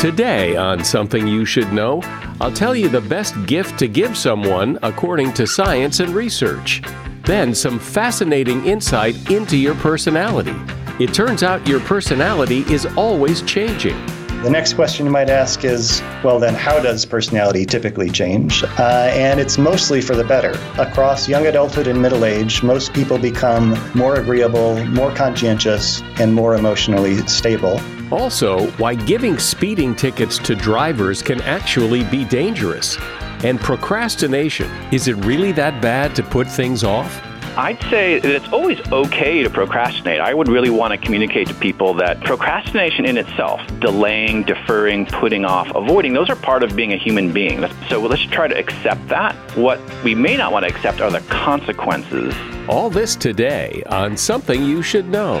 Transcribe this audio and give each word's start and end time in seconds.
Today, 0.00 0.54
on 0.56 0.84
Something 0.84 1.26
You 1.26 1.44
Should 1.44 1.72
Know, 1.72 2.00
I'll 2.40 2.52
tell 2.52 2.76
you 2.76 2.88
the 2.88 3.00
best 3.00 3.34
gift 3.46 3.78
to 3.78 3.88
give 3.88 4.18
someone 4.18 4.78
according 4.82 5.32
to 5.34 5.46
science 5.46 6.00
and 6.00 6.14
research. 6.14 6.82
Then, 7.24 7.54
some 7.54 7.78
fascinating 7.78 8.66
insight 8.66 9.30
into 9.30 9.56
your 9.56 9.74
personality. 9.76 10.54
It 11.02 11.14
turns 11.14 11.42
out 11.42 11.66
your 11.66 11.80
personality 11.80 12.60
is 12.70 12.84
always 12.96 13.40
changing. 13.42 13.96
The 14.42 14.50
next 14.50 14.74
question 14.74 15.06
you 15.06 15.12
might 15.12 15.30
ask 15.30 15.64
is 15.64 16.02
well, 16.22 16.38
then, 16.38 16.54
how 16.54 16.80
does 16.80 17.06
personality 17.06 17.64
typically 17.64 18.10
change? 18.10 18.62
Uh, 18.62 19.10
and 19.10 19.40
it's 19.40 19.56
mostly 19.56 20.02
for 20.02 20.14
the 20.14 20.24
better. 20.24 20.52
Across 20.78 21.30
young 21.30 21.46
adulthood 21.46 21.86
and 21.86 22.02
middle 22.02 22.26
age, 22.26 22.62
most 22.62 22.92
people 22.92 23.16
become 23.16 23.78
more 23.94 24.16
agreeable, 24.16 24.84
more 24.86 25.14
conscientious, 25.14 26.02
and 26.18 26.34
more 26.34 26.56
emotionally 26.56 27.26
stable. 27.26 27.80
Also, 28.10 28.66
why 28.72 28.94
giving 28.94 29.38
speeding 29.38 29.94
tickets 29.94 30.38
to 30.38 30.54
drivers 30.54 31.22
can 31.22 31.40
actually 31.42 32.04
be 32.04 32.24
dangerous. 32.24 32.98
And 33.42 33.60
procrastination 33.60 34.70
is 34.92 35.08
it 35.08 35.16
really 35.24 35.52
that 35.52 35.82
bad 35.82 36.14
to 36.16 36.22
put 36.22 36.46
things 36.46 36.84
off? 36.84 37.20
I'd 37.56 37.80
say 37.82 38.18
that 38.18 38.30
it's 38.32 38.48
always 38.48 38.80
okay 38.90 39.44
to 39.44 39.50
procrastinate. 39.50 40.20
I 40.20 40.34
would 40.34 40.48
really 40.48 40.70
want 40.70 40.90
to 40.90 40.98
communicate 40.98 41.46
to 41.48 41.54
people 41.54 41.94
that 41.94 42.20
procrastination 42.20 43.04
in 43.04 43.16
itself, 43.16 43.60
delaying, 43.78 44.42
deferring, 44.42 45.06
putting 45.06 45.44
off, 45.44 45.70
avoiding, 45.72 46.14
those 46.14 46.28
are 46.30 46.36
part 46.36 46.64
of 46.64 46.74
being 46.74 46.92
a 46.92 46.96
human 46.96 47.32
being. 47.32 47.64
So 47.88 48.00
let's 48.00 48.22
try 48.22 48.48
to 48.48 48.58
accept 48.58 49.06
that. 49.08 49.36
What 49.56 49.80
we 50.02 50.16
may 50.16 50.36
not 50.36 50.52
want 50.52 50.66
to 50.66 50.74
accept 50.74 51.00
are 51.00 51.12
the 51.12 51.20
consequences. 51.20 52.34
All 52.68 52.90
this 52.90 53.14
today 53.14 53.84
on 53.86 54.16
Something 54.16 54.64
You 54.64 54.82
Should 54.82 55.08
Know. 55.08 55.40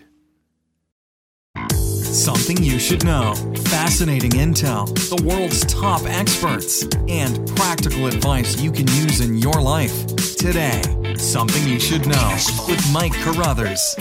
Something 2.11 2.61
you 2.61 2.77
should 2.77 3.05
know. 3.05 3.33
Fascinating 3.69 4.31
intel, 4.31 4.85
the 5.07 5.25
world's 5.25 5.65
top 5.65 6.01
experts, 6.03 6.83
and 7.07 7.47
practical 7.55 8.07
advice 8.07 8.59
you 8.59 8.69
can 8.69 8.85
use 8.87 9.21
in 9.21 9.37
your 9.37 9.61
life. 9.61 10.05
Today, 10.35 10.81
Something 11.15 11.65
You 11.65 11.79
Should 11.79 12.05
Know 12.07 12.37
with 12.67 12.85
Mike 12.91 13.13
Carruthers. 13.13 13.95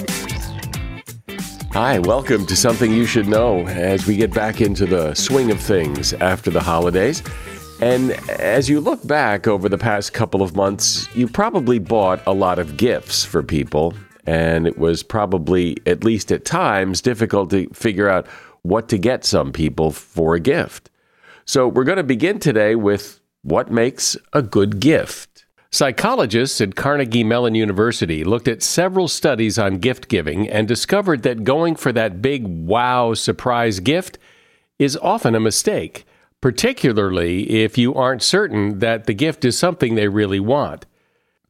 Hi, 1.70 2.00
welcome 2.00 2.46
to 2.46 2.56
Something 2.56 2.92
You 2.92 3.06
Should 3.06 3.28
Know 3.28 3.64
as 3.68 4.04
we 4.08 4.16
get 4.16 4.34
back 4.34 4.60
into 4.60 4.86
the 4.86 5.14
swing 5.14 5.52
of 5.52 5.60
things 5.60 6.12
after 6.14 6.50
the 6.50 6.60
holidays. 6.60 7.22
And 7.80 8.10
as 8.28 8.68
you 8.68 8.80
look 8.80 9.06
back 9.06 9.46
over 9.46 9.68
the 9.68 9.78
past 9.78 10.12
couple 10.12 10.42
of 10.42 10.56
months, 10.56 11.08
you 11.14 11.28
probably 11.28 11.78
bought 11.78 12.26
a 12.26 12.32
lot 12.32 12.58
of 12.58 12.76
gifts 12.76 13.24
for 13.24 13.44
people 13.44 13.94
and 14.26 14.66
it 14.66 14.78
was 14.78 15.02
probably, 15.02 15.76
at 15.86 16.04
least 16.04 16.30
at 16.32 16.44
times, 16.44 17.00
difficult 17.00 17.50
to 17.50 17.68
figure 17.70 18.08
out 18.08 18.26
what 18.62 18.88
to 18.88 18.98
get 18.98 19.24
some 19.24 19.52
people 19.52 19.90
for 19.90 20.34
a 20.34 20.40
gift. 20.40 20.90
So 21.44 21.66
we're 21.66 21.84
going 21.84 21.96
to 21.96 22.04
begin 22.04 22.38
today 22.38 22.74
with 22.74 23.20
what 23.42 23.70
makes 23.70 24.16
a 24.32 24.42
good 24.42 24.80
gift. 24.80 25.46
Psychologists 25.72 26.60
at 26.60 26.74
Carnegie 26.74 27.24
Mellon 27.24 27.54
University 27.54 28.24
looked 28.24 28.48
at 28.48 28.62
several 28.62 29.06
studies 29.06 29.58
on 29.58 29.78
gift 29.78 30.08
giving 30.08 30.48
and 30.48 30.66
discovered 30.66 31.22
that 31.22 31.44
going 31.44 31.76
for 31.76 31.92
that 31.92 32.20
big 32.20 32.44
wow 32.44 33.14
surprise 33.14 33.78
gift 33.78 34.18
is 34.80 34.96
often 34.96 35.36
a 35.36 35.40
mistake, 35.40 36.04
particularly 36.40 37.48
if 37.62 37.78
you 37.78 37.94
aren't 37.94 38.22
certain 38.22 38.80
that 38.80 39.04
the 39.04 39.14
gift 39.14 39.44
is 39.44 39.56
something 39.56 39.94
they 39.94 40.08
really 40.08 40.40
want. 40.40 40.86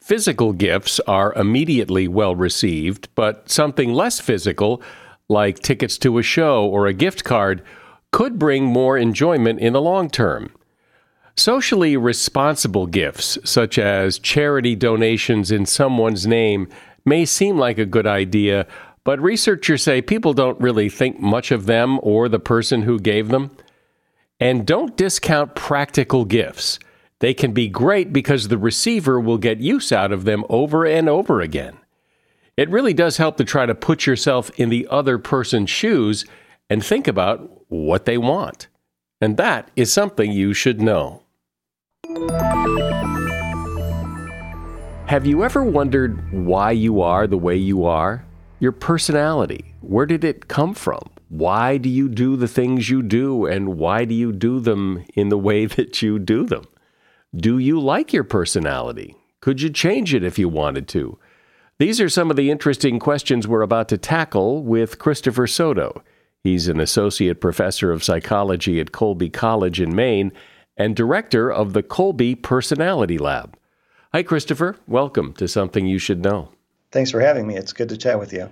Physical 0.01 0.53
gifts 0.53 0.99
are 1.01 1.35
immediately 1.35 2.09
well 2.09 2.35
received, 2.35 3.09
but 3.15 3.51
something 3.51 3.93
less 3.93 4.19
physical, 4.19 4.83
like 5.29 5.61
tickets 5.61 5.99
to 5.99 6.19
a 6.19 6.23
show 6.23 6.65
or 6.67 6.87
a 6.87 6.95
gift 6.95 7.23
card, 7.23 7.63
could 8.11 8.39
bring 8.39 8.65
more 8.65 8.97
enjoyment 8.97 9.61
in 9.61 9.75
the 9.75 9.81
long 9.81 10.09
term. 10.09 10.51
Socially 11.37 11.97
responsible 11.97 12.87
gifts, 12.87 13.39
such 13.45 13.79
as 13.79 14.19
charity 14.19 14.75
donations 14.75 15.51
in 15.51 15.65
someone's 15.65 16.27
name, 16.27 16.69
may 17.05 17.25
seem 17.25 17.57
like 17.57 17.79
a 17.79 17.87
good 17.87 18.07
idea, 18.07 18.67
but 19.05 19.21
researchers 19.21 19.83
say 19.83 20.03
people 20.03 20.33
don't 20.33 20.61
really 20.61 20.89
think 20.89 21.21
much 21.21 21.51
of 21.51 21.67
them 21.67 21.99
or 22.03 22.29
the 22.29 22.41
person 22.41 22.83
who 22.83 22.99
gave 22.99 23.29
them. 23.29 23.51
And 24.39 24.67
don't 24.67 24.97
discount 24.97 25.55
practical 25.55 26.25
gifts. 26.25 26.79
They 27.21 27.35
can 27.35 27.53
be 27.53 27.69
great 27.69 28.13
because 28.13 28.49
the 28.49 28.59
receiver 28.59 29.21
will 29.21 29.39
get 29.39 29.61
use 29.61 29.93
out 29.93 30.11
of 30.11 30.25
them 30.25 30.45
over 30.49 30.87
and 30.87 31.09
over 31.09 31.41
again. 31.41 31.79
It 32.57 32.71
really 32.71 32.95
does 32.95 33.19
help 33.19 33.37
to 33.37 33.45
try 33.45 33.67
to 33.67 33.75
put 33.75 34.07
yourself 34.07 34.51
in 34.59 34.71
the 34.71 34.87
other 34.91 35.19
person's 35.19 35.71
shoes 35.71 36.25
and 36.69 36.85
think 36.85 37.07
about 37.07 37.63
what 37.69 38.07
they 38.07 38.19
want. 38.19 38.69
And 39.21 39.37
that 39.37 39.71
is 39.77 39.93
something 39.93 40.33
you 40.33 40.55
should 40.55 40.81
know. 40.81 41.23
Have 45.07 45.27
you 45.27 45.45
ever 45.45 45.63
wondered 45.63 46.33
why 46.33 46.71
you 46.71 47.03
are 47.03 47.27
the 47.27 47.37
way 47.37 47.57
you 47.57 47.85
are? 47.85 48.25
Your 48.61 48.73
personality, 48.73 49.75
where 49.81 50.07
did 50.07 50.25
it 50.25 50.49
come 50.49 50.73
from? 50.73 51.11
Why 51.29 51.77
do 51.77 51.89
you 51.89 52.09
do 52.09 52.37
the 52.37 52.49
things 52.49 52.89
you 52.91 53.03
do, 53.03 53.47
and 53.47 53.77
why 53.77 54.05
do 54.05 54.15
you 54.15 54.33
do 54.33 54.61
them 54.61 55.05
in 55.15 55.29
the 55.29 55.39
way 55.39 55.67
that 55.77 56.01
you 56.01 56.19
do 56.19 56.47
them? 56.47 56.67
Do 57.37 57.59
you 57.59 57.79
like 57.79 58.13
your 58.13 58.25
personality? 58.25 59.15
Could 59.41 59.63
you 59.63 59.71
change 59.71 60.13
it 60.13 60.25
if 60.25 60.37
you 60.37 60.49
wanted 60.49 60.89
to? 60.89 61.17
These 61.79 62.01
are 62.01 62.09
some 62.09 62.29
of 62.29 62.37
the 62.37 62.51
interesting 62.51 62.99
questions 62.99 63.47
we're 63.47 63.63
about 63.63 63.89
to 63.91 63.99
tackle 63.99 64.65
with 64.65 64.99
Christopher 64.99 65.47
Soto. 65.47 66.03
He's 66.43 66.67
an 66.67 66.81
associate 66.81 67.41
professor 67.41 67.93
of 67.93 68.03
psychology 68.03 68.81
at 68.81 68.91
Colby 68.91 69.31
College 69.31 69.81
in 69.81 69.95
Maine 69.95 70.33
and 70.77 70.97
director 70.97 71.53
of 71.53 71.73
the 71.73 71.85
Colby 71.85 72.35
Personality 72.35 73.17
Lab. 73.17 73.57
Hi, 74.13 74.25
Christopher. 74.25 74.75
Welcome 74.89 75.33
to 75.35 75.47
Something 75.47 75.87
You 75.87 76.01
Should 76.01 76.25
Know. 76.25 76.49
Thanks 76.91 77.13
for 77.13 77.21
having 77.21 77.47
me. 77.47 77.57
It's 77.57 77.73
good 77.73 77.91
to 77.91 77.97
chat 77.97 78.19
with 78.19 78.33
you 78.33 78.51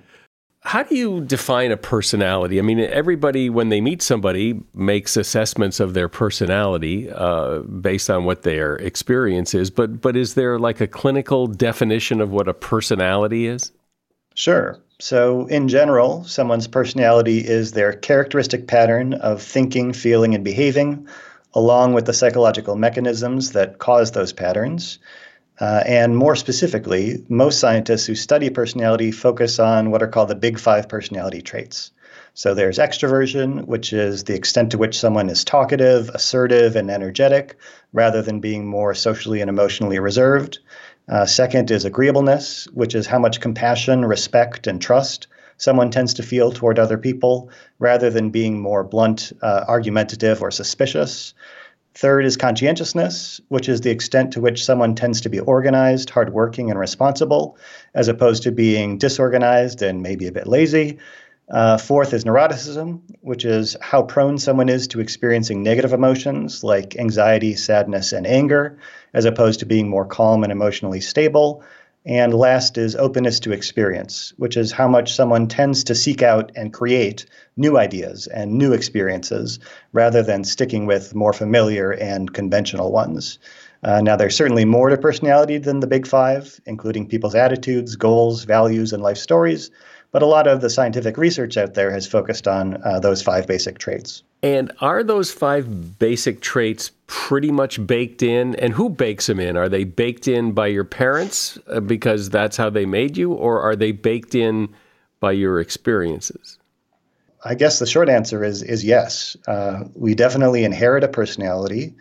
how 0.63 0.83
do 0.83 0.97
you 0.97 1.21
define 1.21 1.71
a 1.71 1.77
personality? 1.77 2.59
I 2.59 2.63
mean, 2.63 2.81
everybody, 2.81 3.49
when 3.49 3.69
they 3.69 3.81
meet 3.81 4.03
somebody, 4.03 4.61
makes 4.75 5.17
assessments 5.17 5.81
of 5.81 5.95
their 5.95 6.09
personality 6.09 7.11
uh, 7.11 7.61
based 7.61 8.11
on 8.11 8.25
what 8.25 8.43
their 8.43 8.77
experience 8.77 9.55
is. 9.55 9.71
But, 9.71 10.01
but 10.01 10.17
is 10.17 10.35
there 10.35 10.59
like 10.59 10.81
a 10.81 10.87
clinical 10.87 11.47
definition 11.47 12.21
of 12.21 12.33
what 12.33 12.49
a 12.49 12.55
personality 12.55 13.47
is? 13.47 13.73
Sure. 14.35 14.79
So, 15.01 15.47
in 15.47 15.69
general, 15.69 16.25
someone's 16.25 16.67
personality 16.67 17.39
is 17.39 17.73
their 17.73 17.93
characteristic 17.93 18.67
pattern 18.67 19.15
of 19.15 19.41
thinking, 19.41 19.93
feeling, 19.93 20.35
and 20.35 20.45
behaving, 20.45 21.07
along 21.55 21.93
with 21.93 22.07
the 22.07 22.13
psychological 22.13 22.75
mechanisms 22.75 23.53
that 23.53 23.79
cause 23.79 24.11
those 24.11 24.33
patterns. 24.33 24.99
Uh, 25.61 25.83
and 25.87 26.17
more 26.17 26.37
specifically, 26.37 27.25
most 27.29 27.59
scientists 27.59 28.07
who 28.07 28.15
study 28.15 28.49
personality 28.49 29.11
focus 29.11 29.59
on 29.59 29.91
what 29.91 30.03
are 30.03 30.09
called 30.09 30.29
the 30.29 30.35
big 30.35 30.59
five 30.59 30.89
personality 30.89 31.43
traits. 31.43 31.91
So 32.35 32.55
there's 32.55 32.79
extroversion, 32.79 33.67
which 33.67 33.93
is 33.93 34.25
the 34.25 34.35
extent 34.35 34.71
to 34.71 34.79
which 34.79 34.99
someone 34.99 35.29
is 35.29 35.45
talkative, 35.45 36.09
assertive, 36.11 36.77
and 36.77 36.91
energetic, 36.91 37.57
rather 37.93 38.23
than 38.23 38.39
being 38.39 38.67
more 38.67 38.95
socially 38.95 39.41
and 39.41 39.49
emotionally 39.49 39.99
reserved. 39.99 40.61
Uh, 41.09 41.27
second 41.27 41.71
is 41.71 41.85
agreeableness, 41.85 42.67
which 42.75 42.95
is 42.95 43.07
how 43.07 43.19
much 43.19 43.41
compassion, 43.41 44.05
respect, 44.05 44.67
and 44.67 44.81
trust 44.81 45.27
someone 45.59 45.91
tends 45.91 46.15
to 46.15 46.23
feel 46.23 46.51
toward 46.51 46.79
other 46.79 46.97
people, 46.97 47.51
rather 47.79 48.09
than 48.09 48.31
being 48.31 48.59
more 48.59 48.83
blunt, 48.83 49.33
uh, 49.43 49.65
argumentative, 49.69 50.41
or 50.41 50.51
suspicious. 50.51 51.35
Third 51.99 52.25
is 52.27 52.37
conscientiousness, 52.37 53.41
which 53.49 53.69
is 53.69 53.81
the 53.81 53.91
extent 53.91 54.35
to 54.35 54.41
which 54.41 54.65
someone 54.65 54.95
tends 54.95 55.21
to 55.23 55.29
be 55.29 55.41
organized, 55.41 56.11
hardworking, 56.11 56.71
and 56.71 56.79
responsible, 56.79 57.59
as 57.93 58.07
opposed 58.07 58.45
to 58.45 58.53
being 58.53 58.99
disorganized 58.99 59.83
and 59.83 60.01
maybe 60.01 60.29
a 60.29 60.33
bit 60.33 60.47
lazy. 60.47 60.99
Uh, 61.51 61.77
fourth 61.77 62.15
is 62.15 62.23
neuroticism, 62.23 63.01
which 63.23 63.45
is 63.45 63.77
how 63.81 64.03
prone 64.03 64.39
someone 64.39 64.69
is 64.69 64.87
to 64.87 65.01
experiencing 65.01 65.65
negative 65.65 65.93
emotions 65.93 66.63
like 66.63 66.97
anxiety, 66.97 67.57
sadness, 67.57 68.13
and 68.13 68.29
anger, 68.29 68.79
as 69.13 69.25
opposed 69.25 69.59
to 69.59 69.67
being 69.67 69.89
more 69.89 70.07
calm 70.07 70.45
and 70.45 70.53
emotionally 70.53 71.01
stable. 71.01 71.65
And 72.09 72.33
last 72.33 72.79
is 72.79 72.97
openness 72.97 73.39
to 73.41 73.53
experience, 73.53 74.33
which 74.39 74.57
is 74.57 74.73
how 74.73 74.89
much 74.89 75.15
someone 75.15 75.47
tends 75.47 75.85
to 75.85 75.95
seek 75.95 76.23
out 76.23 76.51
and 76.57 76.73
create 76.73 77.27
new 77.55 77.77
ideas 77.77 78.27
and 78.27 78.53
new 78.53 78.73
experiences 78.73 79.59
rather 79.93 80.23
than 80.23 80.43
sticking 80.43 80.87
with 80.87 81.15
more 81.15 81.35
familiar 81.35 81.93
and 81.93 82.33
conventional 82.33 82.93
ones. 82.93 83.39
Uh, 83.83 84.01
now, 84.01 84.17
there's 84.17 84.35
certainly 84.35 84.65
more 84.65 84.89
to 84.89 84.97
personality 84.97 85.59
than 85.59 85.81
the 85.81 85.87
big 85.87 86.07
five, 86.07 86.59
including 86.65 87.07
people's 87.07 87.35
attitudes, 87.35 87.95
goals, 87.95 88.45
values, 88.45 88.95
and 88.95 89.03
life 89.03 89.19
stories. 89.19 89.71
But 90.11 90.23
a 90.23 90.27
lot 90.27 90.47
of 90.47 90.63
the 90.63 90.71
scientific 90.71 91.19
research 91.19 91.59
out 91.59 91.75
there 91.75 91.91
has 91.91 92.07
focused 92.07 92.49
on 92.49 92.83
uh, 92.83 93.01
those 93.01 93.21
five 93.21 93.47
basic 93.47 93.77
traits. 93.77 94.23
And 94.43 94.73
are 94.81 95.03
those 95.03 95.33
five 95.33 95.99
basic 95.99 96.41
traits 96.41 96.93
pretty 97.09 97.51
much 97.51 97.85
baked 97.87 98.23
in? 98.23 98.55
And 98.57 98.73
who 98.73 98.89
bakes 98.89 99.27
them 99.27 99.41
in? 99.41 99.57
Are 99.57 99.69
they 99.69 99.85
baked 99.85 100.29
in 100.29 100.53
by 100.53 100.69
your 100.69 100.85
parents 100.85 101.59
uh, 101.67 101.81
because 101.81 102.31
that's 102.31 102.57
how 102.57 102.71
they 102.71 102.87
made 102.87 103.17
you, 103.17 103.33
or 103.33 103.61
are 103.61 103.75
they 103.75 103.91
baked 103.93 104.35
in 104.35 104.69
by 105.19 105.33
your 105.33 105.61
experiences? 105.61 106.59
I 107.45 107.55
guess 107.55 107.79
the 107.79 107.87
short 107.87 108.09
answer 108.09 108.45
is 108.45 108.63
is 108.63 108.85
yes. 108.85 109.37
Uh, 109.47 109.85
we 109.95 110.15
definitely 110.15 110.65
inherit 110.65 111.05
a 111.05 111.09
personality, 111.09 111.95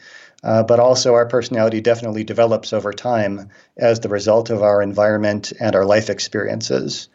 uh, 0.44 0.64
but 0.64 0.80
also 0.80 1.14
our 1.14 1.28
personality 1.28 1.82
definitely 1.82 2.24
develops 2.24 2.74
over 2.74 2.92
time 2.92 3.50
as 3.78 4.00
the 4.00 4.10
result 4.10 4.50
of 4.50 4.62
our 4.62 4.82
environment 4.82 5.54
and 5.60 5.76
our 5.76 5.86
life 5.86 6.10
experiences. 6.10 7.10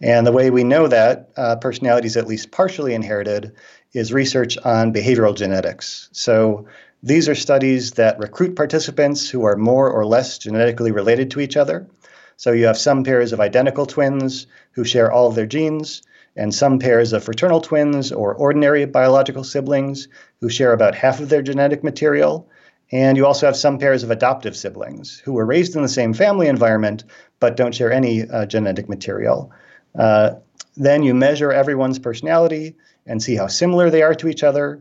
And 0.00 0.26
the 0.26 0.32
way 0.32 0.50
we 0.50 0.64
know 0.64 0.88
that 0.88 1.30
uh, 1.36 1.56
personality 1.56 2.06
is 2.06 2.16
at 2.16 2.26
least 2.26 2.50
partially 2.50 2.94
inherited 2.94 3.52
is 3.92 4.12
research 4.12 4.58
on 4.58 4.92
behavioral 4.92 5.36
genetics. 5.36 6.08
So 6.12 6.66
these 7.02 7.28
are 7.28 7.34
studies 7.34 7.92
that 7.92 8.18
recruit 8.18 8.56
participants 8.56 9.28
who 9.28 9.44
are 9.44 9.56
more 9.56 9.90
or 9.90 10.04
less 10.04 10.38
genetically 10.38 10.92
related 10.92 11.30
to 11.32 11.40
each 11.40 11.56
other. 11.56 11.86
So 12.36 12.52
you 12.52 12.66
have 12.66 12.76
some 12.76 13.04
pairs 13.04 13.32
of 13.32 13.40
identical 13.40 13.86
twins 13.86 14.46
who 14.72 14.84
share 14.84 15.10
all 15.10 15.28
of 15.28 15.34
their 15.34 15.46
genes, 15.46 16.02
and 16.36 16.54
some 16.54 16.78
pairs 16.78 17.12
of 17.12 17.24
fraternal 17.24 17.60
twins 17.60 18.12
or 18.12 18.34
ordinary 18.34 18.84
biological 18.84 19.42
siblings 19.42 20.08
who 20.40 20.48
share 20.48 20.72
about 20.72 20.94
half 20.94 21.20
of 21.20 21.28
their 21.28 21.42
genetic 21.42 21.82
material. 21.82 22.48
And 22.92 23.16
you 23.16 23.26
also 23.26 23.46
have 23.46 23.56
some 23.56 23.78
pairs 23.78 24.02
of 24.02 24.10
adoptive 24.10 24.56
siblings 24.56 25.18
who 25.18 25.32
were 25.32 25.46
raised 25.46 25.74
in 25.74 25.82
the 25.82 25.88
same 25.88 26.12
family 26.12 26.46
environment 26.46 27.04
but 27.40 27.56
don't 27.56 27.74
share 27.74 27.92
any 27.92 28.28
uh, 28.28 28.46
genetic 28.46 28.88
material. 28.88 29.50
Uh, 29.98 30.34
then 30.76 31.02
you 31.02 31.14
measure 31.14 31.52
everyone's 31.52 31.98
personality 31.98 32.76
and 33.06 33.22
see 33.22 33.36
how 33.36 33.46
similar 33.46 33.90
they 33.90 34.02
are 34.02 34.14
to 34.14 34.28
each 34.28 34.42
other. 34.42 34.80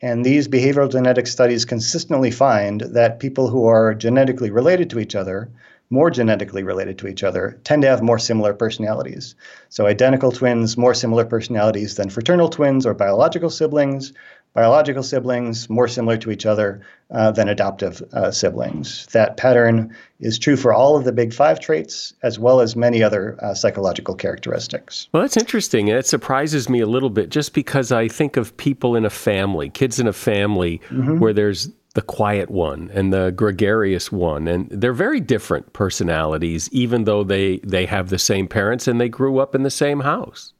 And 0.00 0.24
these 0.24 0.48
behavioral 0.48 0.90
genetic 0.90 1.26
studies 1.26 1.64
consistently 1.64 2.30
find 2.30 2.80
that 2.80 3.20
people 3.20 3.48
who 3.48 3.66
are 3.66 3.94
genetically 3.94 4.50
related 4.50 4.90
to 4.90 5.00
each 5.00 5.14
other, 5.14 5.50
more 5.90 6.10
genetically 6.10 6.62
related 6.62 6.98
to 6.98 7.08
each 7.08 7.24
other, 7.24 7.58
tend 7.64 7.82
to 7.82 7.88
have 7.88 8.02
more 8.02 8.18
similar 8.18 8.52
personalities. 8.52 9.34
So, 9.70 9.86
identical 9.86 10.30
twins, 10.30 10.76
more 10.76 10.94
similar 10.94 11.24
personalities 11.24 11.96
than 11.96 12.10
fraternal 12.10 12.48
twins 12.48 12.86
or 12.86 12.94
biological 12.94 13.50
siblings, 13.50 14.12
biological 14.54 15.02
siblings 15.02 15.68
more 15.70 15.88
similar 15.88 16.16
to 16.16 16.30
each 16.30 16.46
other 16.46 16.80
uh, 17.10 17.30
than 17.30 17.48
adoptive 17.48 18.02
uh, 18.12 18.30
siblings. 18.30 19.06
That 19.12 19.36
pattern 19.36 19.94
is 20.20 20.38
true 20.38 20.56
for 20.56 20.72
all 20.72 20.96
of 20.96 21.04
the 21.04 21.12
big 21.12 21.32
five 21.32 21.60
traits 21.60 22.12
as 22.22 22.38
well 22.38 22.60
as 22.60 22.76
many 22.76 23.02
other 23.02 23.38
uh, 23.42 23.54
psychological 23.54 24.14
characteristics. 24.14 25.08
Well, 25.12 25.22
that's 25.22 25.36
interesting. 25.36 25.88
And 25.88 25.98
it 25.98 26.06
surprises 26.06 26.68
me 26.68 26.80
a 26.80 26.86
little 26.86 27.10
bit 27.10 27.30
just 27.30 27.54
because 27.54 27.92
I 27.92 28.08
think 28.08 28.36
of 28.36 28.56
people 28.56 28.96
in 28.96 29.04
a 29.04 29.10
family, 29.10 29.70
kids 29.70 30.00
in 30.00 30.06
a 30.06 30.12
family, 30.12 30.80
mm-hmm. 30.88 31.18
where 31.18 31.32
there's 31.32 31.70
the 31.94 32.02
quiet 32.02 32.50
one 32.50 32.90
and 32.94 33.12
the 33.12 33.32
gregarious 33.32 34.12
one 34.12 34.46
and 34.46 34.68
they're 34.70 34.92
very 34.92 35.20
different 35.20 35.72
personalities 35.72 36.68
even 36.70 37.04
though 37.04 37.24
they 37.24 37.58
they 37.64 37.86
have 37.86 38.08
the 38.08 38.18
same 38.18 38.46
parents 38.46 38.86
and 38.86 39.00
they 39.00 39.08
grew 39.08 39.38
up 39.38 39.52
in 39.54 39.64
the 39.64 39.70
same 39.70 40.00
house 40.00 40.52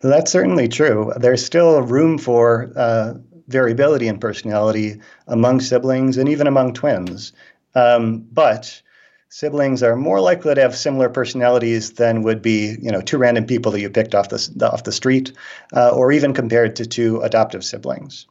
that's 0.00 0.32
certainly 0.32 0.68
true. 0.68 1.12
There's 1.16 1.44
still 1.44 1.82
room 1.82 2.18
for 2.18 2.70
uh, 2.76 3.14
variability 3.48 4.08
in 4.08 4.18
personality 4.18 5.00
among 5.26 5.60
siblings 5.60 6.16
and 6.16 6.28
even 6.28 6.46
among 6.46 6.74
twins. 6.74 7.32
Um, 7.74 8.26
but 8.32 8.82
siblings 9.28 9.82
are 9.82 9.96
more 9.96 10.20
likely 10.20 10.54
to 10.54 10.60
have 10.60 10.76
similar 10.76 11.08
personalities 11.08 11.94
than 11.94 12.22
would 12.22 12.40
be, 12.40 12.76
you 12.80 12.90
know, 12.90 13.00
two 13.00 13.18
random 13.18 13.44
people 13.46 13.72
that 13.72 13.80
you 13.80 13.90
picked 13.90 14.14
off 14.14 14.28
the, 14.28 14.70
off 14.72 14.84
the 14.84 14.92
street, 14.92 15.32
uh, 15.74 15.90
or 15.90 16.12
even 16.12 16.32
compared 16.32 16.76
to 16.76 16.86
two 16.86 17.20
adoptive 17.20 17.64
siblings. 17.64 18.26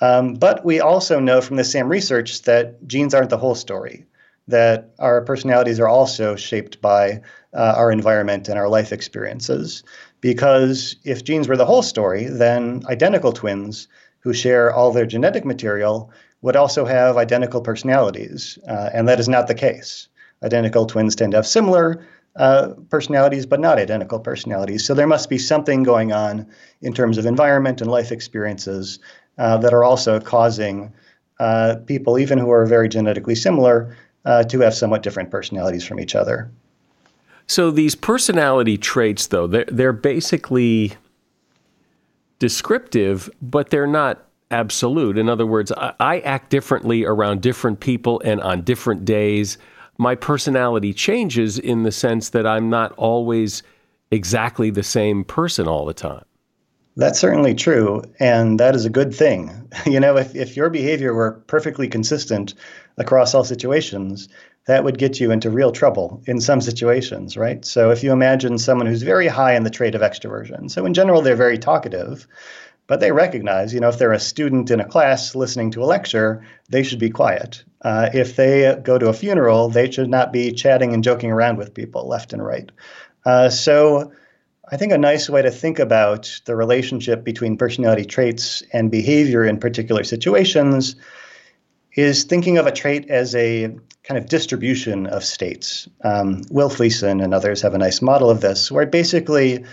Um, 0.00 0.34
but 0.34 0.64
we 0.64 0.80
also 0.80 1.20
know 1.20 1.40
from 1.40 1.56
the 1.56 1.64
same 1.64 1.88
research 1.88 2.42
that 2.42 2.86
genes 2.86 3.14
aren't 3.14 3.30
the 3.30 3.38
whole 3.38 3.54
story, 3.54 4.06
that 4.48 4.94
our 4.98 5.20
personalities 5.22 5.78
are 5.78 5.88
also 5.88 6.36
shaped 6.36 6.80
by 6.80 7.20
uh, 7.52 7.74
our 7.76 7.92
environment 7.92 8.48
and 8.48 8.58
our 8.58 8.68
life 8.68 8.92
experiences. 8.92 9.84
Because 10.24 10.96
if 11.04 11.22
genes 11.22 11.48
were 11.48 11.56
the 11.58 11.66
whole 11.66 11.82
story, 11.82 12.24
then 12.24 12.82
identical 12.88 13.30
twins 13.30 13.88
who 14.20 14.32
share 14.32 14.72
all 14.72 14.90
their 14.90 15.04
genetic 15.04 15.44
material 15.44 16.10
would 16.40 16.56
also 16.56 16.86
have 16.86 17.18
identical 17.18 17.60
personalities. 17.60 18.58
Uh, 18.66 18.88
and 18.94 19.06
that 19.06 19.20
is 19.20 19.28
not 19.28 19.48
the 19.48 19.54
case. 19.54 20.08
Identical 20.42 20.86
twins 20.86 21.14
tend 21.14 21.32
to 21.32 21.36
have 21.36 21.46
similar 21.46 22.06
uh, 22.36 22.68
personalities, 22.88 23.44
but 23.44 23.60
not 23.60 23.76
identical 23.76 24.18
personalities. 24.18 24.86
So 24.86 24.94
there 24.94 25.06
must 25.06 25.28
be 25.28 25.36
something 25.36 25.82
going 25.82 26.14
on 26.14 26.46
in 26.80 26.94
terms 26.94 27.18
of 27.18 27.26
environment 27.26 27.82
and 27.82 27.90
life 27.90 28.10
experiences 28.10 29.00
uh, 29.36 29.58
that 29.58 29.74
are 29.74 29.84
also 29.84 30.20
causing 30.20 30.94
uh, 31.38 31.76
people, 31.84 32.18
even 32.18 32.38
who 32.38 32.50
are 32.50 32.64
very 32.64 32.88
genetically 32.88 33.34
similar, 33.34 33.94
uh, 34.24 34.42
to 34.44 34.60
have 34.60 34.72
somewhat 34.74 35.02
different 35.02 35.30
personalities 35.30 35.84
from 35.84 36.00
each 36.00 36.14
other. 36.14 36.50
So 37.46 37.70
these 37.70 37.94
personality 37.94 38.78
traits, 38.78 39.26
though, 39.26 39.46
they're, 39.46 39.66
they're 39.66 39.92
basically 39.92 40.94
descriptive, 42.38 43.30
but 43.42 43.70
they're 43.70 43.86
not 43.86 44.26
absolute. 44.50 45.18
In 45.18 45.28
other 45.28 45.46
words, 45.46 45.72
I, 45.72 45.94
I, 46.00 46.20
act 46.20 46.50
differently 46.50 47.04
around 47.04 47.42
different 47.42 47.80
people 47.80 48.20
and 48.24 48.40
on 48.40 48.62
different 48.62 49.04
days. 49.04 49.58
My 49.98 50.14
personality 50.14 50.92
changes 50.92 51.58
in 51.58 51.82
the 51.82 51.92
sense 51.92 52.30
that 52.30 52.46
I'm 52.46 52.70
not 52.70 52.92
always 52.92 53.62
exactly 54.10 54.70
the 54.70 54.82
same 54.82 55.24
person 55.24 55.66
all 55.66 55.84
the 55.84 55.94
time. 55.94 56.24
That's 56.96 57.18
certainly 57.18 57.54
true, 57.54 58.02
and 58.20 58.60
that 58.60 58.76
is 58.76 58.84
a 58.84 58.90
good 58.90 59.14
thing. 59.14 59.60
You 59.86 60.00
know, 60.00 60.16
if, 60.16 60.34
if 60.34 60.56
your 60.56 60.70
behavior 60.70 61.12
were 61.12 61.32
perfectly 61.46 61.88
consistent 61.88 62.54
across 62.96 63.34
all 63.34 63.44
situations, 63.44 64.28
that 64.66 64.84
would 64.84 64.98
get 64.98 65.20
you 65.20 65.30
into 65.30 65.50
real 65.50 65.72
trouble 65.72 66.22
in 66.26 66.40
some 66.40 66.60
situations, 66.60 67.36
right? 67.36 67.64
So 67.64 67.90
if 67.90 68.02
you 68.02 68.12
imagine 68.12 68.58
someone 68.58 68.86
who's 68.86 69.02
very 69.02 69.26
high 69.26 69.54
in 69.54 69.64
the 69.64 69.70
trait 69.70 69.94
of 69.94 70.00
extroversion, 70.00 70.70
so 70.70 70.86
in 70.86 70.94
general, 70.94 71.20
they're 71.20 71.36
very 71.36 71.58
talkative, 71.58 72.26
but 72.86 73.00
they 73.00 73.12
recognize, 73.12 73.74
you 73.74 73.80
know, 73.80 73.88
if 73.88 73.98
they're 73.98 74.12
a 74.12 74.20
student 74.20 74.70
in 74.70 74.80
a 74.80 74.88
class 74.88 75.34
listening 75.34 75.70
to 75.72 75.82
a 75.82 75.86
lecture, 75.86 76.44
they 76.68 76.82
should 76.82 76.98
be 76.98 77.10
quiet. 77.10 77.62
Uh, 77.82 78.08
if 78.14 78.36
they 78.36 78.78
go 78.82 78.98
to 78.98 79.08
a 79.08 79.12
funeral, 79.12 79.68
they 79.68 79.90
should 79.90 80.08
not 80.08 80.32
be 80.32 80.52
chatting 80.52 80.94
and 80.94 81.04
joking 81.04 81.30
around 81.30 81.58
with 81.58 81.74
people 81.74 82.08
left 82.08 82.32
and 82.32 82.44
right. 82.44 82.70
Uh, 83.26 83.50
so 83.50 84.12
I 84.70 84.76
think 84.78 84.92
a 84.92 84.98
nice 84.98 85.28
way 85.28 85.42
to 85.42 85.50
think 85.50 85.78
about 85.78 86.40
the 86.46 86.56
relationship 86.56 87.24
between 87.24 87.58
personality 87.58 88.04
traits 88.04 88.62
and 88.72 88.90
behavior 88.90 89.44
in 89.44 89.58
particular 89.58 90.04
situations 90.04 90.96
is 91.94 92.24
thinking 92.24 92.58
of 92.58 92.66
a 92.66 92.72
trait 92.72 93.08
as 93.08 93.34
a 93.34 93.76
kind 94.02 94.18
of 94.18 94.28
distribution 94.28 95.06
of 95.06 95.24
states. 95.24 95.88
Um, 96.02 96.42
Will 96.50 96.68
Fleeson 96.68 97.20
and 97.20 97.32
others 97.32 97.62
have 97.62 97.74
a 97.74 97.78
nice 97.78 98.02
model 98.02 98.30
of 98.30 98.40
this, 98.40 98.70
where 98.70 98.86
basically 98.86 99.64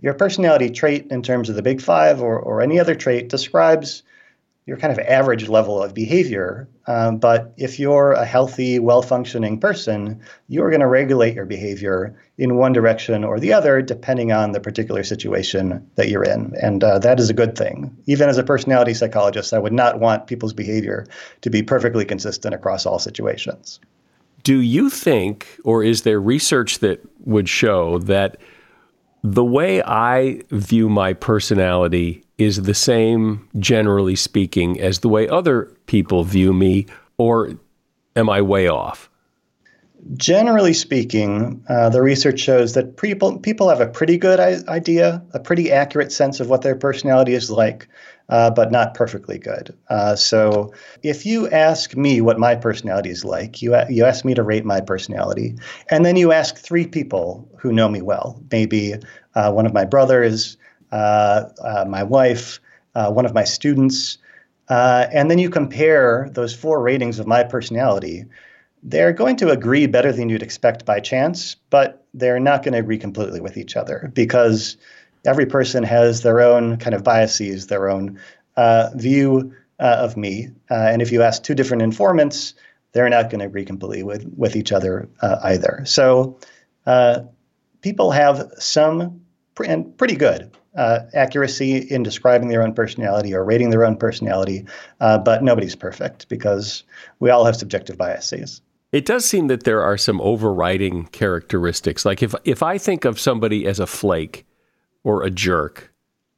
your 0.00 0.14
personality 0.14 0.70
trait 0.70 1.06
in 1.10 1.22
terms 1.22 1.48
of 1.48 1.56
the 1.56 1.62
big 1.62 1.80
five 1.80 2.20
or, 2.20 2.38
or 2.38 2.60
any 2.60 2.78
other 2.78 2.94
trait 2.94 3.28
describes 3.28 4.02
your 4.66 4.76
kind 4.76 4.92
of 4.92 4.98
average 5.00 5.48
level 5.48 5.82
of 5.82 5.92
behavior. 5.92 6.68
Um, 6.86 7.18
but 7.18 7.52
if 7.56 7.80
you're 7.80 8.12
a 8.12 8.24
healthy, 8.24 8.78
well 8.78 9.02
functioning 9.02 9.58
person, 9.58 10.20
you're 10.48 10.70
going 10.70 10.80
to 10.80 10.86
regulate 10.86 11.34
your 11.34 11.46
behavior 11.46 12.16
in 12.38 12.56
one 12.56 12.72
direction 12.72 13.24
or 13.24 13.40
the 13.40 13.52
other, 13.52 13.82
depending 13.82 14.30
on 14.30 14.52
the 14.52 14.60
particular 14.60 15.02
situation 15.02 15.84
that 15.96 16.08
you're 16.08 16.24
in. 16.24 16.54
And 16.62 16.84
uh, 16.84 17.00
that 17.00 17.18
is 17.18 17.28
a 17.28 17.34
good 17.34 17.58
thing. 17.58 17.96
Even 18.06 18.28
as 18.28 18.38
a 18.38 18.44
personality 18.44 18.94
psychologist, 18.94 19.52
I 19.52 19.58
would 19.58 19.72
not 19.72 19.98
want 19.98 20.28
people's 20.28 20.52
behavior 20.52 21.06
to 21.40 21.50
be 21.50 21.62
perfectly 21.62 22.04
consistent 22.04 22.54
across 22.54 22.86
all 22.86 23.00
situations. 23.00 23.80
Do 24.44 24.60
you 24.60 24.90
think, 24.90 25.46
or 25.64 25.82
is 25.82 26.02
there 26.02 26.20
research 26.20 26.78
that 26.80 27.00
would 27.24 27.48
show 27.48 27.98
that 28.00 28.38
the 29.22 29.44
way 29.44 29.82
I 29.82 30.40
view 30.50 30.88
my 30.88 31.12
personality 31.12 32.24
is 32.42 32.62
the 32.62 32.74
same, 32.74 33.48
generally 33.58 34.16
speaking, 34.16 34.80
as 34.80 35.00
the 35.00 35.08
way 35.08 35.28
other 35.28 35.72
people 35.86 36.24
view 36.24 36.52
me, 36.52 36.86
or 37.18 37.52
am 38.16 38.28
I 38.28 38.42
way 38.42 38.68
off? 38.68 39.08
Generally 40.16 40.72
speaking, 40.74 41.62
uh, 41.68 41.88
the 41.88 42.02
research 42.02 42.40
shows 42.40 42.74
that 42.74 42.96
people 42.96 43.38
people 43.38 43.68
have 43.68 43.80
a 43.80 43.86
pretty 43.86 44.18
good 44.18 44.40
idea, 44.40 45.22
a 45.32 45.38
pretty 45.38 45.70
accurate 45.70 46.10
sense 46.10 46.40
of 46.40 46.48
what 46.48 46.62
their 46.62 46.74
personality 46.74 47.34
is 47.34 47.52
like, 47.52 47.86
uh, 48.28 48.50
but 48.50 48.72
not 48.72 48.94
perfectly 48.94 49.38
good. 49.38 49.72
Uh, 49.90 50.16
so, 50.16 50.72
if 51.04 51.24
you 51.24 51.48
ask 51.50 51.96
me 51.96 52.20
what 52.20 52.36
my 52.36 52.56
personality 52.56 53.10
is 53.10 53.24
like, 53.24 53.62
you 53.62 53.76
you 53.88 54.04
ask 54.04 54.24
me 54.24 54.34
to 54.34 54.42
rate 54.42 54.64
my 54.64 54.80
personality, 54.80 55.54
and 55.88 56.04
then 56.04 56.16
you 56.16 56.32
ask 56.32 56.56
three 56.56 56.86
people 56.86 57.48
who 57.56 57.72
know 57.72 57.88
me 57.88 58.02
well, 58.02 58.42
maybe 58.50 58.94
uh, 59.36 59.52
one 59.52 59.66
of 59.66 59.72
my 59.72 59.84
brothers, 59.84 60.56
my 60.92 62.02
wife, 62.02 62.60
uh, 62.94 63.10
one 63.10 63.26
of 63.26 63.34
my 63.34 63.44
students, 63.44 64.18
and 64.68 65.30
then 65.30 65.38
you 65.38 65.50
compare 65.50 66.28
those 66.32 66.54
four 66.54 66.82
ratings 66.82 67.18
of 67.18 67.26
my 67.26 67.42
personality. 67.42 68.24
They're 68.82 69.12
going 69.12 69.36
to 69.36 69.50
agree 69.50 69.86
better 69.86 70.12
than 70.12 70.28
you'd 70.28 70.42
expect 70.42 70.84
by 70.84 71.00
chance, 71.00 71.56
but 71.70 72.04
they're 72.14 72.40
not 72.40 72.62
going 72.62 72.72
to 72.72 72.80
agree 72.80 72.98
completely 72.98 73.40
with 73.40 73.56
each 73.56 73.76
other 73.76 74.10
because 74.12 74.76
every 75.24 75.46
person 75.46 75.84
has 75.84 76.22
their 76.22 76.40
own 76.40 76.76
kind 76.78 76.94
of 76.94 77.04
biases, 77.04 77.68
their 77.68 77.88
own 77.88 78.18
uh, 78.56 78.90
view 78.94 79.54
uh, 79.78 79.96
of 80.00 80.16
me. 80.16 80.48
Uh, 80.70 80.74
and 80.74 81.00
if 81.00 81.12
you 81.12 81.22
ask 81.22 81.42
two 81.42 81.54
different 81.54 81.82
informants, 81.82 82.54
they're 82.92 83.08
not 83.08 83.30
going 83.30 83.38
to 83.38 83.46
agree 83.46 83.64
completely 83.64 84.02
with, 84.02 84.26
with 84.36 84.56
each 84.56 84.72
other 84.72 85.08
either. 85.42 85.82
So 85.86 86.38
people 87.80 88.10
have 88.10 88.50
some 88.58 89.20
and 89.64 89.96
pretty 89.96 90.16
good 90.16 90.50
uh, 90.76 91.00
accuracy 91.14 91.76
in 91.76 92.02
describing 92.02 92.48
their 92.48 92.62
own 92.62 92.74
personality 92.74 93.34
or 93.34 93.44
rating 93.44 93.70
their 93.70 93.84
own 93.84 93.96
personality, 93.96 94.64
uh, 95.00 95.18
but 95.18 95.42
nobody's 95.42 95.76
perfect 95.76 96.28
because 96.28 96.84
we 97.20 97.30
all 97.30 97.44
have 97.44 97.56
subjective 97.56 97.98
biases. 97.98 98.60
It 98.92 99.06
does 99.06 99.24
seem 99.24 99.46
that 99.48 99.64
there 99.64 99.82
are 99.82 99.96
some 99.96 100.20
overriding 100.20 101.06
characteristics. 101.06 102.04
Like 102.04 102.22
if 102.22 102.34
if 102.44 102.62
I 102.62 102.78
think 102.78 103.04
of 103.04 103.18
somebody 103.18 103.66
as 103.66 103.80
a 103.80 103.86
flake 103.86 104.46
or 105.02 105.22
a 105.22 105.30
jerk, 105.30 105.92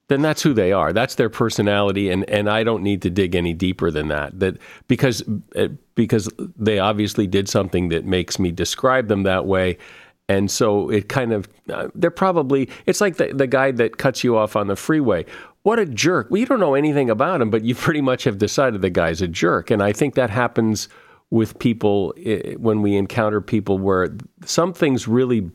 then 0.09 0.23
that's 0.23 0.43
who 0.43 0.53
they 0.53 0.73
are. 0.73 0.93
That's 0.93 1.17
their 1.17 1.31
personality, 1.31 2.11
and, 2.11 2.29
and 2.29 2.49
I 2.49 2.63
don't 2.63 2.83
need 2.83 3.03
to 3.03 3.11
dig 3.11 3.35
any 3.35 3.55
deeper 3.55 3.91
than 3.91 4.09
that. 4.09 4.39
That 4.39 4.59
because 4.87 5.25
uh, 5.57 5.69
because 5.95 6.31
they 6.39 6.79
obviously 6.79 7.27
did 7.27 7.49
something 7.49 7.89
that 7.89 8.05
makes 8.05 8.39
me 8.39 8.53
describe 8.53 9.09
them 9.09 9.25
that 9.25 9.47
way 9.47 9.79
and 10.29 10.51
so 10.51 10.89
it 10.91 11.09
kind 11.09 11.33
of 11.33 11.49
uh, 11.73 11.89
they're 11.95 12.11
probably 12.11 12.69
it's 12.87 13.01
like 13.01 13.17
the 13.17 13.33
the 13.33 13.47
guy 13.47 13.71
that 13.73 13.99
cuts 13.99 14.25
you 14.25 14.37
off 14.37 14.57
on 14.57 14.67
the 14.69 14.77
freeway. 14.77 15.25
What 15.63 15.79
a 15.79 15.87
jerk. 15.87 16.31
Well 16.31 16.39
you 16.39 16.47
don't 16.47 16.61
know 16.61 16.75
anything 16.75 17.11
about 17.11 17.41
him 17.41 17.51
but 17.51 17.65
you 17.65 17.75
pretty 17.87 18.01
much 18.01 18.25
have 18.25 18.39
decided 18.39 18.83
the 18.83 18.91
guy's 18.91 19.21
a 19.23 19.29
jerk. 19.29 19.71
And 19.71 19.83
i 19.83 19.93
think 19.93 20.15
that 20.15 20.31
happens 20.31 20.89
with 21.31 21.59
people 21.59 22.15
when 22.59 22.83
we 22.83 22.97
encounter 22.97 23.41
people 23.41 23.79
where 23.79 24.17
some 24.45 24.73
things 24.73 25.09
really 25.09 25.51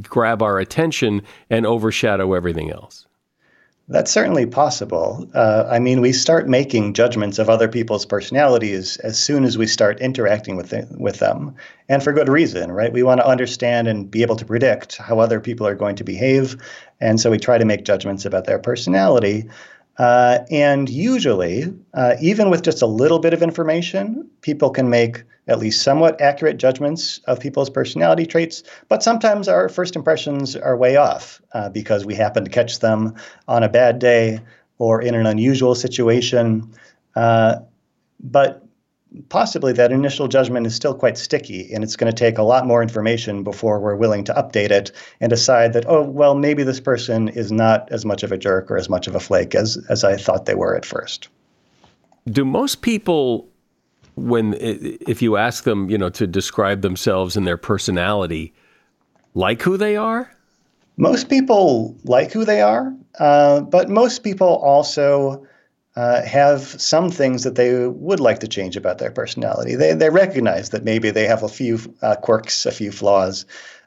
grab 0.00 0.42
our 0.42 0.58
attention 0.58 1.22
and 1.50 1.66
overshadow 1.66 2.32
everything 2.32 2.70
else 2.70 3.06
that's 3.88 4.10
certainly 4.10 4.46
possible. 4.46 5.28
Uh, 5.34 5.64
I 5.68 5.78
mean, 5.78 6.00
we 6.00 6.12
start 6.12 6.48
making 6.48 6.94
judgments 6.94 7.38
of 7.38 7.50
other 7.50 7.68
people's 7.68 8.06
personalities 8.06 8.96
as 8.98 9.18
soon 9.18 9.44
as 9.44 9.58
we 9.58 9.66
start 9.66 10.00
interacting 10.00 10.56
with 10.56 10.70
the, 10.70 10.86
with 10.98 11.18
them, 11.18 11.54
and 11.88 12.02
for 12.02 12.12
good 12.12 12.28
reason, 12.28 12.72
right? 12.72 12.92
We 12.92 13.02
want 13.02 13.20
to 13.20 13.26
understand 13.26 13.88
and 13.88 14.10
be 14.10 14.22
able 14.22 14.36
to 14.36 14.44
predict 14.44 14.96
how 14.96 15.18
other 15.18 15.40
people 15.40 15.66
are 15.66 15.74
going 15.74 15.96
to 15.96 16.04
behave, 16.04 16.56
and 17.00 17.20
so 17.20 17.30
we 17.30 17.38
try 17.38 17.58
to 17.58 17.64
make 17.64 17.84
judgments 17.84 18.24
about 18.24 18.44
their 18.44 18.58
personality. 18.58 19.48
Uh, 19.98 20.38
and 20.50 20.88
usually, 20.88 21.64
uh, 21.92 22.14
even 22.20 22.50
with 22.50 22.62
just 22.62 22.82
a 22.82 22.86
little 22.86 23.18
bit 23.18 23.34
of 23.34 23.42
information, 23.42 24.28
people 24.40 24.70
can 24.70 24.88
make 24.88 25.24
at 25.48 25.58
least 25.58 25.82
somewhat 25.82 26.20
accurate 26.20 26.56
judgments 26.56 27.18
of 27.26 27.40
people's 27.40 27.70
personality 27.70 28.26
traits. 28.26 28.62
But 28.88 29.02
sometimes 29.02 29.48
our 29.48 29.68
first 29.68 29.96
impressions 29.96 30.54
are 30.54 30.76
way 30.76 30.96
off 30.96 31.42
uh, 31.52 31.68
because 31.68 32.04
we 32.04 32.14
happen 32.14 32.44
to 32.44 32.50
catch 32.50 32.78
them 32.78 33.14
on 33.48 33.62
a 33.62 33.68
bad 33.68 33.98
day 33.98 34.40
or 34.78 35.02
in 35.02 35.14
an 35.14 35.26
unusual 35.26 35.74
situation. 35.74 36.72
Uh, 37.16 37.56
but 38.20 38.64
possibly 39.28 39.72
that 39.72 39.92
initial 39.92 40.28
judgment 40.28 40.66
is 40.66 40.74
still 40.74 40.94
quite 40.94 41.18
sticky 41.18 41.72
and 41.72 41.84
it's 41.84 41.96
going 41.96 42.10
to 42.10 42.16
take 42.16 42.38
a 42.38 42.42
lot 42.42 42.66
more 42.66 42.82
information 42.82 43.42
before 43.42 43.78
we're 43.78 43.96
willing 43.96 44.24
to 44.24 44.32
update 44.32 44.70
it 44.70 44.90
and 45.20 45.28
decide 45.28 45.74
that 45.74 45.84
oh 45.86 46.02
well 46.02 46.34
maybe 46.34 46.62
this 46.62 46.80
person 46.80 47.28
is 47.28 47.52
not 47.52 47.90
as 47.92 48.06
much 48.06 48.22
of 48.22 48.32
a 48.32 48.38
jerk 48.38 48.70
or 48.70 48.78
as 48.78 48.88
much 48.88 49.06
of 49.06 49.14
a 49.14 49.20
flake 49.20 49.54
as 49.54 49.76
as 49.90 50.02
I 50.02 50.16
thought 50.16 50.46
they 50.46 50.54
were 50.54 50.74
at 50.74 50.86
first. 50.86 51.28
Do 52.26 52.44
most 52.44 52.80
people 52.80 53.51
when 54.14 54.54
if 54.58 55.22
you 55.22 55.36
ask 55.36 55.64
them, 55.64 55.90
you 55.90 55.98
know, 55.98 56.10
to 56.10 56.26
describe 56.26 56.82
themselves 56.82 57.36
and 57.36 57.46
their 57.46 57.56
personality 57.56 58.52
like 59.34 59.62
who 59.62 59.76
they 59.76 59.96
are? 59.96 60.30
Most 60.96 61.28
people 61.28 61.96
like 62.04 62.32
who 62.32 62.44
they 62.44 62.60
are, 62.60 62.94
uh, 63.18 63.62
but 63.62 63.88
most 63.88 64.22
people 64.22 64.56
also 64.56 65.46
uh, 65.96 66.22
have 66.22 66.62
some 66.62 67.10
things 67.10 67.44
that 67.44 67.54
they 67.54 67.86
would 67.86 68.20
like 68.20 68.38
to 68.40 68.48
change 68.48 68.76
about 68.76 68.98
their 68.98 69.10
personality. 69.10 69.74
They, 69.74 69.94
they 69.94 70.10
recognize 70.10 70.70
that 70.70 70.84
maybe 70.84 71.10
they 71.10 71.26
have 71.26 71.42
a 71.42 71.48
few 71.48 71.78
uh, 72.02 72.16
quirks, 72.16 72.66
a 72.66 72.72
few 72.72 72.92
flaws, 72.92 73.46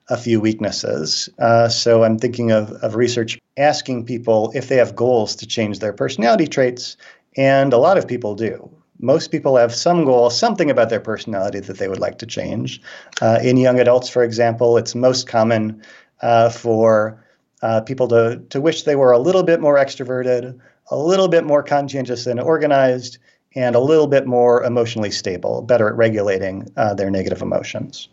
a 0.10 0.18
few 0.18 0.40
weaknesses. 0.40 1.30
Uh, 1.40 1.68
so 1.68 2.04
I'm 2.04 2.20
thinking 2.20 2.52
of, 2.52 2.72
of 2.84 2.96
research 2.96 3.40
asking 3.58 4.06
people 4.06 4.52
if 4.54 4.68
they 4.68 4.78
have 4.78 4.96
goals 4.96 5.36
to 5.38 5.48
change 5.48 5.80
their 5.80 5.94
personality 5.94 6.48
traits, 6.48 6.98
and 7.38 7.74
a 7.74 7.78
lot 7.78 7.98
of 7.98 8.08
people 8.08 8.36
do. 8.36 8.70
Most 9.06 9.30
people 9.30 9.56
have 9.56 9.74
some 9.74 10.04
goal, 10.04 10.32
something 10.32 10.72
about 10.72 10.90
their 10.90 11.00
personality 11.00 11.60
that 11.60 11.78
they 11.78 11.88
would 11.88 12.00
like 12.00 12.18
to 12.18 12.26
change. 12.26 12.82
Uh, 13.22 13.38
in 13.44 13.56
young 13.56 13.80
adults, 13.80 14.10
for 14.10 14.24
example, 14.24 14.78
it's 14.78 14.96
most 14.96 15.28
common 15.28 15.80
uh, 16.24 16.50
for 16.50 17.24
uh, 17.62 17.82
people 17.82 18.08
to, 18.08 18.42
to 18.50 18.60
wish 18.60 18.82
they 18.82 18.96
were 18.96 19.12
a 19.12 19.20
little 19.20 19.44
bit 19.44 19.62
more 19.62 19.78
extroverted, 19.78 20.60
a 20.90 20.98
little 20.98 21.28
bit 21.28 21.46
more 21.46 21.62
conscientious 21.62 22.26
and 22.26 22.40
organized, 22.40 23.20
and 23.56 23.76
a 23.76 23.80
little 23.80 24.08
bit 24.08 24.26
more 24.26 24.64
emotionally 24.64 25.12
stable, 25.12 25.62
better 25.62 25.88
at 25.88 25.96
regulating 25.96 26.68
uh, 26.76 26.96
their 26.96 27.12
negative 27.12 27.44
emotions. 27.44 28.10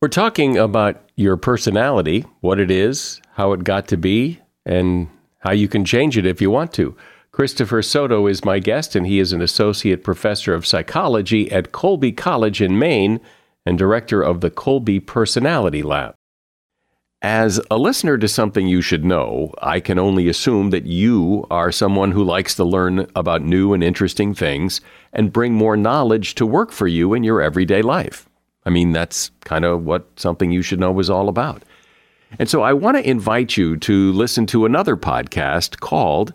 We're 0.00 0.08
talking 0.08 0.56
about 0.56 1.00
your 1.14 1.36
personality, 1.36 2.24
what 2.40 2.58
it 2.58 2.70
is, 2.70 3.20
how 3.34 3.52
it 3.52 3.64
got 3.64 3.86
to 3.88 3.98
be, 3.98 4.40
and 4.64 5.08
how 5.40 5.52
you 5.52 5.68
can 5.68 5.84
change 5.84 6.16
it 6.16 6.24
if 6.24 6.40
you 6.40 6.50
want 6.50 6.72
to. 6.72 6.96
Christopher 7.32 7.80
Soto 7.80 8.26
is 8.26 8.44
my 8.44 8.58
guest, 8.58 8.94
and 8.94 9.06
he 9.06 9.18
is 9.18 9.32
an 9.32 9.40
associate 9.40 10.04
professor 10.04 10.52
of 10.52 10.66
psychology 10.66 11.50
at 11.50 11.72
Colby 11.72 12.12
College 12.12 12.60
in 12.60 12.78
Maine 12.78 13.20
and 13.64 13.78
director 13.78 14.20
of 14.20 14.42
the 14.42 14.50
Colby 14.50 15.00
Personality 15.00 15.82
Lab. 15.82 16.14
As 17.22 17.58
a 17.70 17.78
listener 17.78 18.18
to 18.18 18.28
something 18.28 18.66
you 18.66 18.82
should 18.82 19.02
know, 19.02 19.54
I 19.62 19.80
can 19.80 19.98
only 19.98 20.28
assume 20.28 20.70
that 20.70 20.84
you 20.84 21.46
are 21.50 21.72
someone 21.72 22.10
who 22.10 22.22
likes 22.22 22.54
to 22.56 22.64
learn 22.64 23.06
about 23.16 23.40
new 23.40 23.72
and 23.72 23.82
interesting 23.82 24.34
things 24.34 24.82
and 25.14 25.32
bring 25.32 25.54
more 25.54 25.76
knowledge 25.76 26.34
to 26.34 26.44
work 26.44 26.70
for 26.70 26.86
you 26.86 27.14
in 27.14 27.24
your 27.24 27.40
everyday 27.40 27.80
life. 27.80 28.28
I 28.66 28.70
mean, 28.70 28.92
that's 28.92 29.30
kind 29.44 29.64
of 29.64 29.86
what 29.86 30.06
something 30.16 30.50
you 30.50 30.60
should 30.60 30.80
know 30.80 30.98
is 30.98 31.08
all 31.08 31.30
about. 31.30 31.62
And 32.38 32.50
so 32.50 32.60
I 32.60 32.74
want 32.74 32.98
to 32.98 33.08
invite 33.08 33.56
you 33.56 33.78
to 33.78 34.12
listen 34.12 34.44
to 34.48 34.66
another 34.66 34.96
podcast 34.98 35.80
called 35.80 36.34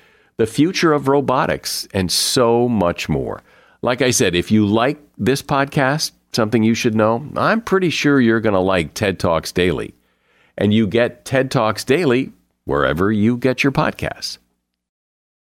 the 0.37 0.45
future 0.45 0.93
of 0.93 1.07
robotics, 1.07 1.87
and 1.93 2.11
so 2.11 2.67
much 2.67 3.09
more. 3.09 3.43
Like 3.81 4.01
I 4.01 4.11
said, 4.11 4.35
if 4.35 4.51
you 4.51 4.65
like 4.65 4.99
this 5.17 5.41
podcast, 5.41 6.11
something 6.33 6.63
you 6.63 6.73
should 6.73 6.95
know, 6.95 7.27
I'm 7.35 7.61
pretty 7.61 7.89
sure 7.89 8.19
you're 8.19 8.39
going 8.39 8.53
to 8.53 8.59
like 8.59 8.93
TED 8.93 9.19
Talks 9.19 9.51
Daily. 9.51 9.93
And 10.57 10.73
you 10.73 10.87
get 10.87 11.25
TED 11.25 11.49
Talks 11.51 11.83
Daily 11.83 12.31
wherever 12.65 13.11
you 13.11 13.37
get 13.37 13.63
your 13.63 13.71
podcasts. 13.71 14.37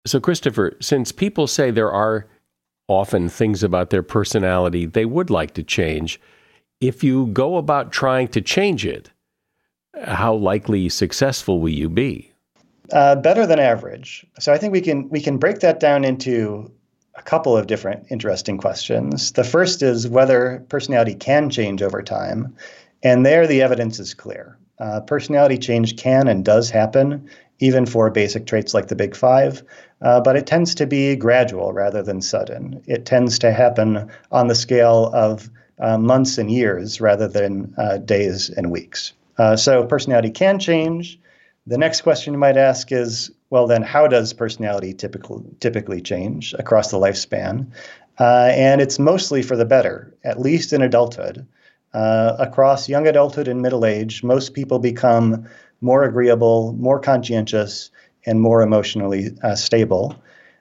So, 0.07 0.21
Christopher, 0.21 0.77
since 0.81 1.13
people 1.13 1.47
say 1.47 1.71
there 1.71 1.91
are 1.91 2.27
often 2.89 3.29
things 3.29 3.63
about 3.63 3.91
their 3.91 4.03
personality 4.03 4.87
they 4.87 5.05
would 5.05 5.31
like 5.31 5.55
to 5.55 5.63
change. 5.63 6.21
If 6.81 7.05
you 7.05 7.27
go 7.27 7.57
about 7.57 7.93
trying 7.93 8.29
to 8.29 8.41
change 8.41 8.87
it, 8.87 9.11
how 10.05 10.35
likely 10.35 10.89
successful 10.89 11.61
will 11.61 11.69
you 11.69 11.89
be? 11.89 12.33
Uh, 12.93 13.17
better 13.17 13.47
than 13.47 13.59
average. 13.59 14.27
So 14.39 14.53
I 14.53 14.59
think 14.59 14.73
we 14.73 14.81
can 14.81 15.09
we 15.11 15.21
can 15.21 15.39
break 15.39 15.61
that 15.61 15.81
down 15.81 16.05
into 16.05 16.71
a 17.15 17.23
couple 17.23 17.57
of 17.57 17.67
different 17.67 18.07
interesting 18.11 18.59
questions. 18.59 19.33
The 19.33 19.45
first 19.45 19.83
is 19.83 20.09
whether 20.09 20.65
personality 20.69 21.15
can 21.15 21.51
change 21.51 21.83
over 21.83 22.03
time, 22.03 22.57
and 23.03 23.27
there 23.27 23.47
the 23.47 23.63
evidence 23.63 23.99
is 23.99 24.15
clear. 24.15 24.57
Uh, 24.79 25.01
personality 25.01 25.59
change 25.59 25.97
can 25.97 26.29
and 26.29 26.45
does 26.45 26.71
happen, 26.71 27.29
even 27.59 27.85
for 27.85 28.11
basic 28.11 28.47
traits 28.47 28.73
like 28.73 28.89
the 28.89 28.97
Big 28.97 29.17
Five 29.17 29.63
uh, 30.01 30.21
but 30.21 30.37
it 30.37 30.47
tends 30.47 30.75
to 30.77 30.87
be 30.87 31.17
gradual 31.17 31.73
rather 31.73 32.03
than 32.03 32.23
sudden. 32.23 32.83
It 32.87 33.05
tends 33.05 33.39
to 33.41 33.53
happen 33.53 34.11
on 34.31 34.49
the 34.49 34.55
scale 34.55 35.11
of 35.13 35.51
uh, 35.81 35.99
months 35.99 36.39
and 36.39 36.51
years 36.51 37.01
rather 37.01 37.29
than 37.29 37.75
uh, 37.79 37.99
days 37.99 38.51
and 38.51 38.71
weeks. 38.71 39.13
Uh, 39.39 39.57
so 39.57 39.85
personality 39.85 40.31
can 40.31 40.59
change. 40.59 41.19
The 41.69 41.77
next 41.77 42.01
question 42.01 42.33
you 42.33 42.39
might 42.39 42.57
ask 42.57 42.91
is, 42.93 43.31
well, 43.51 43.67
then 43.67 43.83
how 43.83 44.07
does 44.07 44.33
personality 44.33 44.95
typical, 44.95 45.45
typically 45.61 46.01
change 46.01 46.55
across 46.59 46.91
the 46.91 46.97
lifespan? 46.97 47.67
Uh, 48.19 48.49
and 48.55 48.81
it's 48.81 48.99
mostly 48.99 49.43
for 49.43 49.55
the 49.55 49.67
better, 49.67 50.17
at 50.25 50.41
least 50.41 50.73
in 50.73 50.81
adulthood. 50.81 51.47
Uh, 51.93 52.37
across 52.39 52.89
young 52.89 53.07
adulthood 53.07 53.49
and 53.49 53.61
middle 53.61 53.85
age, 53.85 54.23
most 54.23 54.55
people 54.55 54.79
become 54.79 55.47
more 55.83 56.05
agreeable, 56.05 56.73
more 56.79 56.99
conscientious, 56.99 57.91
and 58.25 58.41
more 58.41 58.63
emotionally 58.63 59.37
uh, 59.43 59.55
stable. 59.55 60.17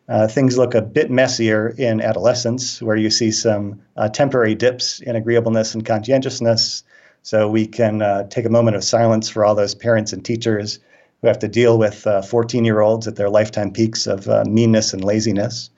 Uh, 0.09 0.27
things 0.27 0.57
look 0.57 0.75
a 0.75 0.81
bit 0.81 1.09
messier 1.09 1.69
in 1.77 2.01
adolescence, 2.01 2.81
where 2.81 2.97
you 2.97 3.09
see 3.09 3.31
some 3.31 3.81
uh, 3.95 4.09
temporary 4.09 4.55
dips 4.55 4.99
in 4.99 5.15
agreeableness 5.15 5.73
and 5.73 5.85
conscientiousness. 5.85 6.83
So 7.23 7.49
we 7.49 7.65
can 7.65 8.01
uh, 8.01 8.23
take 8.27 8.43
a 8.43 8.49
moment 8.49 8.75
of 8.75 8.83
silence 8.83 9.29
for 9.29 9.45
all 9.45 9.55
those 9.55 9.73
parents 9.73 10.11
and 10.11 10.25
teachers 10.25 10.79
who 11.21 11.27
have 11.27 11.39
to 11.39 11.47
deal 11.47 11.77
with 11.77 12.05
14 12.29 12.65
year 12.65 12.81
olds 12.81 13.07
at 13.07 13.15
their 13.15 13.29
lifetime 13.29 13.71
peaks 13.71 14.07
of 14.07 14.27
uh, 14.27 14.43
meanness 14.47 14.93
and 14.93 15.03
laziness. 15.03 15.69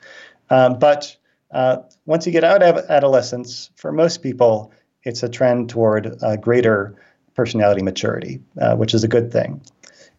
Um, 0.49 0.79
but 0.79 1.15
uh, 1.51 1.77
once 2.05 2.25
you 2.25 2.31
get 2.31 2.43
out 2.43 2.61
of 2.61 2.77
adolescence, 2.89 3.69
for 3.75 3.91
most 3.91 4.21
people, 4.21 4.71
it's 5.03 5.23
a 5.23 5.29
trend 5.29 5.69
toward 5.69 6.19
greater 6.41 6.95
personality 7.35 7.81
maturity, 7.81 8.41
which 8.75 8.93
is 8.93 9.03
a 9.03 9.07
good 9.07 9.31
thing. 9.31 9.61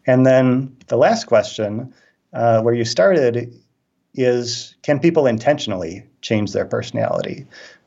And 0.06 0.26
then 0.26 0.76
the 0.88 0.96
last 0.96 1.26
question, 1.26 1.92
uh, 2.32 2.62
where 2.62 2.74
you 2.74 2.84
started, 2.84 3.54
is 4.14 4.74
can 4.82 4.98
people 4.98 5.26
intentionally 5.26 6.04
change 6.22 6.52
their 6.52 6.64
personality? 6.64 7.46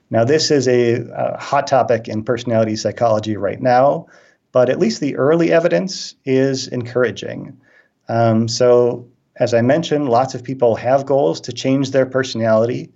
Now, 0.09 0.23
this 0.23 0.51
is 0.51 0.67
a, 0.67 1.01
a, 1.11 1.37
hot 1.37 1.67
topic 1.67 2.07
in 2.07 2.23
personality 2.23 2.75
psychology 2.75 3.35
right 3.35 3.61
now, 3.61 4.05
but 4.53 4.69
at 4.69 4.79
least 4.79 5.01
the 5.01 5.17
early 5.17 5.51
evidence 5.51 6.15
is 6.24 6.69
encouraging. 6.69 7.60
Um, 8.07 8.48
so, 8.48 9.10
as 9.36 9.53
I 9.53 9.62
mentioned, 9.62 10.07
lots 10.07 10.36
of 10.36 10.43
people 10.43 10.75
have 10.75 11.05
goals 11.05 11.41
to 11.41 11.51
change 11.51 11.91
their 11.91 12.05
personality. 12.05 12.91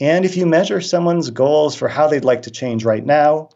And 0.00 0.24
if 0.24 0.36
you 0.36 0.46
measure 0.46 0.80
someone's 0.80 1.30
goals 1.30 1.76
for 1.76 1.86
how 1.86 2.08
they'd 2.08 2.24
like 2.24 2.42
to 2.42 2.50
change 2.50 2.84
right 2.84 3.04
now, 3.04 3.50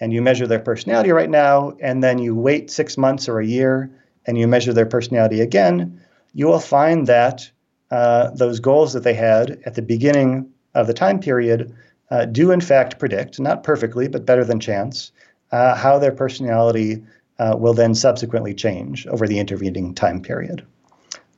and 0.00 0.12
you 0.12 0.22
measure 0.22 0.46
their 0.46 0.60
personality 0.60 1.10
right 1.10 1.30
now, 1.30 1.72
and 1.80 2.04
then 2.04 2.18
you 2.18 2.34
wait 2.34 2.70
six 2.70 2.96
months 2.96 3.28
or 3.28 3.40
a 3.40 3.46
year 3.46 3.90
and 4.26 4.38
you 4.38 4.46
measure 4.46 4.72
their 4.72 4.86
personality 4.86 5.40
again, 5.40 6.00
you 6.34 6.46
will 6.46 6.60
find 6.60 7.06
that 7.06 7.50
uh, 7.90 8.30
those 8.30 8.60
goals 8.60 8.92
that 8.92 9.02
they 9.02 9.14
had 9.14 9.58
at 9.64 9.74
the 9.74 9.82
beginning 9.82 10.48
of 10.74 10.86
the 10.86 10.94
time 10.94 11.18
period 11.18 11.74
uh, 12.10 12.26
do 12.26 12.50
in 12.50 12.60
fact 12.60 12.98
predict, 12.98 13.40
not 13.40 13.62
perfectly, 13.62 14.06
but 14.06 14.26
better 14.26 14.44
than 14.44 14.60
chance, 14.60 15.12
uh, 15.52 15.74
how 15.74 15.98
their 15.98 16.12
personality 16.12 17.02
uh, 17.38 17.56
will 17.58 17.74
then 17.74 17.94
subsequently 17.94 18.54
change 18.54 19.06
over 19.06 19.26
the 19.26 19.38
intervening 19.38 19.94
time 19.94 20.20
period. 20.20 20.66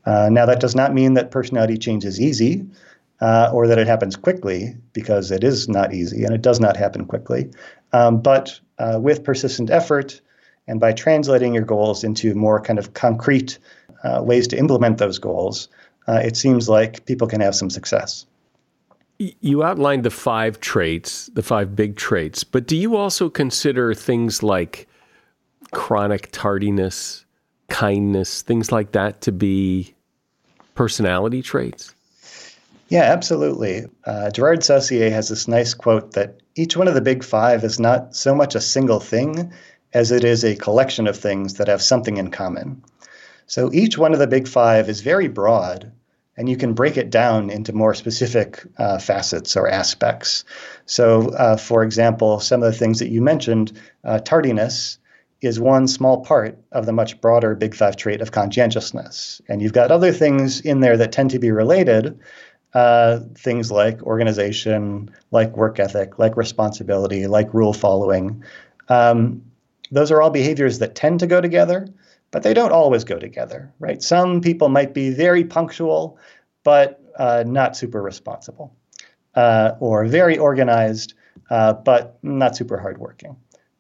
Uh, 0.07 0.29
now, 0.31 0.47
that 0.47 0.61
does 0.61 0.75
not 0.75 0.95
mean 0.95 1.15
that 1.15 1.31
personality 1.31 1.77
change 1.77 2.05
is 2.05 2.21
easy 2.21 2.67
uh, 3.21 3.51
or 3.53 3.67
that 3.67 3.79
it 3.79 3.87
happens 3.87 4.17
quickly, 4.17 4.75
because 4.93 5.31
it 5.31 5.45
is 5.45 5.69
not 5.69 5.93
easy 5.93 6.25
and 6.25 6.35
it 6.35 6.41
does 6.41 6.59
not 6.59 6.77
happen 6.77 7.05
quickly. 7.05 7.51
Um, 7.93 8.23
but 8.23 8.61
with 8.79 9.25
persistent 9.25 9.71
effort, 9.71 10.23
and 10.67 10.79
by 10.79 10.93
translating 10.93 11.53
your 11.53 11.65
goals 11.65 12.05
into 12.05 12.35
more 12.35 12.61
kind 12.61 12.79
of 12.79 12.95
concrete 12.95 13.59
uh, 14.05 14.23
ways 14.23 14.47
to 14.49 14.57
implement 14.57 14.99
those 14.99 15.19
goals, 15.19 15.69
uh, 16.07 16.21
it 16.23 16.37
seems 16.37 16.69
like 16.69 17.05
people 17.07 17.27
can 17.27 17.41
have 17.41 17.55
some 17.55 17.71
success. 17.71 18.25
You 19.21 19.63
outlined 19.63 20.05
the 20.05 20.11
five 20.11 20.61
traits, 20.61 21.27
the 21.35 21.43
five 21.43 21.77
big 21.77 21.97
traits, 21.97 22.43
but 22.43 22.67
do 22.67 22.75
you 22.75 22.97
also 22.97 23.29
consider 23.29 23.93
things 23.93 24.43
like 24.43 24.89
chronic 25.73 26.31
tardiness, 26.33 27.27
kindness, 27.69 28.41
things 28.41 28.73
like 28.73 28.93
that 28.93 29.21
to 29.21 29.31
be 29.31 29.95
personality 30.75 31.43
traits? 31.43 31.95
Yeah, 32.89 33.03
absolutely. 33.03 33.85
Uh, 34.07 34.31
Gerard 34.31 34.65
Saucier 34.65 35.11
has 35.11 35.29
this 35.29 35.47
nice 35.47 35.75
quote 35.75 36.13
that 36.13 36.41
each 36.57 36.79
one 36.79 36.89
of 36.89 36.95
the 36.95 37.03
big 37.03 37.23
five 37.23 37.63
is 37.63 37.79
not 37.79 38.17
so 38.17 38.35
much 38.35 38.55
a 38.55 38.61
single 38.61 39.01
thing 39.01 39.53
as 39.93 40.11
it 40.11 40.25
is 40.25 40.45
a 40.45 40.57
collection 40.57 41.07
of 41.07 41.17
things 41.17 41.55
that 41.55 41.69
have 41.69 41.83
something 41.83 42.17
in 42.17 42.31
common. 42.31 42.83
So 43.47 43.71
each 43.75 43.99
one 43.99 44.15
of 44.15 44.19
the 44.19 44.27
big 44.27 44.49
five 44.49 44.89
is 44.89 45.03
very 45.03 45.29
broad, 45.29 45.93
and 46.37 46.49
you 46.49 46.57
can 46.57 46.75
break 46.75 46.97
it 46.97 47.11
down 47.11 47.51
into 47.51 47.73
more 47.73 47.95
specific 47.95 48.65
uh, 48.79 48.99
facets 48.99 49.57
or 49.57 49.69
aspects. 49.69 50.45
So, 50.87 51.31
uh, 51.31 51.57
for 51.57 51.83
example, 51.83 52.41
some 52.41 52.63
of 52.63 52.73
the 52.73 52.79
things 52.79 52.99
that 53.01 53.11
you 53.11 53.21
mentioned, 53.21 53.79
uh, 54.05 54.21
tardiness 54.21 54.99
is 55.41 55.59
one 55.59 55.89
small 55.89 56.23
part 56.25 56.59
of 56.73 56.87
the 56.87 56.93
much 56.93 57.21
broader 57.21 57.55
big 57.55 57.75
five 57.75 57.97
trait 57.97 58.21
of 58.21 58.33
conscientiousness. 58.33 59.41
And 59.49 59.63
you've 59.63 59.73
got 59.73 59.91
other 59.91 60.13
things 60.13 60.61
in 60.61 60.81
there 60.81 60.97
that 60.97 61.13
tend 61.13 61.31
to 61.31 61.39
be 61.39 61.51
related. 61.51 62.19
Uh, 62.73 63.21
things 63.35 63.73
like 63.73 64.01
organization, 64.03 65.11
like 65.33 65.57
work 65.57 65.81
ethic, 65.81 66.19
like 66.21 66.37
responsibility, 66.37 67.27
like 67.27 67.53
rule 67.53 67.73
following. 67.73 68.45
Um, 68.89 69.43
those 69.91 70.13
are 70.13 70.23
all 70.23 70.31
behaviors 70.31 70.79
that 70.79 70.95
tend 70.95 71.19
to 71.21 71.27
go 71.27 71.41
together, 71.41 71.89
but 72.31 72.43
they 72.43 72.55
don't 72.55 72.73
always 72.73 73.05
go 73.05 73.19
together, 73.19 73.73
right? 73.79 74.03
Some 74.03 74.41
people 74.41 74.69
might 74.69 74.95
be 74.95 75.11
very 75.11 75.45
punctual, 75.45 76.19
but 76.63 77.03
uh, 77.19 77.45
not 77.47 77.77
super 77.77 78.03
responsible, 78.03 78.75
uh, 79.35 79.73
or 79.81 80.05
very 80.07 80.39
organized, 80.39 81.15
uh, 81.51 81.73
but 81.73 82.19
not 82.23 82.57
super 82.57 82.79
hardworking. 82.79 83.37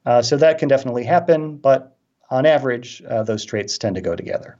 Uh, 0.06 0.22
so 0.22 0.36
that 0.36 0.58
can 0.58 0.68
definitely 0.68 1.04
happen, 1.04 1.56
but 1.56 1.96
on 2.30 2.46
average, 2.46 3.02
uh, 3.08 3.22
those 3.22 3.44
traits 3.44 3.78
tend 3.78 3.96
to 3.96 4.00
go 4.00 4.16
together. 4.16 4.56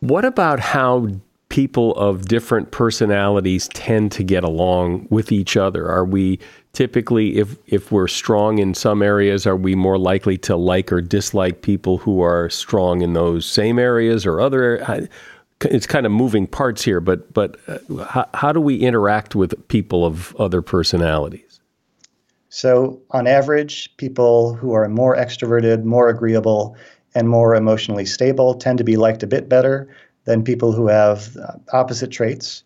What 0.00 0.24
about 0.24 0.60
how 0.60 1.08
people 1.56 1.94
of 1.94 2.26
different 2.26 2.70
personalities 2.70 3.66
tend 3.68 4.12
to 4.12 4.22
get 4.22 4.44
along 4.44 5.06
with 5.08 5.32
each 5.32 5.56
other? 5.56 5.90
Are 5.90 6.04
we 6.04 6.38
typically 6.74 7.38
if 7.38 7.56
if 7.66 7.90
we're 7.90 8.06
strong 8.06 8.58
in 8.58 8.74
some 8.74 9.00
areas 9.00 9.46
are 9.46 9.56
we 9.56 9.74
more 9.74 9.96
likely 9.96 10.36
to 10.36 10.54
like 10.54 10.92
or 10.92 11.00
dislike 11.00 11.62
people 11.62 11.96
who 11.96 12.20
are 12.20 12.50
strong 12.50 13.00
in 13.00 13.14
those 13.14 13.46
same 13.46 13.78
areas 13.78 14.26
or 14.26 14.38
other 14.38 15.08
it's 15.62 15.86
kind 15.86 16.04
of 16.04 16.12
moving 16.12 16.46
parts 16.46 16.82
here 16.82 17.00
but 17.00 17.32
but 17.32 17.56
uh, 17.68 18.04
how, 18.04 18.28
how 18.34 18.52
do 18.52 18.60
we 18.60 18.76
interact 18.76 19.34
with 19.34 19.54
people 19.68 20.04
of 20.04 20.36
other 20.36 20.60
personalities 20.60 21.60
so 22.50 23.00
on 23.12 23.26
average 23.26 23.96
people 23.96 24.52
who 24.52 24.74
are 24.74 24.86
more 24.90 25.16
extroverted 25.16 25.84
more 25.84 26.10
agreeable 26.10 26.76
and 27.14 27.30
more 27.30 27.54
emotionally 27.54 28.04
stable 28.04 28.52
tend 28.52 28.76
to 28.76 28.84
be 28.84 28.96
liked 28.96 29.22
a 29.22 29.26
bit 29.26 29.48
better 29.48 29.88
than 30.26 30.44
people 30.44 30.72
who 30.72 30.88
have 30.88 31.36
uh, 31.36 31.52
opposite 31.72 32.10
traits 32.10 32.62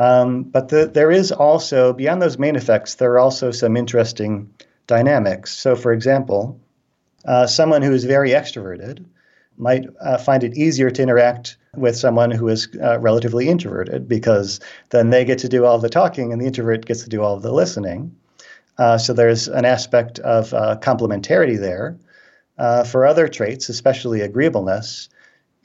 um, 0.00 0.44
but 0.44 0.70
the, 0.70 0.86
there 0.86 1.10
is 1.10 1.30
also, 1.30 1.92
beyond 1.92 2.22
those 2.22 2.38
main 2.38 2.56
effects, 2.56 2.94
there 2.94 3.12
are 3.12 3.18
also 3.18 3.50
some 3.50 3.76
interesting 3.76 4.50
dynamics. 4.86 5.52
So, 5.52 5.76
for 5.76 5.92
example, 5.92 6.58
uh, 7.26 7.46
someone 7.46 7.82
who 7.82 7.92
is 7.92 8.04
very 8.04 8.30
extroverted 8.30 9.04
might 9.58 9.86
uh, 10.00 10.16
find 10.16 10.42
it 10.42 10.56
easier 10.56 10.90
to 10.90 11.02
interact 11.02 11.58
with 11.76 11.96
someone 11.96 12.30
who 12.30 12.48
is 12.48 12.66
uh, 12.82 12.98
relatively 12.98 13.46
introverted 13.46 14.08
because 14.08 14.58
then 14.88 15.10
they 15.10 15.22
get 15.22 15.38
to 15.40 15.50
do 15.50 15.66
all 15.66 15.78
the 15.78 15.90
talking 15.90 16.32
and 16.32 16.40
the 16.40 16.46
introvert 16.46 16.86
gets 16.86 17.02
to 17.02 17.10
do 17.10 17.22
all 17.22 17.38
the 17.38 17.52
listening. 17.52 18.16
Uh, 18.78 18.96
so 18.96 19.12
there's 19.12 19.48
an 19.48 19.66
aspect 19.66 20.18
of 20.20 20.54
uh, 20.54 20.78
complementarity 20.80 21.60
there. 21.60 21.98
For 22.86 23.06
other 23.06 23.28
traits, 23.28 23.68
especially 23.68 24.22
agreeableness, 24.22 25.10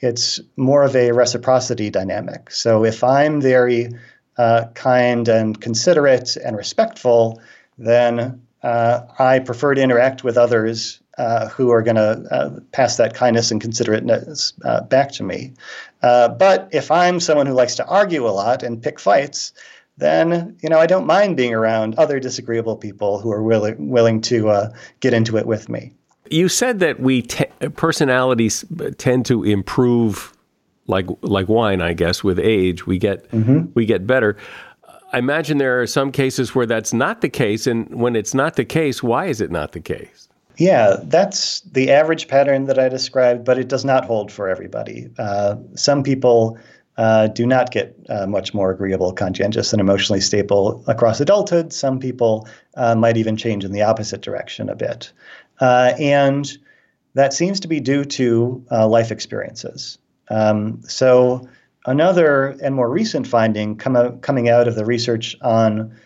it's 0.00 0.40
more 0.56 0.82
of 0.82 0.94
a 0.94 1.12
reciprocity 1.12 1.90
dynamic. 1.90 2.50
So 2.50 2.84
if 2.84 3.02
I'm 3.02 3.40
very 3.40 3.88
uh, 4.36 4.66
kind 4.74 5.28
and 5.28 5.60
considerate 5.60 6.36
and 6.36 6.56
respectful, 6.56 7.40
then 7.78 8.40
uh, 8.62 9.02
I 9.18 9.38
prefer 9.38 9.74
to 9.74 9.80
interact 9.80 10.24
with 10.24 10.36
others 10.36 11.00
uh, 11.18 11.48
who 11.48 11.70
are 11.70 11.82
going 11.82 11.96
to 11.96 12.26
uh, 12.30 12.60
pass 12.72 12.96
that 12.98 13.14
kindness 13.14 13.50
and 13.50 13.60
considerateness 13.60 14.52
uh, 14.64 14.82
back 14.82 15.12
to 15.12 15.22
me. 15.22 15.54
Uh, 16.02 16.28
but 16.28 16.68
if 16.72 16.90
I'm 16.90 17.20
someone 17.20 17.46
who 17.46 17.54
likes 17.54 17.76
to 17.76 17.86
argue 17.86 18.26
a 18.26 18.30
lot 18.30 18.62
and 18.62 18.82
pick 18.82 19.00
fights, 19.00 19.52
then 19.96 20.58
you 20.62 20.68
know 20.68 20.78
I 20.78 20.86
don't 20.86 21.06
mind 21.06 21.38
being 21.38 21.54
around 21.54 21.94
other 21.94 22.20
disagreeable 22.20 22.76
people 22.76 23.18
who 23.18 23.32
are 23.32 23.42
willing 23.42 23.88
willing 23.88 24.20
to 24.22 24.70
get 25.00 25.14
into 25.14 25.38
it 25.38 25.46
with 25.46 25.70
me. 25.70 25.94
You 26.30 26.50
said 26.50 26.80
that 26.80 27.00
we 27.00 27.22
te- 27.22 27.45
personalities 27.74 28.64
tend 28.98 29.26
to 29.26 29.44
improve 29.44 30.32
like 30.86 31.06
like 31.22 31.48
wine, 31.48 31.80
I 31.80 31.92
guess. 31.92 32.22
With 32.22 32.38
age, 32.38 32.86
we 32.86 32.98
get 32.98 33.30
mm-hmm. 33.30 33.70
we 33.74 33.86
get 33.86 34.06
better. 34.06 34.36
I 35.12 35.18
imagine 35.18 35.58
there 35.58 35.80
are 35.80 35.86
some 35.86 36.12
cases 36.12 36.54
where 36.54 36.66
that's 36.66 36.92
not 36.92 37.20
the 37.20 37.28
case, 37.28 37.66
and 37.66 37.88
when 37.94 38.16
it's 38.16 38.34
not 38.34 38.56
the 38.56 38.64
case, 38.64 39.02
why 39.02 39.26
is 39.26 39.40
it 39.40 39.50
not 39.50 39.72
the 39.72 39.80
case? 39.80 40.28
Yeah, 40.58 40.96
that's 41.04 41.60
the 41.60 41.90
average 41.90 42.28
pattern 42.28 42.64
that 42.64 42.78
I 42.78 42.88
described, 42.88 43.44
but 43.44 43.58
it 43.58 43.68
does 43.68 43.84
not 43.84 44.04
hold 44.04 44.32
for 44.32 44.48
everybody. 44.48 45.10
Uh, 45.18 45.56
some 45.74 46.02
people 46.02 46.58
uh, 46.96 47.28
do 47.28 47.46
not 47.46 47.72
get 47.72 47.94
uh, 48.08 48.26
much 48.26 48.54
more 48.54 48.70
agreeable, 48.70 49.12
conscientious, 49.12 49.72
and 49.72 49.80
emotionally 49.80 50.20
stable 50.20 50.82
across 50.86 51.20
adulthood. 51.20 51.72
Some 51.72 51.98
people 51.98 52.48
uh, 52.74 52.94
might 52.94 53.18
even 53.18 53.36
change 53.36 53.64
in 53.64 53.72
the 53.72 53.82
opposite 53.82 54.22
direction 54.22 54.70
a 54.70 54.74
bit. 54.74 55.12
Uh, 55.60 55.92
and 55.98 56.56
that 57.16 57.32
seems 57.32 57.60
to 57.60 57.68
be 57.68 57.80
due 57.80 58.04
to 58.04 58.64
uh, 58.70 58.86
life 58.86 59.10
experiences. 59.10 59.98
Um, 60.28 60.82
so, 60.82 61.48
another 61.86 62.56
and 62.62 62.74
more 62.74 62.90
recent 62.90 63.26
finding 63.26 63.76
come 63.76 63.96
out, 63.96 64.22
coming 64.22 64.48
out 64.48 64.68
of 64.68 64.74
the 64.74 64.84
research 64.84 65.36
on 65.42 65.96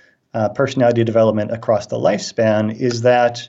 personality 0.55 1.03
development 1.03 1.51
across 1.51 1.89
the 1.89 1.97
lifespan 1.97 2.73
is 2.73 3.03
that 3.03 3.49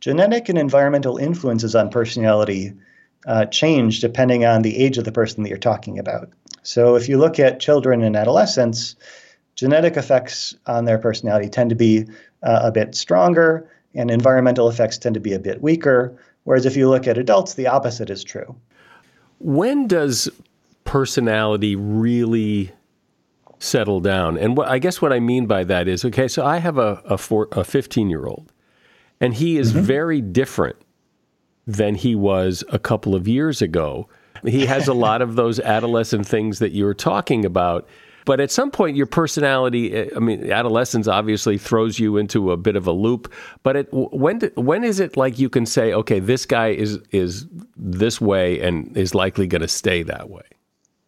genetic 0.00 0.48
and 0.48 0.58
environmental 0.58 1.16
influences 1.16 1.74
on 1.74 1.90
personality 1.90 2.72
uh, 3.26 3.46
change 3.46 4.00
depending 4.00 4.44
on 4.44 4.62
the 4.62 4.76
age 4.76 4.98
of 4.98 5.04
the 5.04 5.12
person 5.12 5.42
that 5.42 5.48
you're 5.48 5.58
talking 5.58 5.98
about. 5.98 6.30
So 6.62 6.96
if 6.96 7.08
you 7.08 7.18
look 7.18 7.38
at 7.38 7.60
children 7.60 8.02
and 8.02 8.16
adolescents, 8.16 8.94
genetic 9.54 9.96
effects 9.96 10.54
on 10.66 10.84
their 10.84 10.98
personality 10.98 11.48
tend 11.48 11.70
to 11.70 11.76
be 11.76 12.06
uh, 12.42 12.60
a 12.62 12.72
bit 12.72 12.94
stronger, 12.94 13.68
and 13.94 14.10
environmental 14.10 14.68
effects 14.68 14.98
tend 14.98 15.14
to 15.14 15.20
be 15.20 15.32
a 15.32 15.38
bit 15.38 15.62
weaker. 15.62 16.16
Whereas 16.48 16.64
if 16.64 16.78
you 16.78 16.88
look 16.88 17.06
at 17.06 17.18
adults, 17.18 17.52
the 17.52 17.66
opposite 17.66 18.08
is 18.08 18.24
true. 18.24 18.56
When 19.38 19.86
does 19.86 20.30
personality 20.84 21.76
really 21.76 22.72
settle 23.58 24.00
down? 24.00 24.38
And 24.38 24.56
what, 24.56 24.66
I 24.66 24.78
guess 24.78 25.02
what 25.02 25.12
I 25.12 25.20
mean 25.20 25.44
by 25.44 25.64
that 25.64 25.88
is 25.88 26.06
okay, 26.06 26.26
so 26.26 26.46
I 26.46 26.56
have 26.56 26.78
a, 26.78 27.02
a, 27.04 27.18
four, 27.18 27.48
a 27.52 27.64
15 27.64 28.08
year 28.08 28.24
old 28.24 28.50
and 29.20 29.34
he 29.34 29.58
is 29.58 29.74
mm-hmm. 29.74 29.82
very 29.82 30.20
different 30.22 30.76
than 31.66 31.96
he 31.96 32.14
was 32.14 32.64
a 32.70 32.78
couple 32.78 33.14
of 33.14 33.28
years 33.28 33.60
ago. 33.60 34.08
He 34.42 34.64
has 34.64 34.88
a 34.88 34.94
lot 34.94 35.20
of 35.20 35.36
those 35.36 35.60
adolescent 35.60 36.26
things 36.26 36.60
that 36.60 36.72
you 36.72 36.86
were 36.86 36.94
talking 36.94 37.44
about. 37.44 37.86
But 38.28 38.40
at 38.40 38.50
some 38.50 38.70
point, 38.70 38.94
your 38.94 39.06
personality, 39.06 39.90
eh, 39.94 40.10
I 40.14 40.18
mean, 40.18 40.52
adolescence 40.52 41.08
obviously 41.08 41.56
throws 41.56 41.98
you 41.98 42.18
into 42.18 42.52
a 42.52 42.58
bit 42.58 42.76
of 42.76 42.86
a 42.86 42.92
loop. 42.92 43.32
But 43.62 43.76
it, 43.76 43.88
when, 43.90 44.40
when 44.54 44.84
is 44.84 45.00
it 45.00 45.16
like 45.16 45.38
you 45.38 45.48
can 45.48 45.64
say, 45.64 45.94
okay, 45.94 46.20
this 46.20 46.44
guy 46.44 46.68
is, 46.68 46.98
is 47.10 47.46
this 47.74 48.20
way 48.20 48.60
and 48.60 48.94
is 48.98 49.14
likely 49.14 49.46
going 49.46 49.62
to 49.62 49.68
stay 49.68 50.02
that 50.02 50.28
way? 50.28 50.42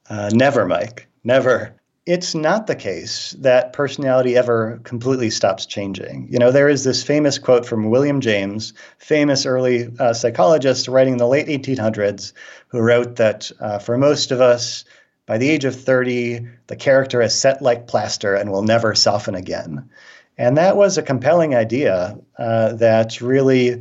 Uh, 0.09 0.31
never, 0.33 0.65
Mike. 0.65 1.09
Never 1.23 1.75
it's 2.07 2.35
not 2.35 2.67
the 2.67 2.75
case 2.75 3.37
that 3.39 3.73
personality 3.73 4.37
ever 4.37 4.81
completely 4.85 5.31
stops 5.31 5.67
changing. 5.67 6.27
You 6.31 6.39
know, 6.39 6.51
there 6.51 6.69
is 6.69 6.83
this 6.83 7.05
famous 7.05 7.39
quote 7.39 7.67
from 7.67 7.91
William 7.91 8.21
James, 8.21 8.73
famous 8.99 9.45
early 9.45 9.89
uh, 9.99 10.15
psychologist 10.15 10.89
writing 10.89 11.15
in 11.15 11.19
the 11.19 11.29
late 11.29 11.47
1800s, 11.47 12.33
who 12.69 12.81
wrote 12.81 13.17
that 13.17 13.51
uh, 13.61 13.79
for 13.79 13.99
most 13.99 14.33
of 14.33 14.41
us, 14.41 14.85
by 15.31 15.39
the 15.39 15.49
age 15.49 15.65
of 15.65 15.77
30, 15.77 16.45
the 16.67 16.75
character 16.75 17.23
is 17.23 17.33
set 17.33 17.63
like 17.63 17.87
plaster 17.87 18.35
and 18.35 18.51
will 18.51 18.65
never 18.65 18.97
soften 18.97 19.37
again. 19.37 19.89
And 20.37 20.57
that 20.57 20.77
was 20.77 20.99
a 20.99 21.05
compelling 21.05 21.55
idea 21.55 22.19
uh, 22.37 22.73
that 22.73 23.21
really 23.21 23.81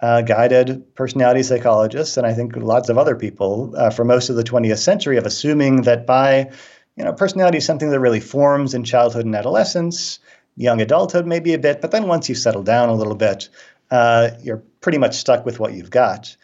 uh, 0.00 0.22
guided 0.22 0.96
personality 0.96 1.44
psychologists 1.44 2.16
and 2.16 2.26
I 2.26 2.34
think 2.34 2.56
lots 2.56 2.88
of 2.88 2.98
other 2.98 3.14
people 3.14 3.72
uh, 3.76 3.90
for 3.90 4.04
most 4.04 4.30
of 4.30 4.34
the 4.34 4.42
20th 4.42 4.78
century 4.78 5.16
of 5.16 5.26
assuming 5.26 5.82
that 5.82 6.08
by 6.08 6.50
you 6.96 7.04
know, 7.04 7.12
personality 7.12 7.58
is 7.58 7.64
something 7.64 7.90
that 7.90 8.00
really 8.00 8.18
forms 8.18 8.74
in 8.74 8.82
childhood 8.82 9.26
and 9.26 9.36
adolescence, 9.36 10.18
young 10.56 10.80
adulthood 10.80 11.24
maybe 11.24 11.54
a 11.54 11.58
bit, 11.58 11.80
but 11.80 11.92
then 11.92 12.08
once 12.08 12.28
you 12.28 12.34
settle 12.34 12.64
down 12.64 12.88
a 12.88 12.94
little 12.94 13.14
bit, 13.14 13.48
uh, 13.92 14.30
you're 14.42 14.64
pretty 14.80 14.98
much 14.98 15.14
stuck 15.14 15.46
with 15.46 15.60
what 15.60 15.72
you've 15.72 15.90
got. 15.90 16.34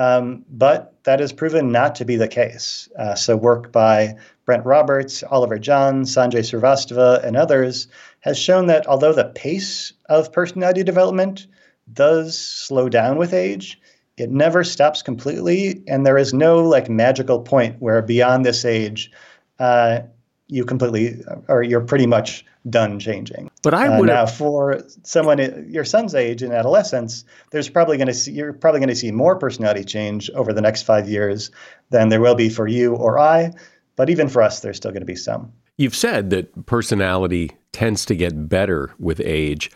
Um, 0.00 0.46
but 0.48 0.94
that 1.04 1.20
is 1.20 1.30
proven 1.30 1.70
not 1.70 1.94
to 1.96 2.06
be 2.06 2.16
the 2.16 2.26
case. 2.26 2.88
Uh, 2.98 3.14
so, 3.14 3.36
work 3.36 3.70
by 3.70 4.14
Brent 4.46 4.64
Roberts, 4.64 5.22
Oliver 5.24 5.58
John, 5.58 6.04
Sanjay 6.04 6.40
Srivastava, 6.40 7.22
and 7.22 7.36
others 7.36 7.86
has 8.20 8.38
shown 8.38 8.66
that 8.68 8.86
although 8.86 9.12
the 9.12 9.26
pace 9.26 9.92
of 10.08 10.32
personality 10.32 10.82
development 10.82 11.46
does 11.92 12.38
slow 12.38 12.88
down 12.88 13.18
with 13.18 13.34
age, 13.34 13.78
it 14.16 14.30
never 14.30 14.64
stops 14.64 15.02
completely, 15.02 15.82
and 15.86 16.06
there 16.06 16.16
is 16.16 16.32
no 16.32 16.66
like 16.66 16.88
magical 16.88 17.38
point 17.38 17.76
where 17.78 18.00
beyond 18.00 18.46
this 18.46 18.64
age 18.64 19.10
uh, 19.58 20.00
you 20.48 20.64
completely 20.64 21.22
or 21.48 21.62
you're 21.62 21.82
pretty 21.82 22.06
much 22.06 22.46
done 22.70 22.98
changing. 22.98 23.49
But 23.62 23.74
I 23.74 23.98
would 23.98 24.08
uh, 24.08 24.14
now 24.14 24.26
for 24.26 24.82
someone 25.02 25.68
your 25.70 25.84
son's 25.84 26.14
age 26.14 26.42
in 26.42 26.52
adolescence, 26.52 27.24
there's 27.50 27.68
probably 27.68 27.98
going 27.98 28.08
to 28.08 28.14
see 28.14 28.32
you're 28.32 28.52
probably 28.52 28.80
going 28.80 28.88
to 28.88 28.96
see 28.96 29.10
more 29.10 29.36
personality 29.36 29.84
change 29.84 30.30
over 30.30 30.52
the 30.52 30.62
next 30.62 30.82
five 30.82 31.08
years 31.08 31.50
than 31.90 32.08
there 32.08 32.20
will 32.20 32.34
be 32.34 32.48
for 32.48 32.66
you 32.66 32.94
or 32.94 33.18
I. 33.18 33.52
But 33.96 34.08
even 34.08 34.28
for 34.28 34.40
us, 34.40 34.60
there's 34.60 34.78
still 34.78 34.92
going 34.92 35.02
to 35.02 35.06
be 35.06 35.16
some. 35.16 35.52
You've 35.76 35.96
said 35.96 36.30
that 36.30 36.66
personality 36.66 37.52
tends 37.72 38.04
to 38.06 38.14
get 38.14 38.48
better 38.48 38.92
with 38.98 39.20
age. 39.20 39.70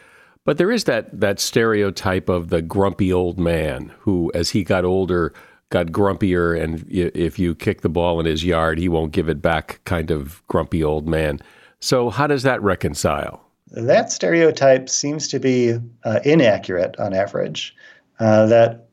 But 0.45 0.59
there 0.59 0.71
is 0.71 0.85
that, 0.85 1.19
that 1.19 1.41
stereotype 1.41 2.29
of 2.29 2.49
the 2.49 2.61
grumpy 2.61 3.13
old 3.13 3.39
man 3.39 3.93
who, 4.01 4.31
as 4.35 4.51
he 4.51 4.63
got 4.63 4.85
older, 4.85 5.33
got 5.71 5.87
grumpier, 5.87 6.59
and 6.59 6.87
if 6.91 7.39
you 7.39 7.55
kick 7.55 7.81
the 7.81 7.89
ball 7.89 8.21
in 8.21 8.27
his 8.27 8.45
yard, 8.45 8.79
he 8.79 8.89
won't 8.89 9.13
give 9.13 9.29
it 9.29 9.41
back, 9.41 9.81
kind 9.85 10.11
of 10.11 10.47
grumpy 10.47 10.85
old 10.85 11.09
man. 11.09 11.41
So, 11.81 12.11
how 12.11 12.27
does 12.27 12.43
that 12.43 12.63
reconcile? 12.63 13.45
That 13.71 14.13
stereotype 14.13 14.89
seems 14.89 15.29
to 15.29 15.39
be 15.39 15.79
uh, 16.05 16.21
inaccurate 16.25 16.97
on 16.99 17.15
average. 17.15 17.75
Uh, 18.21 18.47
that 18.47 18.89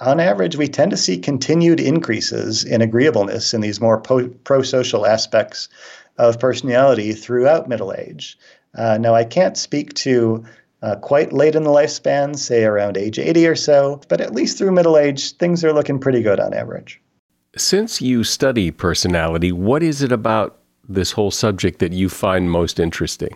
on 0.00 0.18
average, 0.18 0.56
we 0.56 0.66
tend 0.66 0.90
to 0.90 0.96
see 0.96 1.18
continued 1.18 1.80
increases 1.80 2.64
in 2.64 2.80
agreeableness 2.80 3.54
in 3.54 3.60
these 3.60 3.80
more 3.80 3.98
pro 3.98 4.62
social 4.62 5.06
aspects 5.06 5.68
of 6.18 6.40
personality 6.40 7.12
throughout 7.12 7.68
middle 7.68 7.92
age. 7.92 8.38
Uh, 8.76 8.98
now, 8.98 9.14
I 9.14 9.24
can't 9.24 9.56
speak 9.56 9.94
to 9.94 10.44
uh, 10.82 10.96
quite 10.96 11.32
late 11.32 11.54
in 11.54 11.62
the 11.62 11.70
lifespan, 11.70 12.36
say 12.36 12.64
around 12.64 12.96
age 12.96 13.18
80 13.18 13.46
or 13.46 13.56
so, 13.56 14.00
but 14.08 14.20
at 14.20 14.34
least 14.34 14.58
through 14.58 14.72
middle 14.72 14.98
age, 14.98 15.32
things 15.36 15.64
are 15.64 15.72
looking 15.72 15.98
pretty 15.98 16.22
good 16.22 16.40
on 16.40 16.52
average. 16.52 17.00
Since 17.56 18.02
you 18.02 18.24
study 18.24 18.70
personality, 18.70 19.52
what 19.52 19.82
is 19.82 20.02
it 20.02 20.10
about 20.10 20.58
this 20.88 21.12
whole 21.12 21.30
subject 21.30 21.78
that 21.78 21.92
you 21.92 22.08
find 22.08 22.50
most 22.50 22.80
interesting? 22.80 23.34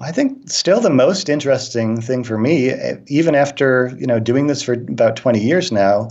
I 0.00 0.12
think 0.12 0.48
still 0.50 0.80
the 0.80 0.90
most 0.90 1.28
interesting 1.28 2.00
thing 2.00 2.24
for 2.24 2.38
me, 2.38 2.72
even 3.08 3.34
after 3.34 3.94
you 3.98 4.06
know 4.06 4.18
doing 4.18 4.46
this 4.46 4.62
for 4.62 4.72
about 4.72 5.16
20 5.16 5.38
years 5.38 5.70
now, 5.70 6.08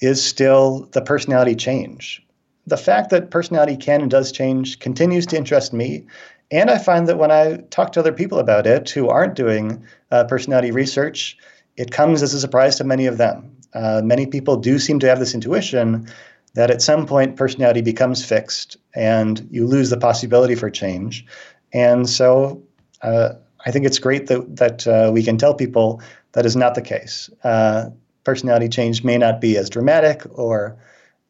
is 0.00 0.24
still 0.24 0.88
the 0.92 1.02
personality 1.02 1.56
change. 1.56 2.24
The 2.66 2.76
fact 2.76 3.10
that 3.10 3.30
personality 3.30 3.76
can 3.76 4.02
and 4.02 4.10
does 4.10 4.30
change 4.30 4.78
continues 4.78 5.26
to 5.26 5.36
interest 5.36 5.72
me, 5.72 6.06
and 6.50 6.70
I 6.70 6.78
find 6.78 7.08
that 7.08 7.18
when 7.18 7.32
I 7.32 7.56
talk 7.70 7.92
to 7.92 8.00
other 8.00 8.12
people 8.12 8.38
about 8.38 8.66
it 8.66 8.88
who 8.90 9.08
aren't 9.08 9.34
doing 9.34 9.84
uh, 10.12 10.24
personality 10.24 10.70
research, 10.70 11.36
it 11.76 11.90
comes 11.90 12.22
as 12.22 12.34
a 12.34 12.40
surprise 12.40 12.76
to 12.76 12.84
many 12.84 13.06
of 13.06 13.18
them. 13.18 13.50
Uh, 13.74 14.00
many 14.04 14.26
people 14.26 14.56
do 14.56 14.78
seem 14.78 15.00
to 15.00 15.08
have 15.08 15.18
this 15.18 15.34
intuition 15.34 16.06
that 16.54 16.70
at 16.70 16.80
some 16.80 17.04
point 17.04 17.34
personality 17.34 17.80
becomes 17.80 18.24
fixed 18.24 18.76
and 18.94 19.48
you 19.50 19.66
lose 19.66 19.90
the 19.90 19.96
possibility 19.96 20.54
for 20.54 20.70
change. 20.70 21.26
And 21.72 22.08
so 22.08 22.62
uh, 23.04 23.34
I 23.66 23.70
think 23.70 23.86
it's 23.86 23.98
great 23.98 24.26
that, 24.26 24.56
that 24.56 24.86
uh, 24.86 25.10
we 25.12 25.22
can 25.22 25.38
tell 25.38 25.54
people 25.54 26.02
that 26.32 26.44
is 26.44 26.56
not 26.56 26.74
the 26.74 26.82
case. 26.82 27.30
Uh, 27.44 27.90
personality 28.24 28.68
change 28.68 29.04
may 29.04 29.18
not 29.18 29.40
be 29.40 29.56
as 29.56 29.70
dramatic 29.70 30.22
or 30.32 30.76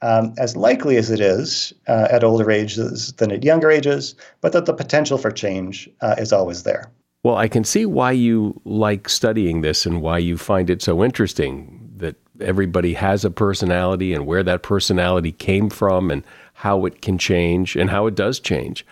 um, 0.03 0.35
as 0.39 0.57
likely 0.57 0.97
as 0.97 1.11
it 1.11 1.21
is 1.21 1.73
uh, 1.89 2.09
at 2.11 2.25
older 2.25 2.51
ages 2.51 3.13
than 3.15 3.33
at 3.33 3.43
younger 3.43 3.71
ages, 3.71 4.15
but 4.41 4.53
that 4.53 4.67
the 4.67 4.75
potential 4.75 5.19
for 5.19 5.31
change 5.31 5.89
uh, 6.01 6.15
is 6.19 6.33
always 6.33 6.63
there. 6.63 6.91
Well, 7.23 7.37
I 7.37 7.49
can 7.49 7.65
see 7.65 7.87
why 7.87 8.13
you 8.13 8.61
like 8.65 9.09
studying 9.09 9.63
this 9.63 9.87
and 9.87 10.03
why 10.03 10.19
you 10.19 10.37
find 10.37 10.69
it 10.69 10.83
so 10.83 11.03
interesting 11.03 11.91
that 11.97 12.17
everybody 12.41 12.93
has 12.95 13.25
a 13.25 13.31
personality 13.31 14.13
and 14.13 14.27
where 14.27 14.43
that 14.43 14.63
personality 14.63 15.33
came 15.33 15.71
from 15.71 16.11
and 16.11 16.23
how 16.53 16.85
it 16.85 17.01
can 17.01 17.17
change 17.17 17.77
and 17.77 17.89
how 17.89 18.07
it 18.07 18.15
does 18.15 18.39
change. 18.39 18.85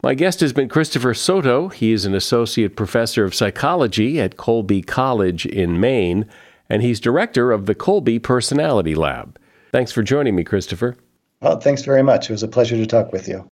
My 0.00 0.14
guest 0.14 0.38
has 0.38 0.52
been 0.52 0.68
Christopher 0.68 1.12
Soto. 1.12 1.70
He 1.70 1.90
is 1.90 2.04
an 2.04 2.14
associate 2.14 2.76
professor 2.76 3.24
of 3.24 3.34
psychology 3.34 4.20
at 4.20 4.36
Colby 4.36 4.80
College 4.80 5.44
in 5.44 5.80
Maine, 5.80 6.24
and 6.70 6.82
he's 6.82 7.00
director 7.00 7.50
of 7.50 7.66
the 7.66 7.74
Colby 7.74 8.20
Personality 8.20 8.94
Lab. 8.94 9.40
Thanks 9.72 9.90
for 9.90 10.04
joining 10.04 10.36
me, 10.36 10.44
Christopher. 10.44 10.96
Well, 11.40 11.58
thanks 11.58 11.82
very 11.82 12.04
much. 12.04 12.30
It 12.30 12.32
was 12.32 12.44
a 12.44 12.48
pleasure 12.48 12.76
to 12.76 12.86
talk 12.86 13.12
with 13.12 13.26
you. 13.26 13.48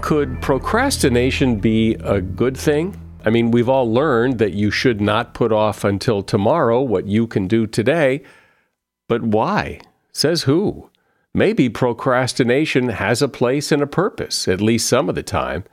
Could 0.00 0.40
procrastination 0.40 1.56
be 1.56 1.96
a 1.96 2.22
good 2.22 2.56
thing? 2.56 2.98
I 3.26 3.30
mean, 3.30 3.50
we've 3.50 3.68
all 3.68 3.92
learned 3.92 4.38
that 4.38 4.54
you 4.54 4.70
should 4.70 5.02
not 5.02 5.34
put 5.34 5.52
off 5.52 5.84
until 5.84 6.22
tomorrow 6.22 6.80
what 6.80 7.06
you 7.06 7.26
can 7.26 7.46
do 7.46 7.66
today. 7.66 8.22
But 9.06 9.22
why? 9.22 9.80
Says 10.14 10.44
who? 10.44 10.88
Maybe 11.36 11.68
procrastination 11.68 12.90
has 12.90 13.20
a 13.20 13.28
place 13.28 13.72
and 13.72 13.82
a 13.82 13.88
purpose, 13.88 14.46
at 14.46 14.60
least 14.60 14.88
some 14.88 15.08
of 15.08 15.16
the 15.16 15.22
time. 15.24 15.64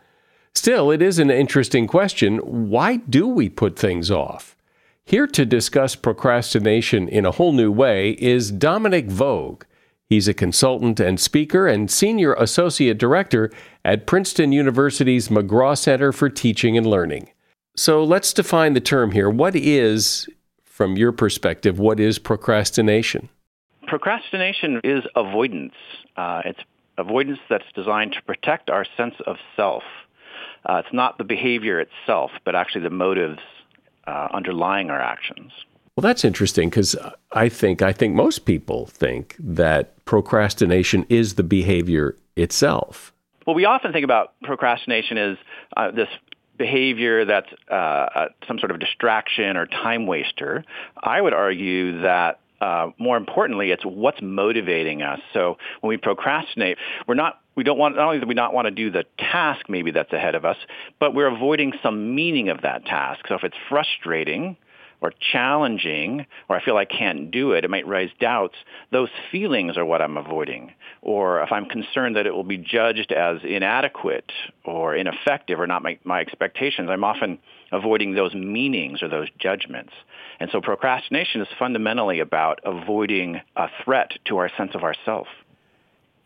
Still, 0.56 0.90
it 0.90 1.04
is 1.04 1.20
an 1.20 1.30
interesting 1.30 1.86
question. 1.86 2.40
Why 2.40 2.98
do 2.98 3.28
we 3.28 3.48
put 3.48 3.78
things 3.78 4.10
off? 4.10 4.58
Here 5.06 5.28
to 5.28 5.46
discuss 5.46 5.96
procrastination 5.96 7.08
in 7.08 7.26
a 7.26 7.32
whole 7.32 7.54
new 7.54 7.72
way 7.72 8.12
is 8.14 8.52
Dominic 8.52 9.08
Voge. 9.08 9.64
He's 10.08 10.28
a 10.28 10.34
consultant 10.34 11.00
and 11.00 11.20
speaker 11.20 11.68
and 11.68 11.92
senior 11.92 12.34
associate 12.34 12.98
director 12.98 13.52
at 13.86 14.08
Princeton 14.08 14.52
University's 14.52 15.30
McGraw 15.30 15.78
Center 15.78 16.12
for 16.12 16.30
Teaching 16.30 16.76
and 16.76 16.88
Learning. 16.88 17.30
So 17.76 18.04
let's 18.04 18.34
define 18.34 18.74
the 18.74 18.82
term 18.82 19.12
here. 19.12 19.30
What 19.30 19.56
is, 19.56 20.28
from 20.64 20.98
your 20.98 21.12
perspective, 21.12 21.78
what 21.78 22.00
is 22.00 22.18
procrastination? 22.18 23.30
Procrastination 23.92 24.80
is 24.86 25.04
avoidance. 25.18 25.74
Uh, 26.16 26.42
it's 26.46 26.62
avoidance 26.98 27.40
that's 27.50 27.66
designed 27.76 28.14
to 28.14 28.22
protect 28.22 28.70
our 28.70 28.86
sense 28.96 29.16
of 29.28 29.36
self. 29.58 29.84
Uh, 30.66 30.76
it's 30.76 30.94
not 30.94 31.18
the 31.18 31.26
behavior 31.26 31.78
itself, 31.78 32.32
but 32.46 32.56
actually 32.56 32.84
the 32.84 32.90
motives 32.90 33.40
uh, 34.08 34.30
underlying 34.34 34.90
our 34.90 35.02
actions. 35.02 35.52
Well, 35.98 36.04
that's 36.04 36.24
interesting 36.24 36.70
because 36.70 36.96
I 37.34 37.50
think 37.50 37.82
I 37.82 37.92
think 37.92 38.16
most 38.16 38.46
people 38.46 38.86
think 38.86 39.36
that 39.38 40.06
procrastination 40.06 41.06
is 41.10 41.34
the 41.34 41.44
behavior 41.44 42.16
itself. 42.38 43.12
Well, 43.46 43.58
we 43.58 43.66
often 43.66 43.92
think 43.92 44.06
about 44.06 44.36
procrastination 44.42 45.18
as 45.18 45.38
uh, 45.76 45.92
this 45.92 46.08
behavior 46.58 47.26
that's 47.26 47.50
uh, 47.70 47.74
uh, 47.74 48.28
some 48.48 48.58
sort 48.58 48.72
of 48.72 48.80
distraction 48.80 49.58
or 49.58 49.66
time 49.66 50.08
waster. 50.08 50.64
I 51.04 51.20
would 51.20 51.34
argue 51.34 52.04
that 52.04 52.40
uh, 52.62 52.92
more 52.98 53.18
importantly, 53.18 53.72
it's 53.72 53.84
what's 53.84 54.22
motivating 54.22 55.02
us. 55.02 55.20
So 55.34 55.58
when 55.82 55.90
we 55.90 55.98
procrastinate, 55.98 56.78
we're 57.08 57.16
not 57.16 57.40
we 57.56 57.66
don't 57.66 57.78
want 57.78 57.96
not 57.98 58.06
only 58.06 58.20
do 58.20 58.28
we 58.28 58.34
not 58.34 58.54
want 58.54 58.66
to 58.68 58.72
do 58.72 58.92
the 58.92 59.04
task 59.18 59.66
maybe 59.68 59.92
that's 59.92 60.14
ahead 60.14 60.36
of 60.36 60.46
us, 60.46 60.58
but 61.00 61.14
we're 61.14 61.28
avoiding 61.28 61.74
some 61.84 62.16
meaning 62.16 62.50
of 62.50 62.62
that 62.62 62.86
task. 62.86 63.26
So 63.28 63.36
if 63.36 63.44
it's 63.44 63.58
frustrating, 63.68 64.56
or 65.02 65.12
challenging 65.32 66.28
or 66.48 66.56
I 66.56 66.64
feel 66.64 66.78
I 66.78 66.86
can't 66.86 67.32
do 67.32 67.54
it, 67.54 67.66
it 67.66 67.70
might 67.70 67.88
raise 67.88 68.12
doubts, 68.20 68.56
those 68.92 69.10
feelings 69.32 69.76
are 69.76 69.84
what 69.84 70.02
I'm 70.02 70.16
avoiding. 70.16 70.74
Or 71.02 71.42
if 71.42 71.52
I'm 71.52 71.66
concerned 71.66 72.16
that 72.16 72.28
it 72.28 72.34
will 72.34 72.44
be 72.44 72.58
judged 72.58 73.12
as 73.12 73.40
inadequate 73.44 74.32
or 74.64 74.96
ineffective 74.96 75.60
or 75.60 75.68
not 75.68 75.82
my, 75.82 75.98
my 76.04 76.22
expectations, 76.22 76.90
I'm 76.92 77.04
often 77.04 77.40
avoiding 77.72 78.14
those 78.14 78.34
meanings 78.34 79.02
or 79.02 79.08
those 79.08 79.30
judgments. 79.40 79.94
And 80.40 80.50
so 80.52 80.62
procrastination 80.62 81.42
is 81.42 81.48
fundamentally 81.58 82.20
about 82.20 82.60
avoiding 82.66 83.42
a 83.56 83.68
threat 83.84 84.12
to 84.26 84.38
our 84.38 84.50
sense 84.58 84.72
of 84.76 84.84
ourself. 84.84 85.28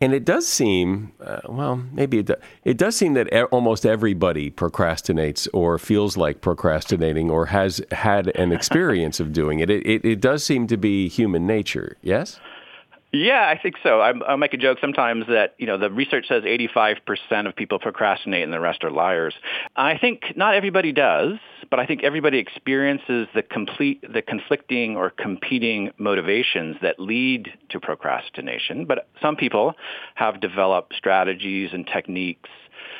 And 0.00 0.12
it 0.12 0.26
does 0.26 0.46
seem, 0.46 1.12
uh, 1.24 1.40
well, 1.48 1.76
maybe 1.92 2.18
it, 2.18 2.30
it 2.64 2.76
does 2.76 2.96
seem 2.96 3.14
that 3.14 3.32
e- 3.32 3.44
almost 3.44 3.86
everybody 3.86 4.50
procrastinates 4.50 5.48
or 5.54 5.78
feels 5.78 6.18
like 6.18 6.42
procrastinating 6.42 7.30
or 7.30 7.46
has 7.46 7.80
had 7.92 8.28
an 8.36 8.52
experience 8.58 9.20
of 9.20 9.32
doing 9.32 9.60
it. 9.60 9.70
It, 9.70 9.86
it. 9.86 10.04
it 10.04 10.20
does 10.20 10.44
seem 10.44 10.66
to 10.66 10.76
be 10.76 11.08
human 11.08 11.46
nature, 11.46 11.96
yes? 12.02 12.38
Yeah, 13.12 13.46
I 13.48 13.60
think 13.60 13.76
so. 13.82 14.00
I, 14.00 14.12
I 14.32 14.36
make 14.36 14.52
a 14.52 14.56
joke 14.56 14.78
sometimes 14.80 15.26
that 15.28 15.54
you 15.58 15.66
know 15.66 15.78
the 15.78 15.90
research 15.90 16.26
says 16.28 16.42
85% 16.42 17.46
of 17.46 17.54
people 17.54 17.78
procrastinate 17.78 18.42
and 18.42 18.52
the 18.52 18.60
rest 18.60 18.82
are 18.84 18.90
liars. 18.90 19.34
I 19.76 19.96
think 19.96 20.36
not 20.36 20.54
everybody 20.54 20.92
does, 20.92 21.34
but 21.70 21.78
I 21.78 21.86
think 21.86 22.02
everybody 22.02 22.38
experiences 22.38 23.28
the 23.34 23.42
complete, 23.42 24.04
the 24.12 24.22
conflicting 24.22 24.96
or 24.96 25.10
competing 25.10 25.92
motivations 25.98 26.76
that 26.82 26.98
lead 26.98 27.52
to 27.70 27.80
procrastination. 27.80 28.84
But 28.86 29.08
some 29.22 29.36
people 29.36 29.74
have 30.16 30.40
developed 30.40 30.94
strategies 30.96 31.70
and 31.72 31.86
techniques 31.86 32.50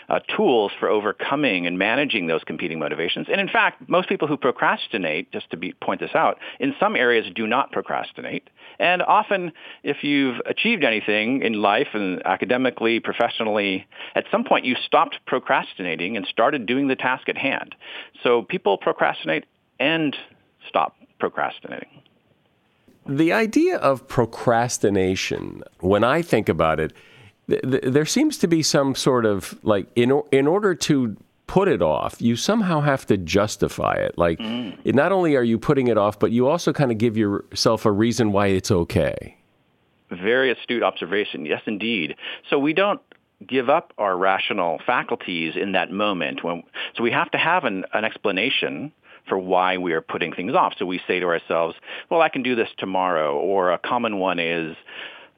uh, 0.09 0.21
tools 0.37 0.73
for 0.79 0.88
overcoming 0.88 1.66
and 1.66 1.79
managing 1.79 2.27
those 2.27 2.42
competing 2.45 2.79
motivations. 2.79 3.27
And 3.31 3.40
in 3.40 3.49
fact, 3.49 3.88
most 3.88 4.09
people 4.09 4.29
who 4.29 4.37
procrastinate, 4.37 5.33
just 5.33 5.51
to 5.51 5.57
be, 5.57 5.73
point 5.73 6.01
this 6.01 6.14
out, 6.14 6.38
in 6.61 6.75
some 6.79 6.97
areas 6.97 7.27
do 7.35 7.47
not 7.47 7.73
procrastinate. 7.73 8.49
And 8.79 9.03
often, 9.03 9.53
if 9.83 10.05
you've 10.05 10.40
achieved 10.47 10.85
anything 10.85 11.42
in 11.42 11.55
life 11.55 11.88
and 11.95 12.25
academically, 12.27 13.01
professionally, 13.01 13.87
at 14.14 14.25
some 14.31 14.45
point 14.45 14.64
you 14.64 14.77
stopped 14.85 15.19
procrastinating 15.27 16.16
and 16.16 16.27
started 16.27 16.66
doing 16.66 16.88
the 16.88 16.97
task 16.97 17.29
at 17.29 17.38
hand. 17.38 17.75
So 18.23 18.42
people 18.42 18.77
procrastinate 18.79 19.45
and 19.81 20.14
stop 20.69 20.97
procrastinating. 21.19 21.88
The 23.09 23.33
idea 23.33 23.77
of 23.77 24.09
procrastination, 24.09 25.62
when 25.79 26.03
I 26.03 26.23
think 26.23 26.49
about 26.49 26.81
it, 26.81 26.92
there 27.46 28.06
seems 28.06 28.38
to 28.38 28.48
be 28.48 28.62
some 28.62 28.94
sort 28.94 29.24
of 29.24 29.59
like 29.62 29.87
in 29.94 30.22
in 30.32 30.46
order 30.46 30.74
to 30.74 31.16
put 31.46 31.68
it 31.68 31.80
off, 31.80 32.20
you 32.20 32.37
somehow 32.37 32.80
have 32.80 33.06
to 33.06 33.16
justify 33.16 33.94
it. 33.94 34.18
Like 34.18 34.38
mm. 34.38 34.94
not 34.94 35.12
only 35.12 35.37
are 35.37 35.44
you 35.44 35.59
putting 35.59 35.87
it 35.87 35.96
off, 35.96 36.18
but 36.18 36.32
you 36.32 36.48
also 36.48 36.72
kind 36.72 36.90
of 36.90 36.98
give 36.98 37.16
yourself 37.16 37.87
a 37.87 37.92
reason 37.92 38.32
why 38.32 38.48
it's 38.48 38.70
okay. 38.70 39.37
Very 40.11 40.50
astute 40.50 40.82
observation. 40.82 41.46
Yes, 41.46 41.62
indeed. 41.66 42.16
So 42.50 42.59
we 42.59 42.72
don't 42.72 43.00
give 43.46 43.68
up 43.68 43.92
our 43.98 44.16
rational 44.16 44.80
faculties 44.87 45.54
in 45.56 45.72
that 45.72 45.90
moment. 45.90 46.42
When, 46.42 46.62
so 46.96 47.02
we 47.02 47.11
have 47.12 47.30
to 47.32 47.38
have 47.38 47.64
an, 47.64 47.85
an 47.92 48.04
explanation 48.04 48.92
for 49.28 49.38
why 49.38 49.78
we 49.78 49.92
are 49.92 50.00
putting 50.00 50.32
things 50.32 50.54
off. 50.54 50.74
So 50.78 50.87
we 50.87 51.00
say 51.06 51.20
to 51.20 51.26
ourselves, 51.26 51.74
well, 52.09 52.22
I 52.22 52.28
can 52.28 52.42
do 52.42 52.54
this 52.54 52.68
tomorrow. 52.78 53.37
Or 53.37 53.72
a 53.72 53.78
common 53.78 54.18
one 54.18 54.38
is, 54.38 54.76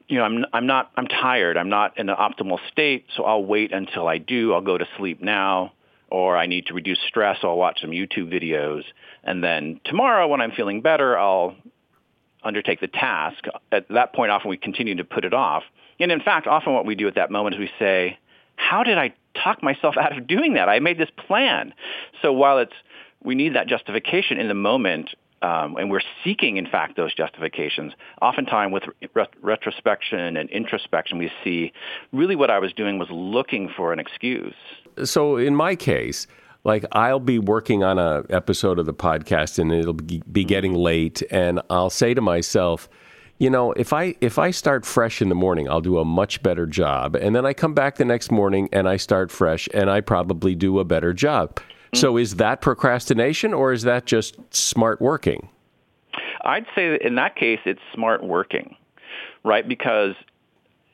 you 0.09 0.17
know, 0.17 0.23
I'm 0.23 0.45
I'm 0.51 0.65
not 0.65 0.91
I'm 0.97 1.07
tired. 1.07 1.55
I'm 1.55 1.69
not 1.69 1.97
in 1.97 2.09
an 2.09 2.15
optimal 2.15 2.57
state, 2.71 3.05
so 3.15 3.23
I'll 3.23 3.45
wait 3.45 3.71
until 3.71 4.07
I 4.07 4.17
do. 4.17 4.53
I'll 4.53 4.61
go 4.61 4.77
to 4.77 4.85
sleep 4.97 5.21
now, 5.21 5.71
or 6.09 6.35
I 6.35 6.47
need 6.47 6.65
to 6.65 6.73
reduce 6.73 6.99
stress. 7.07 7.37
I'll 7.43 7.57
watch 7.57 7.81
some 7.81 7.91
YouTube 7.91 8.33
videos, 8.33 8.83
and 9.23 9.43
then 9.43 9.79
tomorrow, 9.85 10.27
when 10.27 10.41
I'm 10.41 10.51
feeling 10.51 10.81
better, 10.81 11.17
I'll 11.17 11.55
undertake 12.43 12.81
the 12.81 12.87
task. 12.87 13.45
At 13.71 13.87
that 13.89 14.13
point, 14.13 14.31
often 14.31 14.49
we 14.49 14.57
continue 14.57 14.95
to 14.95 15.03
put 15.03 15.25
it 15.25 15.33
off. 15.33 15.63
And 15.99 16.11
in 16.11 16.21
fact, 16.21 16.47
often 16.47 16.73
what 16.73 16.87
we 16.87 16.95
do 16.95 17.07
at 17.07 17.15
that 17.15 17.29
moment 17.29 17.55
is 17.55 17.59
we 17.59 17.69
say, 17.77 18.17
"How 18.55 18.81
did 18.81 18.97
I 18.97 19.13
talk 19.35 19.61
myself 19.61 19.95
out 19.95 20.17
of 20.17 20.25
doing 20.25 20.55
that? 20.55 20.69
I 20.69 20.79
made 20.79 20.97
this 20.97 21.11
plan." 21.27 21.71
So 22.23 22.33
while 22.33 22.57
it's 22.57 22.73
we 23.23 23.35
need 23.35 23.53
that 23.53 23.67
justification 23.67 24.39
in 24.39 24.47
the 24.47 24.55
moment 24.55 25.13
um, 25.41 25.77
and 25.77 25.89
we're 25.89 26.01
seeking, 26.23 26.57
in 26.57 26.67
fact, 26.67 26.97
those 26.97 27.13
justifications. 27.13 27.93
Oftentimes, 28.21 28.73
with 28.73 28.83
re- 29.13 29.25
retrospection 29.41 30.37
and 30.37 30.49
introspection, 30.49 31.17
we 31.17 31.31
see 31.43 31.71
really 32.11 32.35
what 32.35 32.49
I 32.49 32.59
was 32.59 32.73
doing 32.73 32.99
was 32.99 33.09
looking 33.09 33.69
for 33.75 33.93
an 33.93 33.99
excuse. 33.99 34.55
So, 35.03 35.37
in 35.37 35.55
my 35.55 35.75
case, 35.75 36.27
like 36.63 36.85
I'll 36.91 37.19
be 37.19 37.39
working 37.39 37.83
on 37.83 37.97
a 37.97 38.23
episode 38.29 38.79
of 38.79 38.85
the 38.85 38.93
podcast, 38.93 39.59
and 39.59 39.71
it'll 39.71 39.93
be, 39.93 40.21
be 40.31 40.43
getting 40.43 40.73
late, 40.73 41.23
and 41.31 41.61
I'll 41.69 41.89
say 41.89 42.13
to 42.13 42.21
myself, 42.21 42.89
you 43.37 43.49
know, 43.49 43.71
if 43.73 43.93
I 43.93 44.15
if 44.19 44.37
I 44.37 44.51
start 44.51 44.85
fresh 44.85 45.21
in 45.21 45.29
the 45.29 45.35
morning, 45.35 45.69
I'll 45.69 45.79
do 45.79 45.97
a 45.99 46.05
much 46.05 46.43
better 46.43 46.65
job. 46.65 47.15
And 47.15 47.33
then 47.33 47.45
I 47.45 47.53
come 47.53 47.73
back 47.73 47.95
the 47.95 48.03
next 48.03 48.31
morning 48.31 48.67
and 48.73 48.87
I 48.87 48.97
start 48.97 49.31
fresh 49.31 49.69
and 49.73 49.89
I 49.89 50.01
probably 50.01 50.55
do 50.55 50.79
a 50.79 50.83
better 50.83 51.13
job. 51.13 51.61
So 51.93 52.13
mm. 52.13 52.21
is 52.21 52.35
that 52.35 52.61
procrastination 52.61 53.53
or 53.53 53.73
is 53.73 53.83
that 53.83 54.05
just 54.05 54.37
smart 54.53 55.01
working? 55.01 55.49
I'd 56.41 56.65
say 56.75 56.91
that 56.91 57.05
in 57.05 57.15
that 57.15 57.35
case, 57.35 57.59
it's 57.65 57.81
smart 57.93 58.23
working, 58.23 58.75
right? 59.43 59.67
Because 59.67 60.15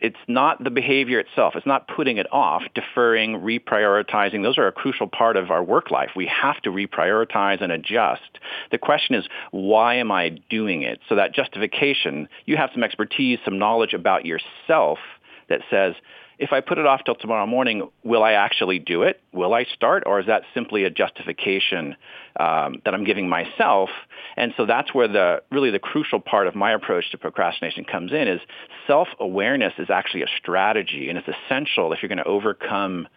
it's 0.01 0.17
not 0.27 0.63
the 0.63 0.69
behavior 0.69 1.19
itself. 1.19 1.55
It's 1.55 1.65
not 1.65 1.87
putting 1.87 2.17
it 2.17 2.27
off, 2.31 2.63
deferring, 2.73 3.39
reprioritizing. 3.41 4.43
Those 4.43 4.57
are 4.57 4.67
a 4.67 4.71
crucial 4.71 5.07
part 5.07 5.37
of 5.37 5.51
our 5.51 5.63
work 5.63 5.89
life. 5.89 6.11
We 6.15 6.27
have 6.27 6.61
to 6.63 6.69
reprioritize 6.69 7.61
and 7.61 7.71
adjust. 7.71 8.39
The 8.71 8.77
question 8.77 9.15
is, 9.15 9.25
why 9.51 9.95
am 9.95 10.11
I 10.11 10.37
doing 10.49 10.81
it? 10.81 10.99
So 11.07 11.15
that 11.15 11.33
justification, 11.33 12.27
you 12.45 12.57
have 12.57 12.71
some 12.73 12.83
expertise, 12.83 13.39
some 13.45 13.57
knowledge 13.57 13.93
about 13.93 14.25
yourself 14.25 14.99
that 15.47 15.61
says, 15.69 15.95
if 16.37 16.51
I 16.51 16.61
put 16.61 16.77
it 16.77 16.85
off 16.85 17.01
till 17.05 17.15
tomorrow 17.15 17.45
morning, 17.45 17.89
will 18.03 18.23
I 18.23 18.33
actually 18.33 18.79
do 18.79 19.03
it? 19.03 19.21
Will 19.31 19.53
I 19.53 19.65
start? 19.73 20.03
Or 20.05 20.19
is 20.19 20.27
that 20.27 20.43
simply 20.53 20.83
a 20.83 20.89
justification 20.89 21.95
um, 22.39 22.81
that 22.83 22.93
I'm 22.93 23.05
giving 23.05 23.29
myself? 23.29 23.89
And 24.35 24.53
so 24.57 24.65
that's 24.65 24.93
where 24.93 25.07
the 25.07 25.43
really 25.51 25.71
the 25.71 25.79
crucial 25.79 26.19
part 26.19 26.47
of 26.47 26.55
my 26.55 26.73
approach 26.73 27.09
to 27.11 27.17
procrastination 27.17 27.85
comes 27.85 28.11
in 28.11 28.27
is 28.27 28.41
self-awareness 28.87 29.73
is 29.77 29.89
actually 29.89 30.23
a 30.23 30.27
strategy 30.37 31.09
and 31.09 31.17
it's 31.17 31.27
essential 31.27 31.93
if 31.93 31.99
you're 32.01 32.09
going 32.09 32.17
to 32.17 32.25
overcome 32.25 33.07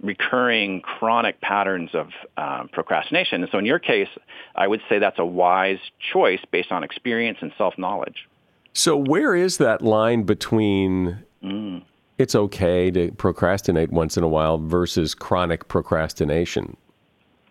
recurring 0.00 0.80
chronic 0.80 1.40
patterns 1.40 1.90
of 1.94 2.08
um, 2.36 2.68
procrastination. 2.72 3.42
And 3.42 3.50
so 3.50 3.58
in 3.58 3.64
your 3.64 3.80
case, 3.80 4.08
I 4.54 4.68
would 4.68 4.80
say 4.88 5.00
that's 5.00 5.18
a 5.18 5.26
wise 5.26 5.80
choice 6.12 6.40
based 6.52 6.70
on 6.70 6.84
experience 6.84 7.38
and 7.40 7.52
self-knowledge. 7.58 8.28
So 8.72 8.96
where 8.96 9.34
is 9.34 9.56
that 9.56 9.82
line 9.82 10.22
between 10.22 11.24
mm 11.42 11.82
it's 12.18 12.34
okay 12.34 12.90
to 12.90 13.12
procrastinate 13.12 13.90
once 13.90 14.16
in 14.16 14.24
a 14.24 14.28
while 14.28 14.58
versus 14.58 15.14
chronic 15.14 15.68
procrastination? 15.68 16.76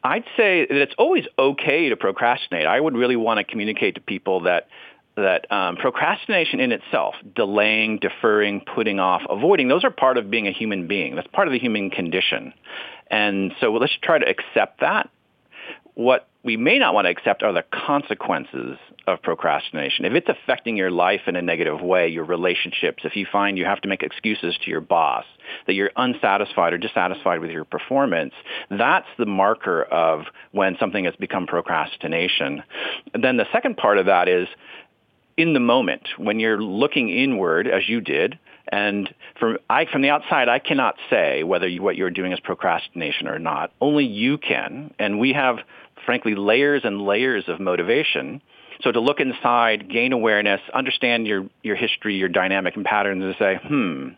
I'd 0.03 0.25
say 0.37 0.65
that 0.65 0.77
it's 0.77 0.93
always 0.97 1.25
okay 1.37 1.89
to 1.89 1.97
procrastinate. 1.97 2.65
I 2.65 2.79
would 2.79 2.95
really 2.95 3.15
want 3.15 3.39
to 3.39 3.43
communicate 3.43 3.95
to 3.95 4.01
people 4.01 4.41
that 4.41 4.67
that 5.15 5.51
um, 5.51 5.77
procrastination 5.77 6.59
in 6.59 6.71
itself, 6.71 7.15
delaying, 7.35 7.97
deferring, 7.97 8.61
putting 8.61 8.99
off, 8.99 9.23
avoiding, 9.27 9.67
those 9.67 9.83
are 9.83 9.89
part 9.89 10.15
of 10.17 10.29
being 10.29 10.47
a 10.47 10.51
human 10.51 10.87
being. 10.87 11.15
That's 11.15 11.27
part 11.29 11.47
of 11.47 11.53
the 11.53 11.57
human 11.57 11.89
condition. 11.89 12.53
And 13.09 13.51
so 13.59 13.73
let's 13.73 13.97
try 13.99 14.19
to 14.19 14.29
accept 14.29 14.81
that. 14.81 15.09
What 15.95 16.27
we 16.43 16.55
may 16.55 16.77
not 16.77 16.93
want 16.93 17.05
to 17.05 17.09
accept 17.09 17.41
are 17.41 17.51
the 17.51 17.63
consequences 17.63 18.77
of 19.07 19.21
procrastination. 19.21 20.05
If 20.05 20.13
it's 20.13 20.29
affecting 20.29 20.77
your 20.77 20.91
life 20.91 21.21
in 21.27 21.35
a 21.35 21.41
negative 21.41 21.81
way, 21.81 22.09
your 22.09 22.25
relationships, 22.25 23.03
if 23.05 23.15
you 23.15 23.25
find 23.31 23.57
you 23.57 23.65
have 23.65 23.81
to 23.81 23.87
make 23.87 24.03
excuses 24.03 24.57
to 24.63 24.69
your 24.69 24.81
boss, 24.81 25.25
that 25.65 25.73
you're 25.73 25.91
unsatisfied 25.95 26.73
or 26.73 26.77
dissatisfied 26.77 27.39
with 27.39 27.49
your 27.49 27.63
performance, 27.63 28.33
that's 28.69 29.07
the 29.17 29.25
marker 29.25 29.83
of 29.83 30.25
when 30.51 30.77
something 30.79 31.05
has 31.05 31.15
become 31.15 31.47
procrastination. 31.47 32.63
And 33.13 33.23
then 33.23 33.37
the 33.37 33.47
second 33.51 33.77
part 33.77 33.97
of 33.97 34.07
that 34.07 34.27
is 34.27 34.47
in 35.37 35.53
the 35.53 35.59
moment 35.59 36.09
when 36.17 36.39
you're 36.39 36.61
looking 36.61 37.09
inward 37.09 37.67
as 37.67 37.87
you 37.87 38.01
did 38.01 38.37
and 38.69 39.13
from 39.39 39.57
I 39.69 39.85
from 39.85 40.01
the 40.01 40.09
outside 40.09 40.49
I 40.49 40.59
cannot 40.59 40.95
say 41.09 41.43
whether 41.43 41.67
you, 41.67 41.81
what 41.81 41.95
you're 41.95 42.09
doing 42.09 42.33
is 42.33 42.39
procrastination 42.41 43.27
or 43.27 43.39
not 43.39 43.71
only 43.79 44.03
you 44.05 44.37
can 44.37 44.93
and 44.99 45.19
we 45.19 45.31
have 45.33 45.59
frankly, 46.07 46.35
layers 46.35 46.81
and 46.85 47.01
layers 47.01 47.43
of 47.49 47.59
motivation. 47.59 48.41
So 48.81 48.91
to 48.91 48.99
look 48.99 49.19
inside, 49.19 49.89
gain 49.89 50.13
awareness, 50.13 50.61
understand 50.73 51.27
your, 51.27 51.47
your 51.63 51.75
history, 51.75 52.15
your 52.15 52.29
dynamic 52.29 52.75
and 52.75 52.85
patterns, 52.85 53.23
and 53.23 53.35
say, 53.39 53.59
hmm, 53.67 54.09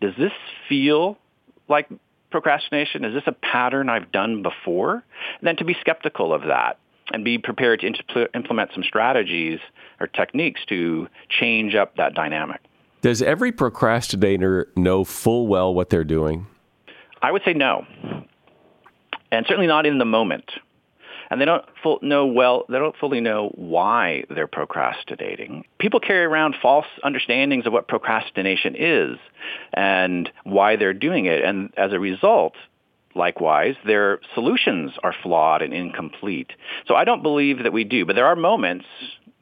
does 0.00 0.14
this 0.18 0.32
feel 0.68 1.18
like 1.68 1.88
procrastination? 2.30 3.04
Is 3.04 3.14
this 3.14 3.24
a 3.26 3.32
pattern 3.32 3.88
I've 3.88 4.10
done 4.10 4.42
before? 4.42 4.94
And 4.94 5.46
then 5.46 5.56
to 5.56 5.64
be 5.64 5.76
skeptical 5.80 6.32
of 6.32 6.42
that 6.42 6.78
and 7.12 7.24
be 7.24 7.38
prepared 7.38 7.80
to 7.80 8.28
implement 8.34 8.70
some 8.72 8.82
strategies 8.82 9.58
or 10.00 10.06
techniques 10.06 10.60
to 10.68 11.08
change 11.28 11.74
up 11.74 11.96
that 11.96 12.14
dynamic. 12.14 12.60
Does 13.02 13.22
every 13.22 13.50
procrastinator 13.50 14.68
know 14.76 15.04
full 15.04 15.46
well 15.46 15.74
what 15.74 15.90
they're 15.90 16.04
doing? 16.04 16.46
I 17.22 17.32
would 17.32 17.42
say 17.44 17.52
no. 17.52 17.86
And 19.32 19.46
certainly 19.46 19.66
not 19.66 19.86
in 19.86 19.98
the 19.98 20.04
moment 20.04 20.50
and 21.30 21.40
they 21.40 21.44
don't 21.44 21.64
full, 21.82 21.98
know 22.02 22.26
well, 22.26 22.64
they 22.68 22.78
don't 22.78 22.96
fully 22.96 23.20
know 23.20 23.50
why 23.54 24.24
they're 24.28 24.46
procrastinating. 24.46 25.64
People 25.78 26.00
carry 26.00 26.24
around 26.24 26.56
false 26.60 26.86
understandings 27.02 27.66
of 27.66 27.72
what 27.72 27.88
procrastination 27.88 28.74
is 28.76 29.18
and 29.72 30.30
why 30.44 30.76
they're 30.76 30.92
doing 30.92 31.26
it, 31.26 31.42
and 31.44 31.72
as 31.76 31.92
a 31.92 32.00
result, 32.00 32.54
likewise, 33.14 33.76
their 33.86 34.20
solutions 34.34 34.92
are 35.02 35.14
flawed 35.22 35.62
and 35.62 35.72
incomplete. 35.72 36.52
So 36.86 36.94
I 36.94 37.04
don't 37.04 37.22
believe 37.22 37.62
that 37.62 37.72
we 37.72 37.84
do, 37.84 38.04
but 38.04 38.16
there 38.16 38.26
are 38.26 38.36
moments, 38.36 38.86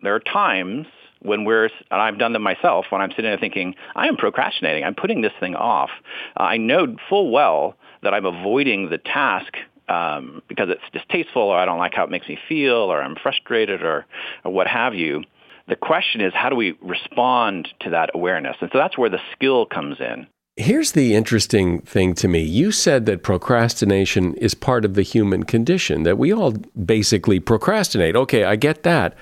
there 0.02 0.14
are 0.14 0.20
times 0.20 0.86
when 1.20 1.44
we're, 1.44 1.64
and 1.64 2.00
I've 2.00 2.18
done 2.18 2.32
them 2.32 2.42
myself, 2.42 2.86
when 2.90 3.00
I'm 3.00 3.10
sitting 3.10 3.24
there 3.24 3.38
thinking, 3.38 3.74
I 3.96 4.06
am 4.06 4.16
procrastinating, 4.16 4.84
I'm 4.84 4.94
putting 4.94 5.20
this 5.20 5.32
thing 5.40 5.56
off. 5.56 5.90
Uh, 6.38 6.44
I 6.44 6.56
know 6.58 6.96
full 7.08 7.30
well 7.30 7.74
that 8.02 8.14
I'm 8.14 8.24
avoiding 8.24 8.88
the 8.88 8.98
task 8.98 9.52
um, 9.88 10.42
because 10.48 10.68
it's 10.70 10.82
distasteful 10.92 11.42
or 11.42 11.56
I 11.56 11.64
don't 11.64 11.78
like 11.78 11.94
how 11.94 12.04
it 12.04 12.10
makes 12.10 12.28
me 12.28 12.38
feel 12.48 12.74
or 12.74 13.02
I'm 13.02 13.16
frustrated 13.16 13.82
or, 13.82 14.06
or 14.44 14.52
what 14.52 14.66
have 14.66 14.94
you. 14.94 15.24
The 15.68 15.76
question 15.76 16.20
is, 16.20 16.32
how 16.34 16.48
do 16.48 16.56
we 16.56 16.78
respond 16.80 17.68
to 17.80 17.90
that 17.90 18.10
awareness? 18.14 18.56
And 18.60 18.70
so 18.72 18.78
that's 18.78 18.96
where 18.96 19.10
the 19.10 19.20
skill 19.32 19.66
comes 19.66 19.96
in. 20.00 20.26
Here's 20.56 20.92
the 20.92 21.14
interesting 21.14 21.82
thing 21.82 22.14
to 22.14 22.26
me. 22.26 22.40
You 22.40 22.72
said 22.72 23.06
that 23.06 23.22
procrastination 23.22 24.34
is 24.34 24.54
part 24.54 24.84
of 24.84 24.94
the 24.94 25.02
human 25.02 25.44
condition, 25.44 26.02
that 26.02 26.18
we 26.18 26.32
all 26.32 26.52
basically 26.84 27.38
procrastinate. 27.38 28.16
Okay, 28.16 28.42
I 28.44 28.56
get 28.56 28.82
that. 28.82 29.14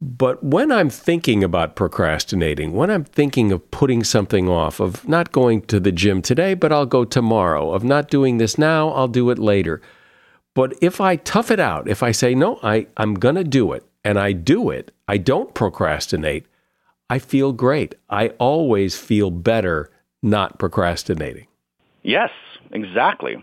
But 0.00 0.44
when 0.44 0.70
I'm 0.70 0.90
thinking 0.90 1.42
about 1.42 1.74
procrastinating, 1.74 2.72
when 2.72 2.90
I'm 2.90 3.04
thinking 3.04 3.50
of 3.50 3.70
putting 3.70 4.04
something 4.04 4.48
off, 4.48 4.78
of 4.78 5.08
not 5.08 5.32
going 5.32 5.62
to 5.62 5.80
the 5.80 5.92
gym 5.92 6.20
today, 6.20 6.52
but 6.52 6.70
I'll 6.70 6.86
go 6.86 7.04
tomorrow, 7.04 7.72
of 7.72 7.82
not 7.82 8.10
doing 8.10 8.36
this 8.36 8.58
now, 8.58 8.90
I'll 8.90 9.08
do 9.08 9.30
it 9.30 9.38
later. 9.38 9.80
But 10.54 10.74
if 10.82 11.00
I 11.00 11.16
tough 11.16 11.50
it 11.50 11.60
out, 11.60 11.88
if 11.88 12.02
I 12.02 12.12
say, 12.12 12.34
no, 12.34 12.58
I, 12.62 12.88
I'm 12.98 13.14
going 13.14 13.36
to 13.36 13.44
do 13.44 13.72
it, 13.72 13.84
and 14.04 14.18
I 14.18 14.32
do 14.32 14.68
it, 14.70 14.92
I 15.08 15.16
don't 15.16 15.54
procrastinate, 15.54 16.46
I 17.08 17.18
feel 17.18 17.52
great. 17.52 17.94
I 18.10 18.28
always 18.38 18.98
feel 18.98 19.30
better 19.30 19.90
not 20.22 20.58
procrastinating. 20.58 21.46
Yes, 22.02 22.30
exactly. 22.70 23.42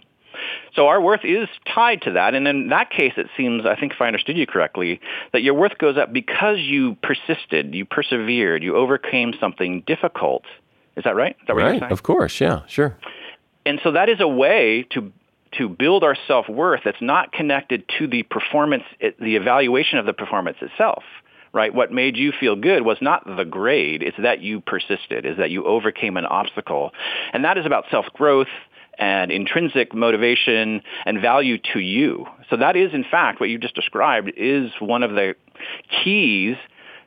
So 0.76 0.88
our 0.88 1.00
worth 1.00 1.24
is 1.24 1.48
tied 1.74 2.02
to 2.04 2.12
that. 2.12 2.34
And 2.34 2.48
in 2.48 2.70
that 2.70 2.90
case, 2.90 3.14
it 3.18 3.28
seems, 3.38 3.66
I 3.66 3.76
think 3.76 3.94
if 3.94 4.02
I 4.02 4.08
understood 4.08 4.38
you 4.38 4.48
correctly, 4.48 5.00
that 5.32 5.44
your 5.44 5.54
worth 5.54 5.78
goes 5.78 5.98
up 5.98 6.12
because 6.12 6.58
you 6.60 6.96
persisted, 7.04 7.76
you 7.76 7.86
persevered, 7.86 8.64
you 8.64 8.76
overcame 8.76 9.34
something 9.40 9.84
difficult. 9.86 10.44
Is 10.96 11.04
that 11.04 11.16
right? 11.16 11.36
Is 11.42 11.48
that 11.48 11.56
right. 11.56 11.82
Of 11.92 12.04
course. 12.04 12.40
Yeah, 12.42 12.62
sure. 12.68 12.98
And 13.66 13.80
so 13.84 13.92
that 13.92 14.10
is 14.10 14.20
a 14.20 14.28
way 14.28 14.88
to 14.92 15.12
to 15.58 15.70
build 15.70 16.04
our 16.04 16.18
self-worth 16.28 16.82
that's 16.84 17.02
not 17.02 17.32
connected 17.32 17.84
to 18.00 18.08
the 18.08 18.24
performance, 18.24 18.86
the 19.00 19.36
evaluation 19.36 20.00
of 20.00 20.06
the 20.08 20.14
performance 20.14 20.58
itself 20.62 21.04
right? 21.54 21.74
What 21.74 21.92
made 21.92 22.18
you 22.18 22.34
feel 22.38 22.56
good 22.56 22.84
was 22.84 22.98
not 23.00 23.26
the 23.26 23.46
grade. 23.46 24.02
It's 24.02 24.18
that 24.18 24.42
you 24.42 24.60
persisted, 24.60 25.26
is 25.26 25.38
that 25.38 25.52
you 25.52 25.66
overcame 25.66 26.18
an 26.18 26.26
obstacle. 26.26 26.92
And 27.32 27.46
that 27.46 27.58
is 27.58 27.66
about 27.66 27.86
self-growth 27.92 28.48
and 28.98 29.32
intrinsic 29.32 29.94
motivation 29.94 30.82
and 31.06 31.22
value 31.22 31.58
to 31.74 31.80
you. 31.80 32.26
So 32.50 32.58
that 32.58 32.76
is, 32.76 32.94
in 32.94 33.04
fact, 33.04 33.40
what 33.40 33.50
you 33.50 33.58
just 33.58 33.76
described 33.76 34.32
is 34.38 34.72
one 34.80 35.04
of 35.04 35.12
the 35.12 35.36
keys 36.04 36.56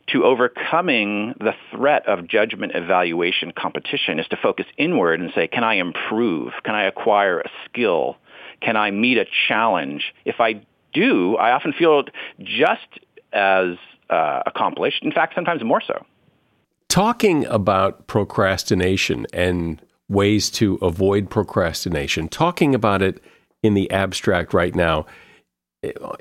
to 0.09 0.25
overcoming 0.25 1.35
the 1.39 1.53
threat 1.71 2.07
of 2.07 2.29
judgment 2.29 2.73
evaluation 2.75 3.53
competition 3.53 4.21
is 4.21 4.27
to 4.29 4.37
focus 4.37 4.67
inward 4.77 5.21
and 5.21 5.33
say, 5.35 5.49
can 5.49 5.65
I 5.65 5.75
improve? 5.75 6.53
Can 6.65 6.75
I 6.75 6.85
acquire 6.85 7.41
a 7.41 7.51
skill? 7.65 8.17
Can 8.61 8.77
I 8.77 8.91
meet 8.91 9.19
a 9.19 9.27
challenge? 9.49 10.15
If 10.25 10.37
I 10.41 10.63
do, 10.93 11.37
I 11.37 11.53
often 11.53 11.73
feel 11.73 12.05
just 12.39 12.87
as 13.33 13.77
uh, 14.09 14.43
accomplished. 14.47 15.03
In 15.03 15.13
fact, 15.13 15.35
sometimes 15.35 15.63
more 15.65 15.83
so. 15.85 16.05
Talking 16.89 17.45
about 17.47 18.07
procrastination 18.07 19.27
and 19.33 19.83
ways 20.09 20.51
to 20.51 20.77
avoid 20.83 21.31
procrastination, 21.31 22.29
talking 22.29 22.75
about 22.75 23.03
it 23.03 23.23
in 23.63 23.75
the 23.75 23.91
abstract 23.91 24.55
right 24.55 24.75
now, 24.75 25.07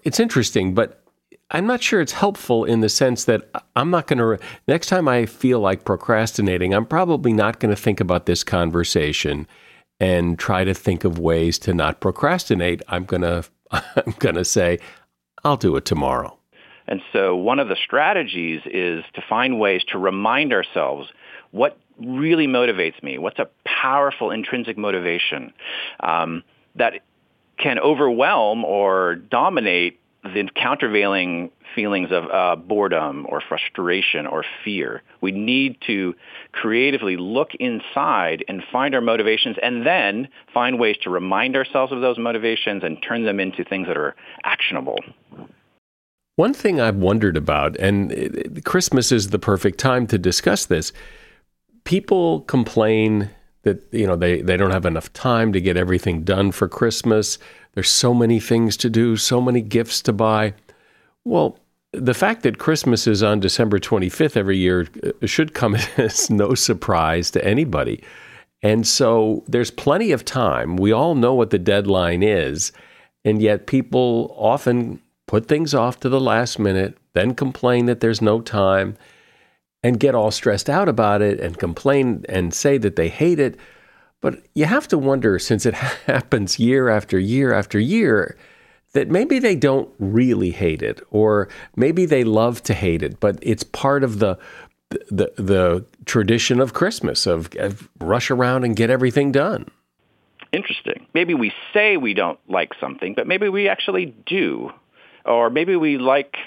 it's 0.04 0.20
interesting, 0.20 0.74
but 0.74 1.04
I'm 1.52 1.68
not 1.68 1.84
sure 1.84 2.02
it's 2.02 2.12
helpful 2.12 2.66
in 2.66 2.82
the 2.82 2.90
sense 2.90 3.26
that 3.26 3.50
I'm 3.76 3.92
not 3.92 4.08
going 4.08 4.18
to, 4.20 4.44
next 4.68 4.88
time 4.88 5.08
I 5.08 5.26
feel 5.26 5.60
like 5.60 5.86
procrastinating, 5.86 6.74
I'm 6.74 6.86
probably 6.86 7.34
not 7.34 7.60
going 7.60 7.74
to 7.74 7.82
think 7.82 8.00
about 8.00 8.26
this 8.26 8.44
conversation 8.44 9.48
and 10.00 10.38
try 10.40 10.64
to 10.64 10.74
think 10.74 11.04
of 11.04 11.20
ways 11.20 11.60
to 11.60 11.74
not 11.74 12.00
procrastinate. 12.00 12.82
I'm 12.88 13.06
going 13.06 13.22
to, 13.22 13.46
I'm 13.72 14.16
going 14.20 14.36
to 14.36 14.46
say, 14.46 14.80
I'll 15.44 15.58
do 15.58 15.76
it 15.76 15.86
tomorrow. 15.86 16.38
And 16.88 17.02
so 17.14 17.36
one 17.36 17.60
of 17.60 17.68
the 17.68 17.78
strategies 17.84 18.62
is 18.66 19.04
to 19.14 19.24
find 19.28 19.60
ways 19.60 19.84
to 19.92 19.98
remind 19.98 20.54
ourselves 20.54 21.10
what 21.52 21.78
really 22.00 22.48
motivates 22.48 23.02
me? 23.04 23.18
What's 23.18 23.40
a 23.40 23.50
powerful 23.66 24.32
intrinsic 24.32 24.78
motivation 24.78 25.54
um, 26.00 26.44
that 26.76 27.02
can 27.58 27.80
overwhelm 27.80 28.66
or 28.66 29.16
dominate 29.16 30.00
the 30.24 30.50
countervailing 30.56 31.52
feelings 31.76 32.10
of 32.12 32.26
uh, 32.32 32.56
boredom 32.56 33.28
or 33.30 33.42
frustration 33.48 34.26
or 34.26 34.44
fear. 34.64 35.04
We 35.22 35.32
need 35.32 35.78
to 35.86 36.16
creatively 36.52 37.16
look 37.16 37.50
inside 37.60 38.44
and 38.48 38.64
find 38.72 38.96
our 38.96 39.02
motivations 39.02 39.58
and 39.62 39.86
then 39.86 40.30
find 40.52 40.80
ways 40.80 40.98
to 41.04 41.10
remind 41.10 41.56
ourselves 41.56 41.92
of 41.92 42.02
those 42.02 42.18
motivations 42.18 42.84
and 42.84 42.98
turn 43.04 43.26
them 43.26 43.40
into 43.40 43.64
things 43.64 43.88
that 43.88 43.98
are 43.98 44.16
actionable. 44.44 44.98
One 46.38 46.54
thing 46.54 46.82
I've 46.82 46.98
wondered 46.98 47.38
about, 47.38 47.78
and 47.78 48.62
Christmas 48.66 49.12
is 49.12 49.30
the 49.30 49.40
perfect 49.40 49.80
time 49.80 50.08
to 50.08 50.18
discuss 50.18 50.66
this. 50.66 50.92
People 51.86 52.42
complain 52.42 53.30
that 53.64 53.82
you 53.92 54.06
know 54.06 54.16
they, 54.16 54.42
they 54.42 54.58
don't 54.58 54.72
have 54.72 54.86
enough 54.86 55.12
time 55.14 55.54
to 55.54 55.62
get 55.62 55.78
everything 55.78 56.24
done 56.24 56.52
for 56.52 56.68
Christmas. 56.68 57.38
There's 57.74 57.90
so 57.90 58.14
many 58.14 58.40
things 58.40 58.78
to 58.78 58.90
do, 58.90 59.18
so 59.18 59.42
many 59.42 59.62
gifts 59.62 60.02
to 60.04 60.14
buy. 60.14 60.54
Well, 61.24 61.60
the 61.92 62.14
fact 62.14 62.44
that 62.44 62.60
Christmas 62.60 63.08
is 63.08 63.24
on 63.24 63.40
December 63.40 63.80
25th 63.80 64.38
every 64.38 64.58
year 64.58 64.88
uh, 65.04 65.26
should 65.26 65.54
come 65.54 65.76
as 65.98 66.30
no 66.30 66.54
surprise 66.54 67.32
to 67.32 67.46
anybody. 67.46 68.04
And 68.62 68.88
so 68.88 69.44
there's 69.48 69.72
plenty 69.72 70.12
of 70.12 70.26
time. 70.26 70.78
We 70.78 70.92
all 70.92 71.16
know 71.16 71.34
what 71.34 71.50
the 71.50 71.60
deadline 71.60 72.24
is. 72.24 72.72
And 73.24 73.42
yet 73.42 73.68
people 73.68 74.36
often 74.38 75.02
put 75.28 75.48
things 75.48 75.74
off 75.74 76.00
to 76.00 76.10
the 76.10 76.20
last 76.20 76.60
minute, 76.60 76.98
then 77.14 77.34
complain 77.34 77.86
that 77.88 78.00
there's 78.00 78.22
no 78.22 78.42
time 78.42 78.98
and 79.86 80.00
get 80.00 80.16
all 80.16 80.32
stressed 80.32 80.68
out 80.68 80.90
about 80.90 81.22
it 81.22 81.40
and 81.40 81.60
complain 81.60 82.26
and 82.28 82.56
say 82.56 82.76
that 82.80 82.96
they 82.96 83.08
hate 83.08 83.40
it. 83.40 83.56
But 84.20 84.42
you 84.56 84.66
have 84.66 84.88
to 84.88 84.98
wonder, 84.98 85.38
since 85.38 85.64
it 85.64 85.74
happens 86.08 86.58
year 86.58 86.90
after 86.90 87.20
year 87.20 87.54
after 87.54 87.80
year, 87.80 88.36
that 88.94 89.12
maybe 89.12 89.38
they 89.38 89.56
don't 89.56 89.88
really 90.00 90.50
hate 90.50 90.82
it, 90.82 91.02
or 91.12 91.50
maybe 91.76 92.08
they 92.08 92.24
love 92.24 92.64
to 92.64 92.74
hate 92.74 93.04
it, 93.04 93.20
but 93.20 93.38
it's 93.44 93.62
part 93.62 94.04
of 94.04 94.18
the 94.18 94.40
the 95.12 95.32
the 95.36 95.86
tradition 96.06 96.60
of 96.60 96.74
Christmas 96.74 97.28
of, 97.28 97.50
of 97.58 97.88
rush 98.00 98.32
around 98.32 98.64
and 98.64 98.76
get 98.76 98.90
everything 98.90 99.32
done. 99.32 99.70
Interesting. 100.52 101.06
Maybe 101.14 101.36
we 101.36 101.52
say 101.74 101.98
we 101.98 102.16
don't 102.16 102.40
like 102.48 102.72
something, 102.80 103.14
but 103.14 103.28
maybe 103.28 103.50
we 103.50 103.70
actually 103.70 104.16
do, 104.26 104.72
or 105.26 105.52
maybe 105.52 105.76
we 105.76 106.00
like 106.00 106.38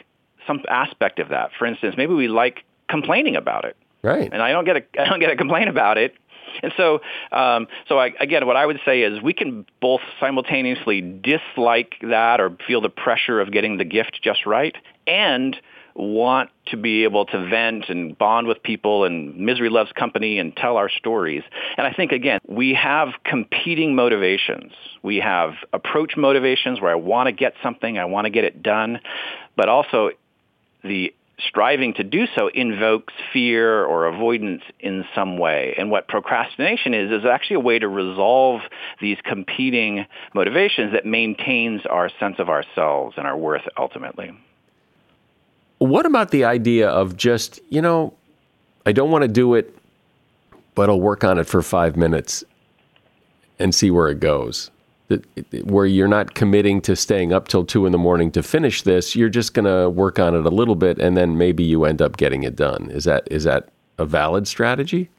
some 0.44 0.64
aspect 0.68 1.20
of 1.20 1.28
that. 1.28 1.50
For 1.56 1.66
instance, 1.66 1.94
maybe 1.96 2.14
we 2.14 2.26
like 2.26 2.64
complaining 2.88 3.36
about 3.36 3.64
it. 3.64 3.76
Right. 4.02 4.28
And 4.32 4.42
I 4.42 4.52
don't 4.52 4.64
get 4.64 4.76
a 4.76 4.82
I 5.00 5.08
don't 5.08 5.20
get 5.20 5.28
to 5.28 5.36
complain 5.36 5.68
about 5.68 5.98
it. 5.98 6.14
And 6.62 6.72
so, 6.76 7.00
um, 7.30 7.68
so 7.88 7.98
I, 7.98 8.12
again, 8.20 8.46
what 8.46 8.56
I 8.56 8.64
would 8.64 8.80
say 8.84 9.02
is 9.02 9.22
we 9.22 9.34
can 9.34 9.66
both 9.80 10.00
simultaneously 10.18 11.00
dislike 11.00 11.94
that 12.02 12.40
or 12.40 12.56
feel 12.66 12.80
the 12.80 12.88
pressure 12.88 13.40
of 13.40 13.52
getting 13.52 13.76
the 13.76 13.84
gift 13.84 14.20
just 14.22 14.46
right, 14.46 14.74
and 15.06 15.56
want 15.94 16.50
to 16.66 16.76
be 16.76 17.02
able 17.02 17.26
to 17.26 17.48
vent 17.48 17.88
and 17.88 18.16
bond 18.16 18.46
with 18.46 18.62
people 18.62 19.04
and 19.04 19.36
misery 19.36 19.68
loves 19.68 19.90
company 19.92 20.38
and 20.38 20.56
tell 20.56 20.76
our 20.76 20.88
stories. 20.88 21.42
And 21.76 21.86
I 21.86 21.92
think, 21.92 22.12
again, 22.12 22.38
we 22.46 22.74
have 22.74 23.08
competing 23.24 23.96
motivations. 23.96 24.72
We 25.02 25.16
have 25.16 25.54
approach 25.72 26.16
motivations 26.16 26.80
where 26.80 26.92
I 26.92 26.94
want 26.94 27.26
to 27.26 27.32
get 27.32 27.54
something, 27.62 27.98
I 27.98 28.04
want 28.04 28.26
to 28.26 28.30
get 28.30 28.44
it 28.44 28.62
done, 28.62 29.00
but 29.56 29.68
also 29.68 30.10
the 30.84 31.12
striving 31.46 31.94
to 31.94 32.04
do 32.04 32.26
so 32.36 32.48
invokes 32.48 33.14
fear 33.32 33.84
or 33.84 34.06
avoidance 34.06 34.62
in 34.80 35.04
some 35.14 35.38
way. 35.38 35.74
And 35.78 35.90
what 35.90 36.08
procrastination 36.08 36.94
is, 36.94 37.10
is 37.12 37.24
actually 37.24 37.56
a 37.56 37.60
way 37.60 37.78
to 37.78 37.88
resolve 37.88 38.62
these 39.00 39.18
competing 39.24 40.06
motivations 40.34 40.92
that 40.92 41.06
maintains 41.06 41.82
our 41.86 42.10
sense 42.18 42.36
of 42.38 42.48
ourselves 42.48 43.14
and 43.16 43.26
our 43.26 43.36
worth 43.36 43.62
ultimately. 43.76 44.32
What 45.78 46.06
about 46.06 46.30
the 46.30 46.44
idea 46.44 46.88
of 46.88 47.16
just, 47.16 47.60
you 47.68 47.80
know, 47.80 48.14
I 48.84 48.92
don't 48.92 49.10
want 49.10 49.22
to 49.22 49.28
do 49.28 49.54
it, 49.54 49.76
but 50.74 50.88
I'll 50.88 51.00
work 51.00 51.22
on 51.22 51.38
it 51.38 51.44
for 51.44 51.62
five 51.62 51.96
minutes 51.96 52.42
and 53.60 53.72
see 53.74 53.90
where 53.90 54.08
it 54.08 54.18
goes? 54.18 54.70
Where 55.64 55.86
you're 55.86 56.08
not 56.08 56.34
committing 56.34 56.80
to 56.82 56.94
staying 56.94 57.32
up 57.32 57.48
till 57.48 57.64
two 57.64 57.86
in 57.86 57.92
the 57.92 57.98
morning 57.98 58.30
to 58.32 58.42
finish 58.42 58.82
this. 58.82 59.16
You're 59.16 59.28
just 59.28 59.54
going 59.54 59.64
to 59.64 59.88
work 59.88 60.18
on 60.18 60.34
it 60.34 60.44
a 60.44 60.50
little 60.50 60.74
bit, 60.74 60.98
and 60.98 61.16
then 61.16 61.38
maybe 61.38 61.64
you 61.64 61.84
end 61.84 62.02
up 62.02 62.16
getting 62.16 62.42
it 62.42 62.56
done. 62.56 62.90
Is 62.90 63.04
that 63.04 63.26
is 63.30 63.44
that 63.44 63.70
a 63.98 64.04
valid 64.04 64.46
strategy? 64.46 65.10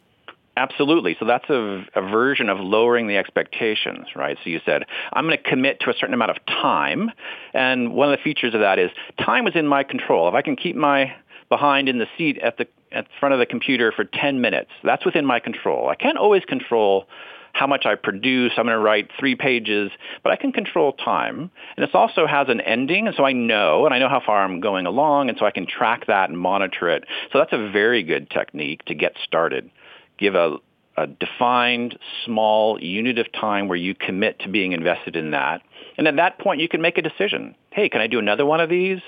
Absolutely. 0.57 1.15
So 1.17 1.25
that's 1.25 1.49
a, 1.49 1.85
a, 1.95 2.01
version 2.01 2.49
of 2.49 2.59
lowering 2.59 3.07
the 3.07 3.15
expectations, 3.15 4.07
right? 4.13 4.37
So 4.43 4.49
you 4.49 4.59
said, 4.65 4.83
I'm 5.13 5.25
going 5.25 5.37
to 5.37 5.49
commit 5.49 5.79
to 5.81 5.89
a 5.89 5.93
certain 5.93 6.13
amount 6.13 6.31
of 6.31 6.45
time. 6.47 7.11
And 7.53 7.93
one 7.93 8.11
of 8.11 8.19
the 8.19 8.21
features 8.21 8.53
of 8.53 8.59
that 8.59 8.77
is 8.77 8.91
time 9.17 9.47
is 9.47 9.55
in 9.55 9.67
my 9.67 9.83
control. 9.83 10.27
If 10.27 10.33
I 10.33 10.41
can 10.41 10.57
keep 10.57 10.75
my 10.75 11.13
behind 11.47 11.87
in 11.87 11.97
the 11.97 12.07
seat 12.17 12.39
at 12.39 12.57
the 12.57 12.67
at 12.91 13.07
front 13.19 13.33
of 13.33 13.39
the 13.39 13.45
computer 13.45 13.93
for 13.95 14.03
10 14.03 14.41
minutes, 14.41 14.71
that's 14.83 15.05
within 15.05 15.25
my 15.25 15.39
control. 15.39 15.87
I 15.87 15.95
can't 15.95 16.17
always 16.17 16.43
control 16.43 17.07
how 17.53 17.67
much 17.67 17.85
I 17.85 17.95
produce. 17.95 18.53
I'm 18.57 18.65
going 18.65 18.75
to 18.75 18.83
write 18.83 19.09
three 19.19 19.35
pages, 19.35 19.91
but 20.23 20.31
I 20.31 20.35
can 20.35 20.51
control 20.51 20.93
time. 20.93 21.51
And 21.77 21.87
this 21.87 21.93
also 21.93 22.27
has 22.27 22.47
an 22.49 22.61
ending, 22.61 23.07
and 23.07 23.15
so 23.15 23.23
I 23.23 23.33
know, 23.33 23.85
and 23.85 23.93
I 23.93 23.99
know 23.99 24.09
how 24.09 24.21
far 24.25 24.43
I'm 24.43 24.59
going 24.59 24.85
along, 24.85 25.29
and 25.29 25.37
so 25.37 25.45
I 25.45 25.51
can 25.51 25.65
track 25.65 26.07
that 26.07 26.29
and 26.29 26.37
monitor 26.37 26.89
it. 26.89 27.05
So 27.31 27.39
that's 27.39 27.53
a 27.53 27.69
very 27.71 28.03
good 28.03 28.29
technique 28.29 28.85
to 28.85 28.95
get 28.95 29.13
started. 29.23 29.69
Give 30.17 30.35
a, 30.35 30.57
a 30.97 31.07
defined 31.07 31.97
small 32.25 32.81
unit 32.81 33.19
of 33.19 33.31
time 33.31 33.67
where 33.67 33.77
you 33.77 33.95
commit 33.95 34.39
to 34.39 34.49
being 34.49 34.73
invested 34.73 35.15
in 35.15 35.31
that. 35.31 35.61
And 35.97 36.07
at 36.07 36.15
that 36.17 36.39
point, 36.39 36.61
you 36.61 36.69
can 36.69 36.81
make 36.81 36.97
a 36.97 37.01
decision. 37.01 37.55
Hey, 37.71 37.89
can 37.89 38.01
I 38.01 38.07
do 38.07 38.19
another 38.19 38.45
one 38.45 38.61
of 38.61 38.69
these 38.69 38.99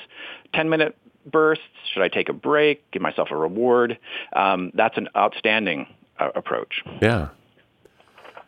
10-minute 0.53 0.97
bursts? 1.25 1.63
Should 1.93 2.03
I 2.03 2.07
take 2.07 2.29
a 2.29 2.33
break? 2.33 2.89
Give 2.91 3.01
myself 3.01 3.29
a 3.31 3.35
reward? 3.35 3.97
Um, 4.33 4.71
that's 4.73 4.97
an 4.97 5.09
outstanding 5.15 5.87
uh, 6.19 6.29
approach. 6.35 6.83
Yeah. 7.01 7.29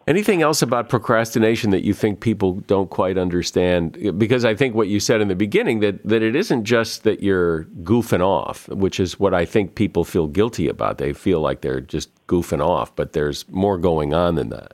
Anything 0.05 0.41
else 0.41 0.61
about 0.61 0.89
procrastination 0.89 1.69
that 1.69 1.85
you 1.85 1.93
think 1.93 2.19
people 2.19 2.55
don't 2.67 2.89
quite 2.89 3.17
understand? 3.17 4.17
Because 4.17 4.43
I 4.43 4.53
think 4.53 4.75
what 4.75 4.89
you 4.89 4.99
said 4.99 5.21
in 5.21 5.29
the 5.29 5.35
beginning 5.35 5.79
that 5.79 6.03
that 6.03 6.21
it 6.21 6.35
isn't 6.35 6.65
just 6.65 7.03
that 7.03 7.23
you're 7.23 7.63
goofing 7.83 8.19
off, 8.19 8.67
which 8.67 8.99
is 8.99 9.17
what 9.17 9.33
I 9.33 9.45
think 9.45 9.75
people 9.75 10.03
feel 10.03 10.27
guilty 10.27 10.67
about. 10.67 10.97
They 10.97 11.13
feel 11.13 11.39
like 11.39 11.61
they're 11.61 11.79
just 11.79 12.09
goofing 12.27 12.65
off, 12.65 12.93
but 12.95 13.13
there's 13.13 13.47
more 13.49 13.77
going 13.77 14.13
on 14.13 14.35
than 14.35 14.49
that. 14.49 14.73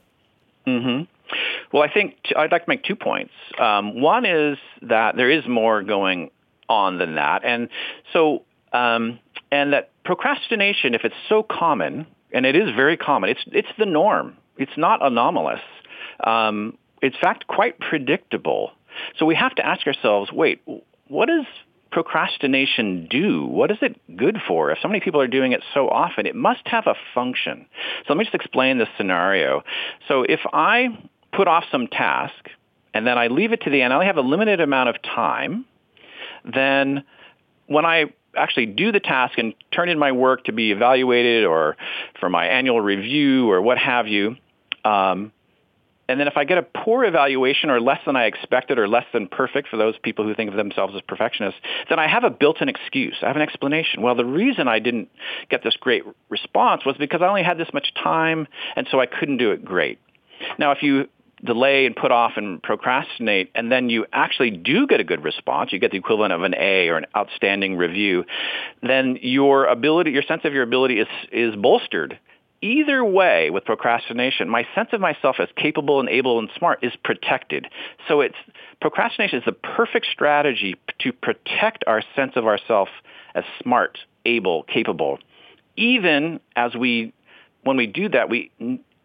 Mm-hmm. 0.65 1.03
Well, 1.71 1.83
I 1.83 1.93
think 1.93 2.15
I'd 2.35 2.51
like 2.51 2.65
to 2.65 2.69
make 2.69 2.83
two 2.83 2.95
points. 2.95 3.33
Um, 3.59 4.01
one 4.01 4.25
is 4.25 4.57
that 4.81 5.15
there 5.15 5.29
is 5.29 5.47
more 5.47 5.83
going 5.83 6.31
on 6.67 6.97
than 6.97 7.15
that, 7.15 7.45
and 7.45 7.69
so 8.13 8.45
um, 8.73 9.19
and 9.51 9.73
that 9.73 9.91
procrastination, 10.03 10.95
if 10.95 11.01
it's 11.03 11.15
so 11.27 11.43
common, 11.43 12.07
and 12.31 12.47
it 12.47 12.55
is 12.55 12.73
very 12.75 12.97
common, 12.97 13.29
it's 13.29 13.43
it's 13.51 13.69
the 13.77 13.85
norm 13.85 14.35
it's 14.59 14.77
not 14.77 15.03
anomalous. 15.03 15.61
Um, 16.23 16.77
it's 17.01 17.17
fact 17.17 17.47
quite 17.47 17.79
predictable. 17.79 18.73
So 19.17 19.25
we 19.25 19.35
have 19.35 19.55
to 19.55 19.65
ask 19.65 19.87
ourselves, 19.87 20.31
wait, 20.31 20.61
what 21.07 21.27
does 21.27 21.45
procrastination 21.91 23.07
do? 23.09 23.45
What 23.45 23.71
is 23.71 23.77
it 23.81 23.99
good 24.15 24.37
for? 24.47 24.71
If 24.71 24.79
so 24.81 24.87
many 24.87 24.99
people 24.99 25.21
are 25.21 25.27
doing 25.27 25.53
it 25.53 25.63
so 25.73 25.87
often, 25.89 26.25
it 26.25 26.35
must 26.35 26.61
have 26.65 26.85
a 26.85 26.95
function. 27.15 27.65
So 28.05 28.13
let 28.13 28.17
me 28.17 28.25
just 28.25 28.35
explain 28.35 28.77
this 28.77 28.89
scenario. 28.97 29.63
So 30.07 30.23
if 30.23 30.41
I 30.53 30.89
put 31.31 31.47
off 31.47 31.63
some 31.71 31.87
task 31.87 32.49
and 32.93 33.07
then 33.07 33.17
I 33.17 33.27
leave 33.27 33.53
it 33.53 33.61
to 33.61 33.69
the 33.69 33.81
end, 33.81 33.93
I 33.93 33.95
only 33.95 34.07
have 34.07 34.17
a 34.17 34.21
limited 34.21 34.59
amount 34.59 34.89
of 34.89 35.01
time, 35.01 35.65
then 36.43 37.03
when 37.67 37.85
I 37.85 38.13
actually 38.35 38.67
do 38.67 38.91
the 38.91 38.99
task 38.99 39.37
and 39.37 39.53
turn 39.71 39.89
in 39.89 39.97
my 39.97 40.11
work 40.11 40.45
to 40.45 40.51
be 40.51 40.71
evaluated 40.71 41.45
or 41.45 41.77
for 42.19 42.29
my 42.29 42.47
annual 42.47 42.81
review 42.81 43.49
or 43.49 43.61
what 43.61 43.77
have 43.77 44.07
you, 44.07 44.35
um, 44.85 45.31
and 46.09 46.19
then 46.19 46.27
if 46.27 46.37
I 46.37 46.43
get 46.43 46.57
a 46.57 46.63
poor 46.63 47.05
evaluation 47.05 47.69
or 47.69 47.79
less 47.79 47.99
than 48.03 48.15
I 48.15 48.25
expected 48.25 48.79
or 48.79 48.87
less 48.87 49.05
than 49.13 49.27
perfect 49.27 49.67
for 49.67 49.77
those 49.77 49.93
people 50.01 50.25
who 50.25 50.33
think 50.33 50.49
of 50.49 50.57
themselves 50.57 50.95
as 50.95 51.01
perfectionists, 51.07 51.61
then 51.87 51.99
I 51.99 52.07
have 52.07 52.23
a 52.23 52.31
built-in 52.31 52.67
excuse. 52.67 53.15
I 53.21 53.27
have 53.27 53.35
an 53.35 53.43
explanation. 53.43 54.01
Well, 54.01 54.15
the 54.15 54.25
reason 54.25 54.67
I 54.67 54.79
didn't 54.79 55.09
get 55.51 55.63
this 55.63 55.77
great 55.79 56.03
response 56.27 56.83
was 56.83 56.97
because 56.97 57.21
I 57.21 57.27
only 57.27 57.43
had 57.43 57.59
this 57.59 57.69
much 57.73 57.93
time 57.93 58.47
and 58.75 58.87
so 58.89 58.99
I 58.99 59.05
couldn't 59.05 59.37
do 59.37 59.51
it 59.51 59.63
great. 59.63 59.99
Now, 60.57 60.71
if 60.71 60.81
you 60.81 61.09
delay 61.45 61.85
and 61.85 61.95
put 61.95 62.11
off 62.11 62.33
and 62.37 62.61
procrastinate 62.61 63.51
and 63.53 63.71
then 63.71 63.91
you 63.91 64.07
actually 64.11 64.49
do 64.49 64.87
get 64.87 64.99
a 64.99 65.03
good 65.03 65.23
response, 65.23 65.71
you 65.71 65.77
get 65.77 65.91
the 65.91 65.97
equivalent 65.97 66.33
of 66.33 66.41
an 66.41 66.55
A 66.55 66.89
or 66.89 66.97
an 66.97 67.05
outstanding 67.15 67.77
review, 67.77 68.25
then 68.81 69.19
your 69.21 69.65
ability, 69.65 70.09
your 70.09 70.23
sense 70.23 70.41
of 70.43 70.53
your 70.53 70.63
ability 70.63 70.99
is, 70.99 71.07
is 71.31 71.55
bolstered 71.55 72.17
either 72.61 73.03
way 73.03 73.49
with 73.49 73.65
procrastination, 73.65 74.49
my 74.49 74.67
sense 74.75 74.89
of 74.91 75.01
myself 75.01 75.37
as 75.39 75.47
capable 75.55 75.99
and 75.99 76.09
able 76.09 76.39
and 76.39 76.49
smart 76.57 76.83
is 76.83 76.93
protected. 77.03 77.67
So 78.07 78.21
it's 78.21 78.35
procrastination 78.81 79.39
is 79.39 79.45
the 79.45 79.51
perfect 79.51 80.07
strategy 80.11 80.75
to 80.99 81.13
protect 81.13 81.83
our 81.87 82.01
sense 82.15 82.33
of 82.35 82.45
ourself 82.45 82.89
as 83.35 83.43
smart, 83.61 83.97
able, 84.25 84.63
capable. 84.63 85.19
Even 85.75 86.39
as 86.55 86.75
we, 86.75 87.13
when 87.63 87.77
we 87.77 87.87
do 87.87 88.09
that, 88.09 88.29
we 88.29 88.51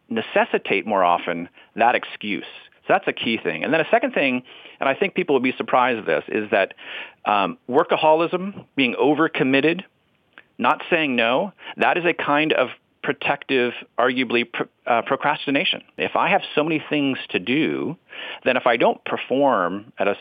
necessitate 0.08 0.86
more 0.86 1.04
often 1.04 1.48
that 1.76 1.94
excuse. 1.94 2.46
So 2.86 2.92
that's 2.92 3.08
a 3.08 3.12
key 3.12 3.38
thing. 3.42 3.64
And 3.64 3.72
then 3.72 3.80
a 3.80 3.88
second 3.90 4.12
thing, 4.12 4.42
and 4.80 4.88
I 4.88 4.94
think 4.94 5.14
people 5.14 5.34
will 5.34 5.40
be 5.40 5.54
surprised 5.56 6.00
at 6.00 6.06
this, 6.06 6.24
is 6.28 6.50
that 6.50 6.74
um, 7.24 7.58
workaholism, 7.68 8.66
being 8.76 8.94
overcommitted, 8.94 9.82
not 10.58 10.82
saying 10.90 11.16
no, 11.16 11.52
that 11.76 11.96
is 11.96 12.04
a 12.04 12.12
kind 12.12 12.52
of 12.52 12.68
protective, 13.04 13.72
arguably 13.98 14.44
pro- 14.50 14.66
uh, 14.86 15.02
procrastination. 15.02 15.82
If 15.96 16.16
I 16.16 16.30
have 16.30 16.42
so 16.54 16.64
many 16.64 16.82
things 16.90 17.18
to 17.30 17.38
do, 17.38 17.96
then 18.44 18.56
if 18.56 18.66
I 18.66 18.76
don't 18.76 19.04
perform 19.04 19.92
at 19.98 20.08
a 20.08 20.16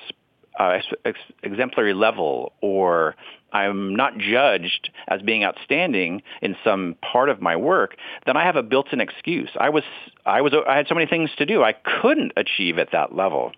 uh, 0.60 0.80
ex- 1.04 1.18
exemplary 1.42 1.96
level 1.96 2.54
or 2.62 3.16
I'm 3.52 3.96
not 3.96 4.18
judged 4.18 4.92
as 5.08 5.22
being 5.22 5.44
outstanding 5.44 6.22
in 6.42 6.56
some 6.64 6.96
part 7.02 7.30
of 7.30 7.42
my 7.42 7.56
work, 7.56 7.96
then 8.26 8.38
I 8.38 8.44
have 8.44 8.56
a 8.56 8.64
built-in 8.64 9.02
excuse. 9.02 9.50
I 9.60 9.70
was, 9.70 9.84
I 10.26 10.42
was, 10.42 10.54
I 10.68 10.76
had 10.76 10.88
so 10.88 10.96
many 10.96 11.08
things 11.08 11.32
to 11.38 11.46
do. 11.46 11.64
I 11.64 11.74
couldn't 11.74 12.34
achieve 12.38 12.78
at 12.78 12.92
that 12.92 13.16
level. 13.16 13.52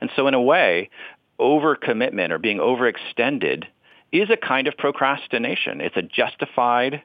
And 0.00 0.10
so 0.16 0.26
in 0.26 0.34
a 0.34 0.42
way, 0.42 0.90
overcommitment 1.40 2.30
or 2.30 2.38
being 2.38 2.58
overextended 2.58 3.64
is 4.12 4.28
a 4.30 4.36
kind 4.36 4.66
of 4.66 4.76
procrastination. 4.76 5.80
It's 5.80 5.96
a 5.96 6.02
justified 6.02 7.02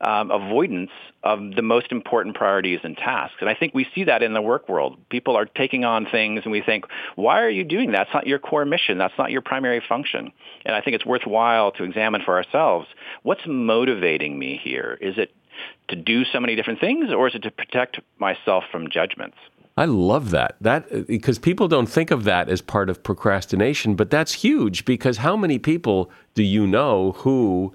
um, 0.00 0.30
avoidance 0.30 0.90
of 1.22 1.54
the 1.54 1.62
most 1.62 1.92
important 1.92 2.34
priorities 2.34 2.80
and 2.82 2.96
tasks. 2.96 3.36
And 3.40 3.50
I 3.50 3.54
think 3.54 3.74
we 3.74 3.86
see 3.94 4.04
that 4.04 4.22
in 4.22 4.32
the 4.32 4.40
work 4.40 4.68
world. 4.68 4.96
People 5.10 5.36
are 5.36 5.44
taking 5.44 5.84
on 5.84 6.06
things 6.06 6.42
and 6.44 6.52
we 6.52 6.62
think, 6.62 6.86
why 7.16 7.42
are 7.42 7.50
you 7.50 7.64
doing 7.64 7.92
that? 7.92 8.06
That's 8.06 8.14
not 8.14 8.26
your 8.26 8.38
core 8.38 8.64
mission. 8.64 8.96
That's 8.96 9.16
not 9.18 9.30
your 9.30 9.42
primary 9.42 9.82
function. 9.86 10.32
And 10.64 10.74
I 10.74 10.80
think 10.80 10.94
it's 10.94 11.04
worthwhile 11.04 11.72
to 11.72 11.84
examine 11.84 12.22
for 12.24 12.36
ourselves, 12.36 12.86
what's 13.22 13.42
motivating 13.46 14.38
me 14.38 14.58
here? 14.62 14.96
Is 15.00 15.18
it 15.18 15.32
to 15.88 15.96
do 15.96 16.24
so 16.24 16.40
many 16.40 16.56
different 16.56 16.80
things 16.80 17.10
or 17.12 17.28
is 17.28 17.34
it 17.34 17.42
to 17.42 17.50
protect 17.50 18.00
myself 18.18 18.64
from 18.72 18.88
judgments? 18.90 19.36
I 19.76 19.84
love 19.84 20.30
that. 20.30 20.56
That 20.60 21.06
because 21.06 21.38
people 21.38 21.68
don't 21.68 21.88
think 21.88 22.10
of 22.10 22.24
that 22.24 22.48
as 22.48 22.60
part 22.60 22.90
of 22.90 23.02
procrastination, 23.02 23.94
but 23.94 24.10
that's 24.10 24.32
huge 24.32 24.84
because 24.84 25.18
how 25.18 25.36
many 25.36 25.58
people 25.58 26.10
do 26.34 26.42
you 26.42 26.66
know 26.66 27.12
who 27.12 27.74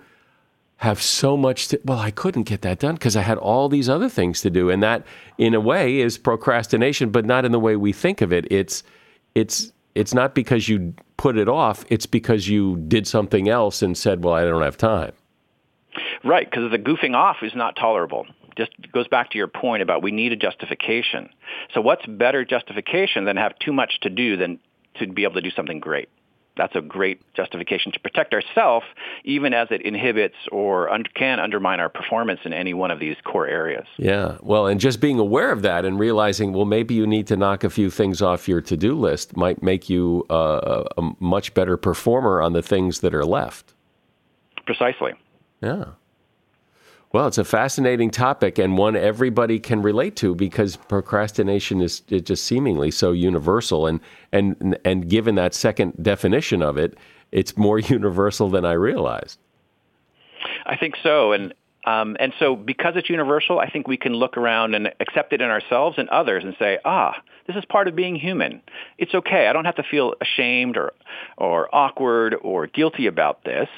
have 0.78 1.02
so 1.02 1.38
much 1.38 1.70
to, 1.70 1.80
well, 1.86 2.00
I 2.00 2.12
couldn't 2.12 2.44
get 2.44 2.62
that 2.64 2.80
done 2.80 2.96
because 2.96 3.16
I 3.16 3.22
had 3.22 3.38
all 3.38 3.70
these 3.70 3.88
other 3.88 4.10
things 4.10 4.42
to 4.42 4.50
do. 4.50 4.70
And 4.70 4.84
that, 4.84 5.06
in 5.38 5.54
a 5.54 5.60
way, 5.60 6.00
is 6.00 6.18
procrastination, 6.18 7.12
but 7.12 7.26
not 7.26 7.46
in 7.46 7.52
the 7.52 7.60
way 7.60 7.76
we 7.76 7.94
think 7.94 8.22
of 8.22 8.34
it. 8.34 8.46
It's, 8.52 8.84
it's, 9.36 9.72
it's 9.96 10.14
not 10.14 10.36
because 10.36 10.68
you 10.68 10.94
put 11.18 11.38
it 11.38 11.48
off, 11.48 11.86
it's 11.90 12.06
because 12.06 12.50
you 12.50 12.76
did 12.88 13.08
something 13.08 13.48
else 13.48 13.82
and 13.82 13.98
said, 13.98 14.24
well, 14.24 14.34
I 14.34 14.44
don't 14.44 14.62
have 14.62 14.78
time. 14.78 15.14
Right, 16.26 16.50
because 16.50 16.70
the 16.72 16.78
goofing 16.78 17.16
off 17.16 17.38
is 17.42 17.54
not 17.56 17.76
tolerable. 17.78 18.26
Just 18.58 18.72
goes 18.92 19.08
back 19.08 19.32
to 19.32 19.38
your 19.38 19.48
point 19.48 19.82
about 19.82 20.04
we 20.04 20.12
need 20.12 20.34
a 20.34 20.36
justification. 20.36 21.30
So 21.74 21.82
what's 21.82 22.06
better 22.06 22.44
justification 22.44 23.26
than 23.26 23.38
have 23.38 23.58
too 23.60 23.72
much 23.72 24.00
to 24.02 24.10
do 24.10 24.36
than 24.36 24.60
to 24.96 25.08
be 25.08 25.24
able 25.24 25.36
to 25.36 25.42
do 25.42 25.52
something 25.52 25.80
great? 25.80 26.10
That's 26.58 26.76
a 26.76 26.82
great 26.82 27.22
justification 27.34 27.92
to 27.92 28.00
protect 28.00 28.34
ourselves, 28.34 28.86
even 29.24 29.54
as 29.54 29.68
it 29.72 29.82
inhibits 29.82 30.36
or 30.52 30.90
un- 30.90 31.04
can 31.14 31.40
undermine 31.40 31.80
our 31.80 31.90
performance 31.90 32.40
in 32.46 32.54
any 32.54 32.74
one 32.74 32.92
of 32.92 33.00
these 33.00 33.16
core 33.24 33.48
areas. 33.48 33.86
Yeah, 33.98 34.38
well, 34.42 34.68
and 34.68 34.80
just 34.80 35.00
being 35.00 35.20
aware 35.20 35.52
of 35.52 35.62
that 35.64 35.86
and 35.86 36.00
realizing, 36.00 36.54
well, 36.54 36.66
maybe 36.66 36.94
you 36.94 37.06
need 37.06 37.28
to 37.28 37.38
knock 37.38 37.64
a 37.64 37.70
few 37.70 37.90
things 37.90 38.22
off 38.22 38.48
your 38.48 38.62
to 38.62 38.78
do 38.78 38.96
list 38.96 39.36
might 39.36 39.62
make 39.62 39.90
you 39.90 40.26
uh, 40.30 40.84
a 40.98 41.12
much 41.20 41.54
better 41.54 41.78
performer 41.78 42.42
on 42.42 42.54
the 42.54 42.62
things 42.62 43.00
that 43.02 43.14
are 43.14 43.26
left. 43.26 43.74
Precisely. 44.66 45.14
Yeah. 45.62 45.86
Well, 47.16 47.28
it's 47.28 47.38
a 47.38 47.46
fascinating 47.46 48.12
topic 48.12 48.60
and 48.60 48.78
one 48.78 48.98
everybody 48.98 49.58
can 49.58 49.82
relate 49.82 50.18
to 50.18 50.36
because 50.36 50.76
procrastination 50.76 51.80
is 51.80 52.02
just 52.02 52.44
seemingly 52.44 52.92
so 52.92 53.14
universal. 53.14 53.88
And, 53.88 54.02
and, 54.34 54.78
and 54.84 55.10
given 55.10 55.36
that 55.36 55.54
second 55.54 55.94
definition 56.04 56.62
of 56.62 56.78
it, 56.78 56.98
it's 57.32 57.56
more 57.56 57.80
universal 57.80 58.50
than 58.50 58.66
I 58.66 58.74
realized. 58.74 59.40
I 60.66 60.76
think 60.76 60.96
so. 61.02 61.32
And, 61.32 61.54
um, 61.86 62.18
and 62.20 62.34
so 62.38 62.54
because 62.54 62.96
it's 62.98 63.10
universal, 63.10 63.60
I 63.60 63.70
think 63.70 63.88
we 63.88 63.96
can 63.96 64.12
look 64.12 64.36
around 64.36 64.76
and 64.76 64.92
accept 65.00 65.32
it 65.32 65.40
in 65.40 65.50
ourselves 65.50 65.98
and 65.98 66.10
others 66.10 66.44
and 66.44 66.54
say, 66.60 66.80
ah, 66.84 67.16
this 67.48 67.56
is 67.56 67.64
part 67.64 67.88
of 67.88 67.96
being 67.96 68.18
human. 68.18 68.62
It's 68.98 69.16
okay. 69.16 69.48
I 69.48 69.54
don't 69.54 69.64
have 69.64 69.78
to 69.78 69.86
feel 69.90 70.16
ashamed 70.20 70.76
or, 70.76 70.92
or 71.38 71.74
awkward 71.74 72.36
or 72.42 72.68
guilty 72.68 73.08
about 73.08 73.46
this. 73.46 73.70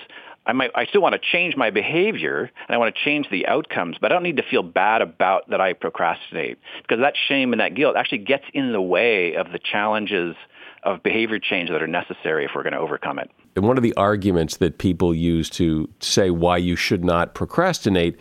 I 0.48 0.54
might, 0.54 0.72
I 0.74 0.86
still 0.86 1.02
want 1.02 1.14
to 1.14 1.20
change 1.20 1.58
my 1.58 1.70
behavior 1.70 2.50
and 2.68 2.76
I 2.76 2.78
want 2.78 2.96
to 2.96 3.04
change 3.04 3.30
the 3.30 3.46
outcomes, 3.48 3.98
but 4.00 4.12
I 4.12 4.16
don't 4.16 4.24
need 4.24 4.38
to 4.38 4.44
feel 4.50 4.64
bad 4.64 5.02
about 5.02 5.50
that 5.50 5.60
I 5.60 5.74
procrastinate 5.74 6.58
because 6.82 7.02
that 7.02 7.16
shame 7.28 7.52
and 7.52 7.60
that 7.60 7.76
guilt 7.76 7.98
actually 7.98 8.20
gets 8.20 8.46
in 8.54 8.72
the 8.72 8.82
way 8.82 9.36
of 9.36 9.52
the 9.52 9.60
challenges 9.60 10.36
of 10.84 11.04
behavior 11.04 11.38
change 11.38 11.70
that 11.70 11.84
are 11.84 11.88
necessary 11.88 12.46
if 12.46 12.52
we're 12.56 12.64
going 12.64 12.74
to 12.74 12.80
overcome 12.80 13.20
it. 13.20 13.30
And 13.58 13.68
one 13.68 13.76
of 13.76 13.84
the 13.84 13.94
arguments 13.96 14.58
that 14.58 14.78
people 14.78 15.14
use 15.14 15.50
to 15.52 15.90
say 16.00 16.30
why 16.30 16.58
you 16.58 16.78
should 16.78 17.04
not 17.04 17.36
procrastinate 17.36 18.18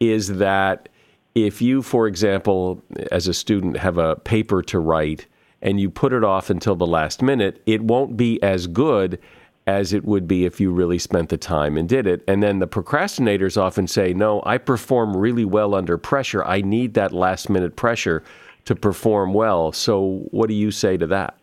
is 0.00 0.38
that 0.38 0.88
if 1.34 1.60
you, 1.60 1.82
for 1.82 2.06
example, 2.06 2.82
as 3.12 3.28
a 3.28 3.34
student, 3.34 3.76
have 3.76 3.98
a 3.98 4.16
paper 4.16 4.62
to 4.62 4.78
write 4.78 5.26
and 5.60 5.78
you 5.78 5.90
put 5.90 6.14
it 6.14 6.24
off 6.24 6.48
until 6.48 6.74
the 6.74 6.86
last 6.86 7.20
minute, 7.20 7.62
it 7.66 7.82
won't 7.82 8.16
be 8.16 8.42
as 8.42 8.66
good 8.66 9.18
as 9.66 9.92
it 9.92 10.04
would 10.04 10.28
be 10.28 10.44
if 10.44 10.60
you 10.60 10.70
really 10.70 10.98
spent 10.98 11.28
the 11.28 11.36
time 11.36 11.76
and 11.76 11.88
did 11.88 12.06
it. 12.06 12.22
And 12.28 12.42
then 12.42 12.60
the 12.60 12.68
procrastinators 12.68 13.60
often 13.60 13.86
say, 13.86 14.14
No, 14.14 14.42
I 14.46 14.58
perform 14.58 15.16
really 15.16 15.44
well 15.44 15.74
under 15.74 15.98
pressure. 15.98 16.44
I 16.44 16.60
need 16.60 16.94
that 16.94 17.12
last 17.12 17.50
minute 17.50 17.76
pressure 17.76 18.22
to 18.66 18.74
perform 18.76 19.34
well. 19.34 19.72
So, 19.72 20.26
what 20.30 20.48
do 20.48 20.54
you 20.54 20.70
say 20.70 20.96
to 20.96 21.06
that? 21.08 21.36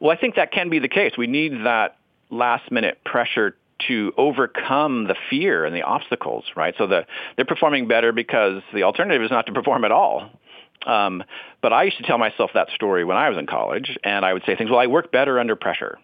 Well, 0.00 0.10
I 0.10 0.16
think 0.20 0.34
that 0.36 0.52
can 0.52 0.70
be 0.70 0.78
the 0.78 0.88
case. 0.88 1.12
We 1.16 1.26
need 1.26 1.64
that 1.64 1.96
last 2.30 2.70
minute 2.70 2.98
pressure 3.04 3.56
to 3.88 4.12
overcome 4.16 5.04
the 5.04 5.16
fear 5.30 5.64
and 5.64 5.74
the 5.74 5.82
obstacles, 5.82 6.44
right? 6.56 6.74
So 6.78 6.86
the, 6.86 7.06
they're 7.36 7.44
performing 7.44 7.88
better 7.88 8.12
because 8.12 8.62
the 8.72 8.84
alternative 8.84 9.22
is 9.22 9.30
not 9.30 9.46
to 9.46 9.52
perform 9.52 9.84
at 9.84 9.92
all. 9.92 10.30
Um, 10.86 11.24
but 11.60 11.72
I 11.72 11.84
used 11.84 11.96
to 11.98 12.02
tell 12.02 12.18
myself 12.18 12.50
that 12.54 12.68
story 12.74 13.04
when 13.04 13.16
I 13.16 13.28
was 13.28 13.38
in 13.38 13.46
college, 13.46 13.96
and 14.04 14.24
I 14.24 14.32
would 14.32 14.42
say 14.46 14.56
things, 14.56 14.70
well, 14.70 14.78
I 14.78 14.86
work 14.86 15.10
better 15.10 15.38
under 15.40 15.56
pressure. 15.56 15.98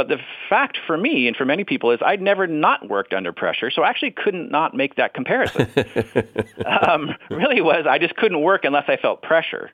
But 0.00 0.08
the 0.08 0.16
fact 0.48 0.78
for 0.86 0.96
me 0.96 1.28
and 1.28 1.36
for 1.36 1.44
many 1.44 1.62
people 1.62 1.90
is 1.90 2.00
I'd 2.02 2.22
never 2.22 2.46
not 2.46 2.88
worked 2.88 3.12
under 3.12 3.34
pressure, 3.34 3.70
so 3.70 3.82
I 3.82 3.90
actually 3.90 4.12
couldn't 4.12 4.50
not 4.50 4.72
make 4.72 4.94
that 4.94 5.12
comparison. 5.12 5.70
um, 6.64 7.10
really 7.28 7.60
was 7.60 7.84
I 7.86 7.98
just 7.98 8.16
couldn't 8.16 8.40
work 8.40 8.64
unless 8.64 8.84
I 8.88 8.96
felt 8.96 9.20
pressure, 9.20 9.70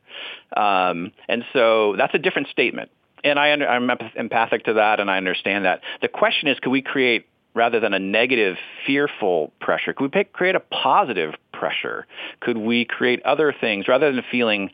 um, 0.56 1.12
and 1.28 1.44
so 1.52 1.94
that's 1.96 2.12
a 2.12 2.18
different 2.18 2.48
statement. 2.48 2.90
And 3.22 3.38
I 3.38 3.52
under, 3.52 3.68
I'm 3.68 3.88
empathic 4.16 4.64
to 4.64 4.72
that, 4.72 4.98
and 4.98 5.08
I 5.08 5.16
understand 5.16 5.64
that. 5.64 5.82
The 6.02 6.08
question 6.08 6.48
is, 6.48 6.58
could 6.58 6.70
we 6.70 6.82
create 6.82 7.28
rather 7.54 7.78
than 7.78 7.94
a 7.94 8.00
negative, 8.00 8.56
fearful 8.84 9.52
pressure? 9.60 9.92
Could 9.92 10.12
we 10.12 10.24
create 10.24 10.56
a 10.56 10.60
positive 10.60 11.34
pressure? 11.52 12.04
Could 12.40 12.58
we 12.58 12.84
create 12.84 13.22
other 13.22 13.54
things 13.60 13.86
rather 13.86 14.10
than 14.10 14.24
feeling 14.28 14.72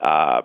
uh, 0.00 0.42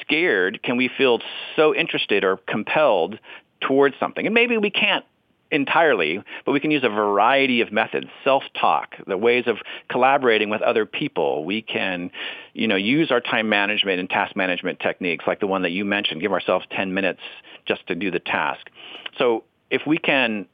scared? 0.00 0.62
Can 0.62 0.76
we 0.76 0.88
feel 0.88 1.20
so 1.54 1.74
interested 1.74 2.24
or 2.24 2.38
compelled 2.48 3.18
towards 3.60 3.94
something. 3.98 4.26
And 4.26 4.34
maybe 4.34 4.56
we 4.58 4.70
can't 4.70 5.04
entirely, 5.50 6.22
but 6.44 6.52
we 6.52 6.60
can 6.60 6.72
use 6.72 6.82
a 6.82 6.88
variety 6.88 7.60
of 7.60 7.70
methods, 7.70 8.08
self-talk, 8.24 8.96
the 9.06 9.16
ways 9.16 9.44
of 9.46 9.58
collaborating 9.88 10.50
with 10.50 10.60
other 10.60 10.86
people. 10.86 11.44
We 11.44 11.62
can, 11.62 12.10
you 12.52 12.66
know, 12.66 12.76
use 12.76 13.12
our 13.12 13.20
time 13.20 13.48
management 13.48 14.00
and 14.00 14.10
task 14.10 14.34
management 14.34 14.80
techniques 14.80 15.24
like 15.26 15.38
the 15.38 15.46
one 15.46 15.62
that 15.62 15.70
you 15.70 15.84
mentioned, 15.84 16.20
give 16.20 16.32
ourselves 16.32 16.66
10 16.72 16.94
minutes 16.94 17.20
just 17.64 17.86
to 17.86 17.94
do 17.94 18.10
the 18.10 18.18
task. 18.18 18.66
So 19.18 19.44
if 19.70 19.82
we 19.86 19.98
can 19.98 20.46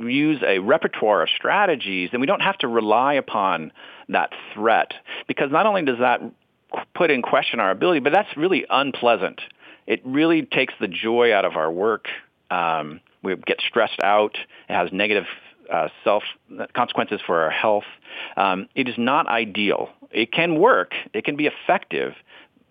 use 0.00 0.42
a 0.44 0.58
repertoire 0.58 1.22
of 1.22 1.28
strategies, 1.36 2.10
then 2.10 2.20
we 2.20 2.26
don't 2.26 2.40
have 2.40 2.58
to 2.58 2.68
rely 2.68 3.14
upon 3.14 3.70
that 4.08 4.30
threat 4.54 4.92
because 5.28 5.52
not 5.52 5.66
only 5.66 5.84
does 5.84 5.98
that 6.00 6.20
put 6.94 7.10
in 7.10 7.22
question 7.22 7.60
our 7.60 7.70
ability, 7.70 8.00
but 8.00 8.12
that's 8.12 8.36
really 8.36 8.64
unpleasant. 8.68 9.40
It 9.86 10.00
really 10.04 10.42
takes 10.42 10.74
the 10.80 10.88
joy 10.88 11.34
out 11.34 11.44
of 11.44 11.56
our 11.56 11.70
work 11.70 12.06
um, 12.52 13.00
we 13.22 13.34
get 13.36 13.60
stressed 13.66 14.00
out. 14.02 14.36
It 14.68 14.74
has 14.74 14.90
negative 14.92 15.24
uh, 15.72 15.88
self 16.04 16.22
consequences 16.74 17.20
for 17.24 17.40
our 17.40 17.50
health. 17.50 17.84
Um, 18.36 18.68
it 18.74 18.88
is 18.88 18.94
not 18.98 19.26
ideal. 19.26 19.88
It 20.10 20.32
can 20.32 20.58
work. 20.60 20.92
It 21.14 21.24
can 21.24 21.36
be 21.36 21.46
effective, 21.46 22.12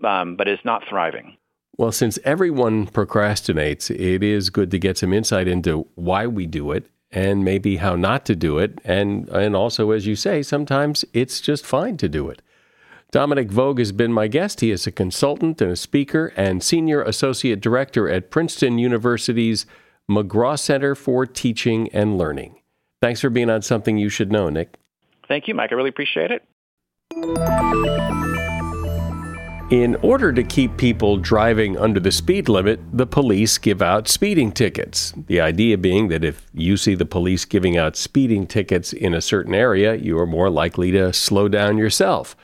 um, 0.03 0.35
but 0.35 0.47
it's 0.47 0.63
not 0.63 0.83
thriving. 0.87 1.37
Well, 1.77 1.91
since 1.91 2.19
everyone 2.23 2.85
procrastinates, 2.85 3.89
it 3.89 4.23
is 4.23 4.49
good 4.49 4.69
to 4.71 4.77
get 4.77 4.97
some 4.97 5.13
insight 5.13 5.47
into 5.47 5.87
why 5.95 6.27
we 6.27 6.45
do 6.45 6.71
it 6.71 6.85
and 7.11 7.43
maybe 7.43 7.77
how 7.77 7.95
not 7.95 8.25
to 8.25 8.35
do 8.35 8.59
it. 8.59 8.79
And, 8.83 9.27
and 9.29 9.55
also, 9.55 9.91
as 9.91 10.05
you 10.05 10.15
say, 10.15 10.43
sometimes 10.43 11.03
it's 11.13 11.41
just 11.41 11.65
fine 11.65 11.97
to 11.97 12.07
do 12.07 12.29
it. 12.29 12.41
Dominic 13.11 13.49
Voge 13.49 13.79
has 13.79 13.91
been 13.91 14.13
my 14.13 14.27
guest. 14.29 14.61
He 14.61 14.71
is 14.71 14.87
a 14.87 14.91
consultant 14.91 15.61
and 15.61 15.69
a 15.69 15.75
speaker 15.75 16.31
and 16.37 16.63
senior 16.63 17.01
associate 17.01 17.59
director 17.59 18.09
at 18.09 18.31
Princeton 18.31 18.77
University's 18.77 19.65
McGraw 20.09 20.57
Center 20.57 20.95
for 20.95 21.25
Teaching 21.25 21.89
and 21.91 22.17
Learning. 22.17 22.61
Thanks 23.01 23.19
for 23.19 23.29
being 23.29 23.49
on 23.49 23.63
Something 23.63 23.97
You 23.97 24.07
Should 24.07 24.31
Know, 24.31 24.47
Nick. 24.49 24.75
Thank 25.27 25.49
you, 25.49 25.53
Mike. 25.53 25.73
I 25.73 25.75
really 25.75 25.89
appreciate 25.89 26.31
it. 26.31 26.47
In 29.71 29.95
order 29.97 30.31
to 30.31 30.43
keep 30.43 30.77
people 30.77 31.17
driving 31.17 31.77
under 31.77 31.99
the 31.99 32.13
speed 32.13 32.47
limit, 32.47 32.79
the 32.93 33.05
police 33.05 33.57
give 33.57 33.81
out 33.81 34.07
speeding 34.07 34.53
tickets. 34.53 35.13
The 35.27 35.41
idea 35.41 35.77
being 35.77 36.07
that 36.07 36.23
if 36.23 36.47
you 36.53 36.77
see 36.77 36.95
the 36.95 37.05
police 37.05 37.43
giving 37.43 37.77
out 37.77 37.97
speeding 37.97 38.47
tickets 38.47 38.93
in 38.93 39.13
a 39.13 39.21
certain 39.21 39.53
area, 39.53 39.95
you 39.95 40.17
are 40.17 40.25
more 40.25 40.49
likely 40.49 40.91
to 40.91 41.11
slow 41.11 41.49
down 41.49 41.77
yourself. 41.77 42.37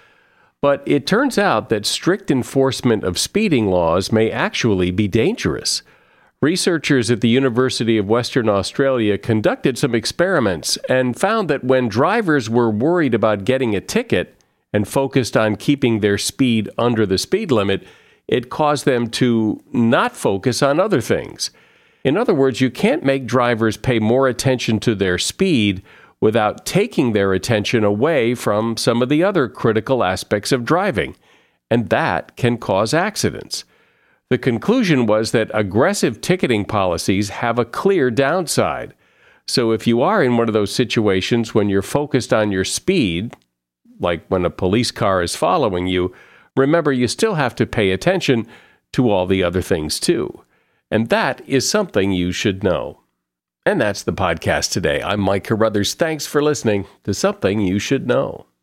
But 0.62 0.84
it 0.86 1.05
turns 1.05 1.38
out 1.38 1.70
that 1.70 1.86
strict 1.86 2.32
enforcement 2.32 3.03
of 3.03 3.20
speeding 3.20 3.68
laws 3.68 4.12
may 4.12 4.32
actually 4.32 4.91
be 4.91 5.08
dangerous. 5.08 5.84
Researchers 6.41 7.10
at 7.10 7.22
the 7.22 7.30
University 7.30 7.97
of 7.97 8.08
Western 8.08 8.49
Australia 8.49 9.18
conducted 9.18 9.78
some 9.78 9.95
experiments 9.95 10.78
and 10.89 11.20
found 11.20 11.49
that 11.49 11.64
when 11.64 11.88
drivers 11.88 12.49
were 12.49 12.70
worried 12.70 13.14
about 13.14 13.45
getting 13.45 13.76
a 13.76 13.82
ticket, 13.82 14.38
and 14.74 14.88
focused 14.88 15.38
on 15.38 15.55
keeping 15.55 15.99
their 15.99 16.18
speed 16.18 16.70
under 16.78 17.05
the 17.05 17.18
speed 17.18 17.51
limit, 17.51 17.86
it 18.28 18.49
caused 18.49 18.86
them 18.86 19.10
to 19.10 19.62
not 19.72 20.16
focus 20.16 20.62
on 20.62 20.80
other 20.80 21.01
things. 21.01 21.49
In 22.03 22.18
other 22.18 22.34
words, 22.34 22.62
you 22.62 22.70
can't 22.70 23.03
make 23.03 23.26
drivers 23.26 23.78
pay 23.78 23.99
more 23.99 24.28
attention 24.28 24.80
to 24.82 24.95
their 24.95 25.18
speed 25.18 25.82
without 26.20 26.65
taking 26.65 27.13
their 27.13 27.34
attention 27.34 27.84
away 27.84 28.34
from 28.34 28.76
some 28.78 29.01
of 29.01 29.09
the 29.09 29.24
other 29.24 29.47
critical 29.47 30.03
aspects 30.03 30.51
of 30.51 30.65
driving, 30.65 31.15
and 31.70 31.89
that 31.89 32.36
can 32.36 32.57
cause 32.57 32.93
accidents. 32.93 33.63
The 34.30 34.38
conclusion 34.38 35.05
was 35.05 35.32
that 35.32 35.51
aggressive 35.53 36.20
ticketing 36.20 36.65
policies 36.65 37.30
have 37.30 37.57
a 37.57 37.65
clear 37.65 38.11
downside. 38.11 38.93
So 39.47 39.72
if 39.72 39.88
you 39.88 40.01
are 40.01 40.22
in 40.22 40.36
one 40.36 40.49
of 40.49 40.53
those 40.53 40.74
situations 40.74 41.55
when 41.55 41.70
you're 41.70 41.82
focused 41.82 42.34
on 42.34 42.51
your 42.51 42.65
speed, 42.65 43.36
like 43.99 44.26
when 44.28 44.43
a 44.43 44.49
police 44.49 44.91
car 44.91 45.22
is 45.22 45.36
following 45.36 45.88
you, 45.88 46.13
remember 46.57 46.91
you 46.91 47.07
still 47.07 47.36
have 47.36 47.55
to 47.55 47.65
pay 47.65 47.91
attention 47.91 48.47
to 48.93 49.09
all 49.09 49.28
the 49.28 49.43
other 49.43 49.61
things 49.61 49.99
too. 49.99 50.41
And 50.91 51.09
that 51.09 51.41
is 51.47 51.70
something 51.70 52.11
you 52.11 52.32
should 52.32 52.63
know. 52.63 52.99
And 53.68 53.82
that's 53.82 54.03
the 54.03 54.13
podcast 54.13 54.72
today. 54.72 55.03
I'm 55.03 55.20
Mike 55.20 55.43
Carruthers. 55.43 55.93
Thanks 55.93 56.26
for 56.26 56.41
listening 56.41 56.88
to 57.03 57.13
Something 57.13 57.59
You 57.59 57.80
Should 57.80 58.07
Know. 58.07 58.45